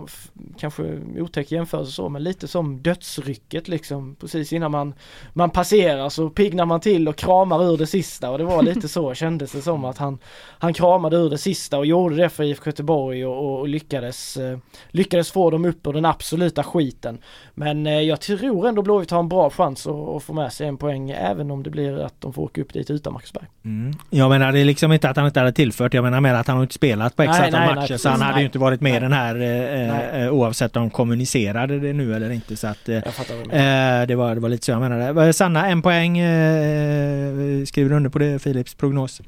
[0.58, 0.82] kanske
[1.18, 4.16] otäck jämförelse så, men lite som dödsrycket liksom.
[4.20, 4.94] Precis innan man,
[5.32, 8.88] man passerar så piggnar man till och kramar ur det sista och det var lite
[8.88, 10.18] så kändes det som att han,
[10.58, 14.36] han kramade ur det sista och gjorde det för IFK Göteborg och, och, och lyckades,
[14.36, 14.58] eh,
[14.88, 17.18] lyckades få dem upp ur den absoluta skiten.
[17.54, 20.68] Men eh, jag tror ändå Blåvitt har en bra chans att, att få med sig
[20.68, 23.46] en poäng även om det blir att de får åka upp dit utan Marcus Berg.
[23.64, 23.94] Mm.
[24.10, 25.94] Jag menar det är liksom inte att han inte hade tillfört.
[25.94, 27.86] Jag menar mer att han har inte spelat på x Nej, antal nej, nej, matcher.
[27.88, 28.02] precis.
[28.02, 28.42] så han hade Nej.
[28.42, 29.00] ju inte varit med Nej.
[29.00, 30.22] den här eh, Nej.
[30.24, 32.56] eh, oavsett om de kommunicerade det nu eller inte.
[32.56, 35.26] Så att, eh, eh, det, var, det var lite så jag menade.
[35.26, 36.18] Eh, Sanna, en poäng.
[36.18, 39.20] Eh, skriver du under på det Philips prognos?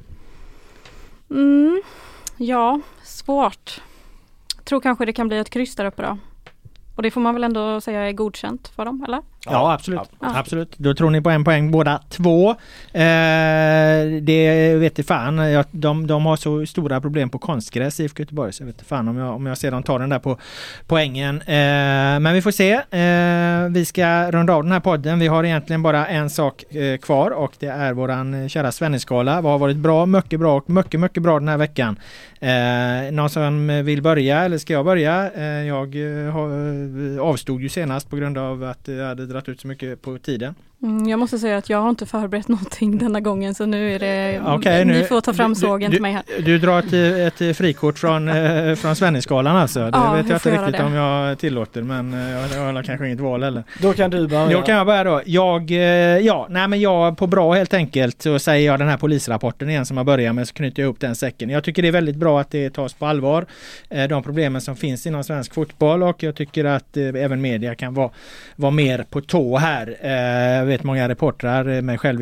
[1.29, 1.81] Mm.
[2.37, 3.81] Ja, svårt.
[4.63, 6.17] Tror kanske det kan bli ett kryss där uppe då.
[6.95, 9.21] Och det får man väl ändå säga är godkänt för dem, eller?
[9.51, 10.01] Ja, absolut.
[10.19, 10.31] Ja.
[10.35, 10.77] absolut.
[10.77, 12.49] Då tror ni på en poäng båda två.
[12.93, 13.05] Eh,
[14.21, 15.37] det vet jag fan.
[15.37, 18.75] Jag, de, de har så stora problem på konstgräs i IFK Göteborg så jag vet
[18.75, 20.37] inte fan om jag, om jag ser dem ta den där på
[20.87, 21.41] poängen.
[21.41, 22.73] Eh, men vi får se.
[22.73, 25.19] Eh, vi ska runda av den här podden.
[25.19, 29.41] Vi har egentligen bara en sak eh, kvar och det är våran eh, kära Svenneskala.
[29.41, 31.99] Vad har varit bra, mycket bra och mycket, mycket bra den här veckan.
[32.39, 35.31] Eh, någon som vill börja eller ska jag börja?
[35.31, 35.95] Eh, jag
[37.21, 40.55] avstod ju senast på grund av att jag hade dragit ut så mycket på tiden.
[40.83, 43.99] Mm, jag måste säga att jag har inte förberett någonting denna gången så nu är
[43.99, 46.23] det, Okej, ni nu- får ta fram du- sågen du- till mig här.
[46.45, 49.79] Du drar ett, ett frikort från, eh, från Svenningsskalan alltså?
[49.79, 50.83] Det Ja, vet jag inte riktigt det.
[50.83, 53.63] om jag tillåter men eh, jag, jag har kanske inget val heller.
[53.81, 54.49] Då kan du börja.
[54.57, 55.21] Då kan jag börja då.
[55.25, 55.77] Jag, eh,
[56.17, 59.85] ja, nej men jag på bra helt enkelt så säger jag den här polisrapporten igen
[59.85, 61.49] som jag börjar med så knyter jag ihop den säcken.
[61.49, 63.45] Jag tycker det är väldigt bra att det tas på allvar.
[64.09, 68.09] De problemen som finns inom svensk fotboll och jag tycker att även media kan vara,
[68.55, 69.97] vara mer på tå här.
[70.67, 72.21] Jag vet många reportrar, eh, mig själv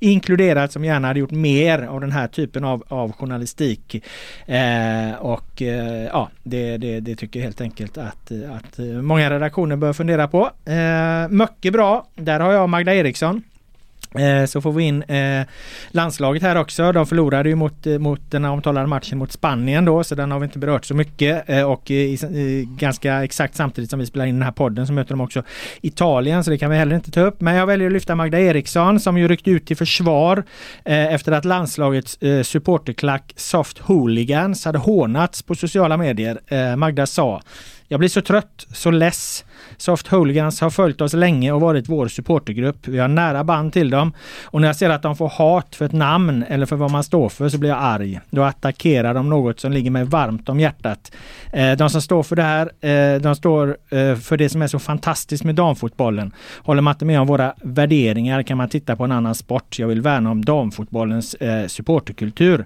[0.00, 4.04] inkluderat som gärna hade gjort mer av den här typen av, av journalistik.
[4.46, 9.30] Eh, och eh, ja, det, det, det tycker jag helt enkelt att, att eh, många
[9.30, 10.50] redaktioner bör fundera på.
[10.64, 13.42] Eh, mycket bra, där har jag Magda Eriksson.
[14.14, 15.46] Eh, så får vi in eh,
[15.90, 16.92] landslaget här också.
[16.92, 20.38] De förlorade ju mot, eh, mot den omtalade matchen mot Spanien då så den har
[20.38, 21.48] vi inte berört så mycket.
[21.48, 24.92] Eh, Och i, i, ganska exakt samtidigt som vi spelar in den här podden så
[24.92, 25.42] möter de också
[25.80, 27.40] Italien så det kan vi heller inte ta upp.
[27.40, 30.44] Men jag väljer att lyfta Magda Eriksson som ju ryckte ut till försvar
[30.84, 36.40] eh, efter att landslagets eh, supporterklack Soft Hooligans hade hånats på sociala medier.
[36.46, 37.40] Eh, Magda sa
[37.92, 39.44] jag blir så trött, så less.
[39.80, 42.88] Soft Hooligans har följt oss länge och varit vår supportergrupp.
[42.88, 44.12] Vi har nära band till dem.
[44.44, 47.04] Och när jag ser att de får hat för ett namn eller för vad man
[47.04, 48.20] står för så blir jag arg.
[48.30, 51.12] Då attackerar de något som ligger mig varmt om hjärtat.
[51.52, 54.66] Eh, de som står för det här, eh, de står eh, för det som är
[54.66, 56.32] så fantastiskt med damfotbollen.
[56.58, 59.78] Håller man inte med om våra värderingar kan man titta på en annan sport.
[59.78, 61.36] Jag vill värna om damfotbollens
[61.66, 62.64] supporterkultur.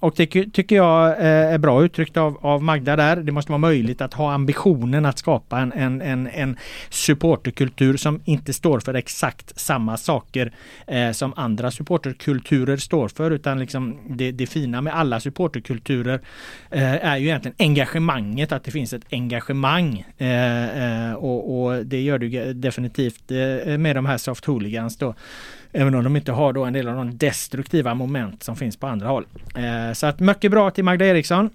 [0.00, 3.16] Och det tycker jag är bra uttryckt av, av Magda där.
[3.16, 6.56] Det måste vara möjligt att ha ambitionen att skapa en, en, en, en
[6.90, 10.52] supporterkultur som inte står för exakt samma saker
[10.86, 16.20] eh, som andra supporterkulturer står för utan liksom det, det fina med alla supporterkulturer
[16.70, 22.00] eh, är ju egentligen engagemanget, att det finns ett engagemang eh, eh och, och det
[22.00, 25.14] gör det definitivt eh, med de här soft hooligans då.
[25.72, 28.86] Även om de inte har då en del av de destruktiva moment som finns på
[28.86, 29.26] andra håll.
[29.56, 31.50] Eh, så att mycket bra till Magda Eriksson.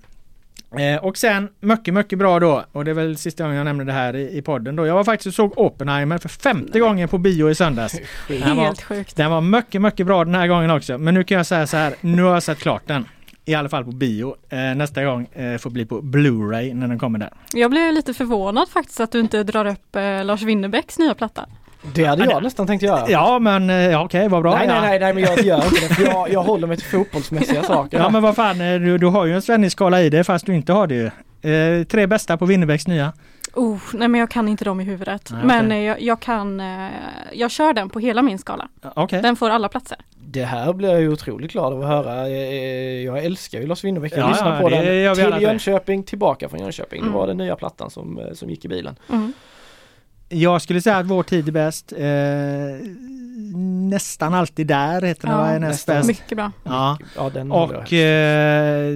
[0.76, 3.86] Eh, och sen mycket, mycket bra då, och det är väl sista gången jag nämner
[3.86, 4.86] det här i, i podden då.
[4.86, 8.00] Jag var faktiskt och såg Oppenheimer för femte gången på bio i söndags.
[8.28, 9.16] Den var, Helt sjukt.
[9.16, 10.98] den var mycket, mycket bra den här gången också.
[10.98, 13.06] Men nu kan jag säga så här, nu har jag sett klart den.
[13.46, 14.36] I alla fall på bio.
[14.50, 17.30] Eh, nästa gång eh, får bli på Blu-ray när den kommer där.
[17.54, 21.46] Jag blev lite förvånad faktiskt att du inte drar upp eh, Lars Winnerbäcks nya platta.
[21.94, 23.10] Det hade jag nästan tänkt göra.
[23.10, 24.56] Ja men eh, ja, okej, vad bra.
[24.56, 24.82] Nej, nej, ja.
[24.82, 25.96] nej, nej, men jag gör inte det.
[25.96, 27.98] För jag, jag håller mig till fotbollsmässiga saker.
[27.98, 30.56] Ja men vad fan, eh, du, du har ju en Svennis-skala i det fast du
[30.56, 31.06] inte har det ju.
[31.52, 33.14] Eh, tre bästa på Winnerbäcks nya.
[33.54, 35.30] Oh, nej men jag kan inte dem i huvudet.
[35.34, 36.62] Nej, Men eh, jag, jag kan,
[37.34, 38.68] jag kör den på hela min skala.
[38.96, 39.22] Okej.
[39.22, 39.98] Den får alla platser.
[40.30, 42.30] Det här blir jag ju otroligt glad av att höra.
[42.30, 44.14] Jag älskar ju Lars Winnerbäck.
[44.14, 44.76] Jag Ja, lyssnar ja, på det
[45.24, 45.42] den till.
[45.44, 47.02] Jönköping, tillbaka från Jönköping.
[47.02, 47.20] Det Mm.
[47.20, 48.96] var den nya plattan som, som gick i bilen.
[49.10, 49.34] Mm.
[50.30, 51.94] Jag skulle säga att vår tid är bäst.
[51.98, 52.88] Eh,
[53.90, 55.50] nästan alltid där heter den Ja, va?
[55.50, 56.08] Är näst bäst.
[56.08, 56.52] Mycket bra.
[56.64, 56.98] Ja.
[57.16, 58.94] Ja, den Och eh,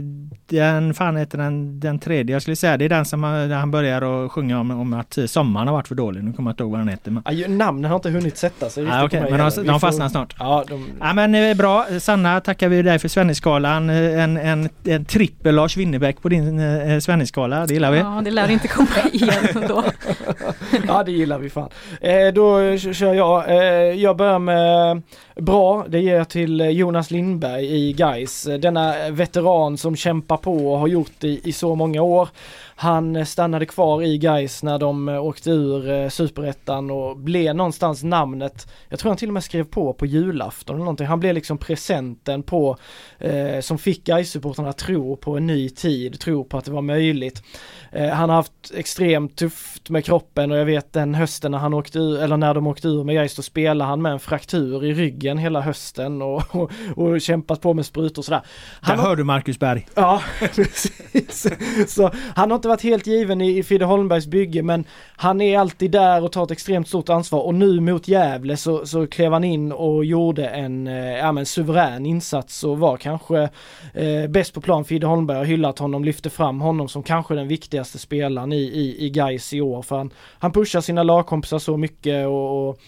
[0.50, 3.56] den, fan heter den, den tredje jag skulle säga, det är den som han- där
[3.56, 6.24] han börjar att sjunga om, om att sommaren har varit för dålig.
[6.24, 7.12] Nu kommer jag inte ihåg vad den heter.
[7.12, 10.10] Men, Ja, namnen har inte hunnit sätta sig okej, mig men de, de får- fastnar
[10.10, 10.36] snart.
[10.40, 13.90] Ja, de, Ja men eh, bra, Sanna tackar vi dig för Svennisskalan.
[13.90, 17.98] Eh, En, en, en trippel Lars Winnerbäck på din eh, Svennisskala, det gillar vi.
[18.00, 19.84] Ja, det lär inte komma igen ändå.
[20.88, 21.70] ja det gillar vi fan.
[22.02, 23.50] Eh, då kör jag.
[23.50, 24.98] Eh, jag börjar med eh,
[25.36, 25.86] bra.
[25.88, 28.48] Det ger jag till eh, Jonas Lindberg i Gais.
[28.48, 32.30] Eh, denna veteran som kämpar på och har gjort det i, i så många år.
[32.82, 37.56] Han eh, stannade kvar i Gais när de eh, åkte ur eh, superettan och blev
[37.56, 38.72] någonstans namnet.
[38.90, 41.08] Jag tror han till och med skrev på på julafton eller någonting.
[41.08, 42.78] Han blev liksom presenten på
[43.20, 46.82] eh, som fick Gais-supportrarna att tro på en ny tid, tro på att det var
[46.82, 47.44] möjligt.
[47.92, 51.74] Eh, han har haft extremt tufft med kroppen och jag vet den hösten när han
[51.74, 54.86] åkte ur, eller när de åkte ur med Gais då spelade han med en fraktur
[54.86, 58.42] i ryggen hela hösten och, och, och kämpat på med sprutor och sådär.
[58.82, 59.88] Han Där har, hör du Marcus Berg.
[59.96, 61.48] ja, precis.
[61.88, 64.84] Så han har inte varit helt given i, i Fidde Holmbergs bygge men
[65.16, 68.86] han är alltid där och tar ett extremt stort ansvar och nu mot Gävle så,
[68.86, 73.50] så klev han in och gjorde en eh, ja, men suverän insats och var kanske
[73.94, 74.86] eh, bäst på plan.
[74.86, 79.06] Fidde Holmberg har hyllat honom, lyfte fram honom som kanske den viktigaste spelaren i, i,
[79.06, 82.80] i Gais i år för han, han pushar sina lagkompisar så mycket och, och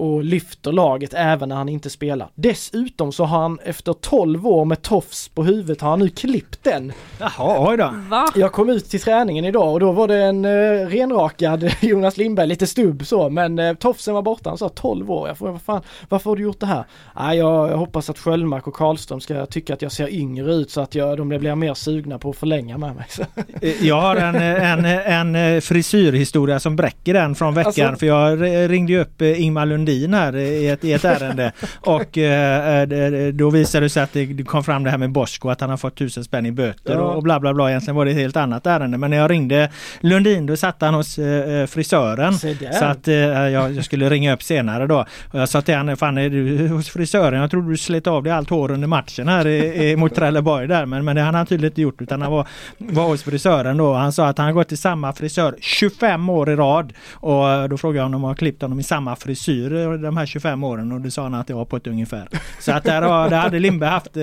[0.00, 2.28] och lyfter laget även när han inte spelar.
[2.34, 6.64] Dessutom så har han efter 12 år med tofs på huvudet har han nu klippt
[6.64, 6.92] den.
[7.18, 7.94] Jaha, oj då.
[8.08, 8.26] Va?
[8.34, 12.46] Jag kom ut till träningen idag och då var det en uh, renrakad Jonas Lindberg,
[12.46, 14.50] lite stubb så, men uh, tofsen var borta.
[14.50, 15.28] Han sa 12 år.
[15.28, 16.84] Jag frågade vad fan, varför har du gjort det här?
[17.14, 20.70] Ah, jag, jag hoppas att Sköldmark och Karlström ska tycka att jag ser yngre ut
[20.70, 23.06] så att jag, de blir mer sugna på att förlänga med mig.
[23.62, 28.42] Eh, jag har en, en, en frisyrhistoria som bräcker den från veckan alltså, för jag
[28.70, 33.84] ringde ju upp Ingmar Lundin här i ett, i ett ärende och eh, då visade
[33.86, 36.24] det sig att det kom fram det här med Bosko att han har fått tusen
[36.24, 37.00] spänn i böter ja.
[37.00, 37.70] och bla bla bla.
[37.70, 40.94] Egentligen var det ett helt annat ärende men när jag ringde Lundin då satt han
[40.94, 42.34] hos eh, frisören
[42.72, 45.06] så att eh, jag, jag, skulle ringa upp senare då.
[45.32, 47.40] Och jag sa till honom, fan är du hos frisören?
[47.40, 50.66] Jag trodde du slet av dig allt hår under matchen här i, i, mot Trelleborg
[50.66, 52.46] där men, men det hade han tydligen inte gjort utan han var,
[52.78, 53.94] var hos frisören då.
[53.94, 57.78] Han sa att han har gått till samma frisör 25 år i rad och då
[57.78, 61.00] frågade jag honom om han klippt honom i samma frisyr de här 25 åren och
[61.00, 62.28] det sa han att det var på ett ungefär.
[62.60, 64.22] Så att där, har, där hade Lindberg haft, eh,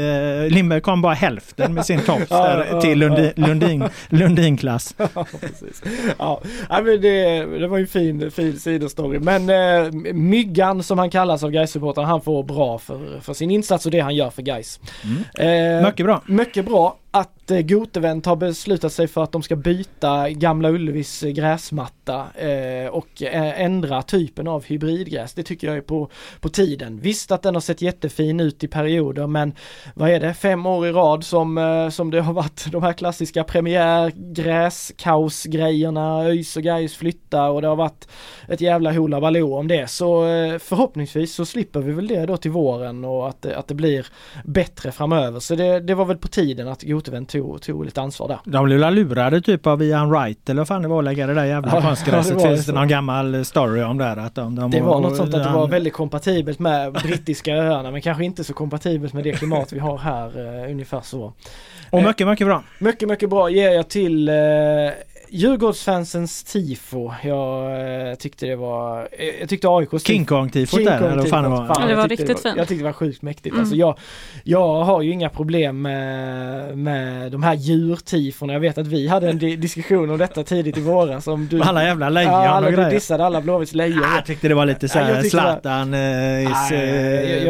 [0.50, 4.96] Lindberg kom bara hälften med sin tops där, till Lundin, Lundin, Lundin-klass.
[5.14, 5.84] Ja, precis.
[6.18, 9.20] Ja, men det, det var ju en fin, fin sidostory.
[9.20, 13.86] Men eh, Myggan som han kallas av gais han får bra för, för sin insats
[13.86, 14.80] och det han gör för Gais.
[15.04, 15.80] Mm.
[15.80, 16.22] Eh, mycket bra.
[16.26, 21.24] Mycket bra att eh, Gotevent har beslutat sig för att de ska byta Gamla Ullevis
[21.24, 25.34] eh, gräsmatta eh, och eh, ändra typen av hybridgräs.
[25.34, 27.00] Det tycker jag är på, på tiden.
[27.00, 29.54] Visst att den har sett jättefin ut i perioder men
[29.94, 33.44] vad är det, fem år i rad som, som det har varit de här klassiska
[33.44, 38.08] premiär, gräskaosgrejerna, ÖIS och Gais flytta och det har varit
[38.48, 39.90] ett jävla hola baloo om det.
[39.90, 40.22] Så
[40.60, 44.08] förhoppningsvis så slipper vi väl det då till våren och att, att det blir
[44.46, 45.40] bättre framöver.
[45.40, 48.40] Så det, det var väl på tiden att Gotevent tog, tog lite ansvar där.
[48.44, 51.46] De blev lurade typ av Ian Wright eller vad fan det var lägga det där
[51.46, 52.42] jävla ja, konstgräset.
[52.42, 54.12] Ja, Finns det någon gammal story om det?
[54.12, 57.56] Att de, de det var, var något sånt att det var väldigt kompatibelt med brittiska
[57.56, 61.34] öarna men kanske inte så kompatibelt med det klimat vi har här uh, ungefär så.
[61.90, 62.64] Och mycket, mycket bra.
[62.80, 64.36] Mycket, mycket bra ger jag till uh,
[65.30, 67.12] Djurgårdsfansens tifo.
[67.24, 71.44] Jag eh, tyckte det var, eh, jag tyckte AIKs King Kong-tifot där eller vad fan
[71.44, 71.68] det var.
[71.68, 72.58] Fan, det var riktigt fint.
[72.58, 73.54] Jag tyckte det var sjukt mäktigt.
[73.54, 73.60] Mm.
[73.60, 73.98] Alltså jag,
[74.44, 78.54] jag har ju inga problem med, med de här djurtiforna.
[78.54, 81.28] Jag vet att vi hade en di diskussion om detta tidigt i våras.
[81.28, 82.90] Om du, alla jävla lejon ja, alla, och grejer.
[82.90, 84.04] Du dissade alla Blåvitts lejon.
[84.16, 86.72] jag tyckte det var lite såhär ja, Zlatan is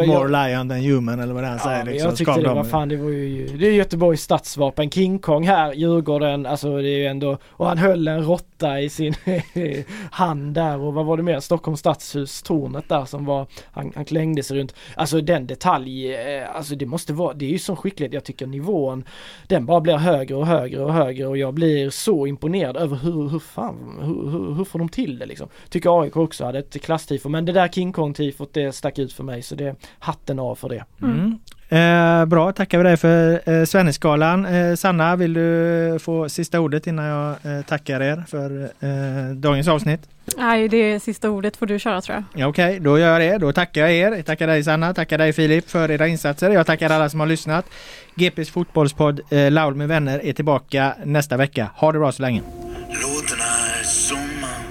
[0.06, 1.84] more lion than human eller vad det han säger.
[1.84, 2.08] Liksom.
[2.08, 4.90] Jag tyckte det var fan, det var ju, det är Göteborgs stadsvapen.
[4.90, 8.88] King Kong här, Djurgården, alltså det är ju ändå, och han höll en råtta i
[8.88, 9.14] sin
[10.10, 11.40] hand där och vad var det mer?
[11.40, 14.74] Stockholms stadshus, tornet där som var, han, han klängde sig runt.
[14.94, 18.46] Alltså den detalj, eh, alltså det måste vara, det är ju så skickligt, jag tycker
[18.46, 19.04] nivån,
[19.46, 23.28] den bara blir högre och högre och högre och jag blir så imponerad över hur,
[23.28, 25.48] hur fan, hur, hur, hur får de till det liksom?
[25.68, 29.24] Tycker AIK också hade ett klasstifo, men det där King Kong-tifot det stack ut för
[29.24, 30.84] mig så det är hatten av för det.
[31.02, 31.38] Mm.
[31.70, 34.46] Eh, bra, tackar vi dig för eh, Svenneskalan.
[34.46, 39.68] Eh, Sanna, vill du få sista ordet innan jag eh, tackar er för eh, dagens
[39.68, 40.00] avsnitt?
[40.36, 42.24] Nej, det sista ordet får du köra tror jag.
[42.40, 43.38] Ja, Okej, okay, då gör jag det.
[43.38, 44.12] Då tackar jag er.
[44.12, 46.50] Jag tackar dig Sanna, tackar dig Filip för era insatser.
[46.50, 47.66] Jag tackar alla som har lyssnat.
[48.14, 51.70] GPs fotbollspodd eh, Laul med vänner är tillbaka nästa vecka.
[51.74, 52.42] Ha det bra så länge.
[52.88, 53.44] Låtarna
[53.80, 54.62] är sommar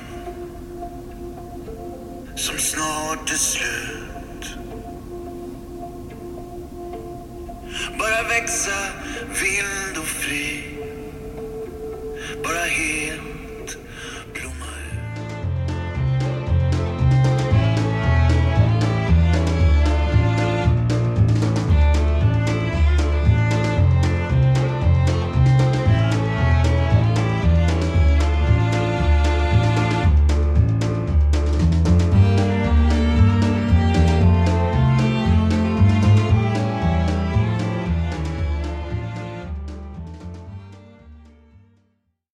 [2.35, 4.06] som snart är slut
[7.99, 8.77] Bara växa
[9.41, 10.63] vild och fri
[12.43, 13.36] Bara helt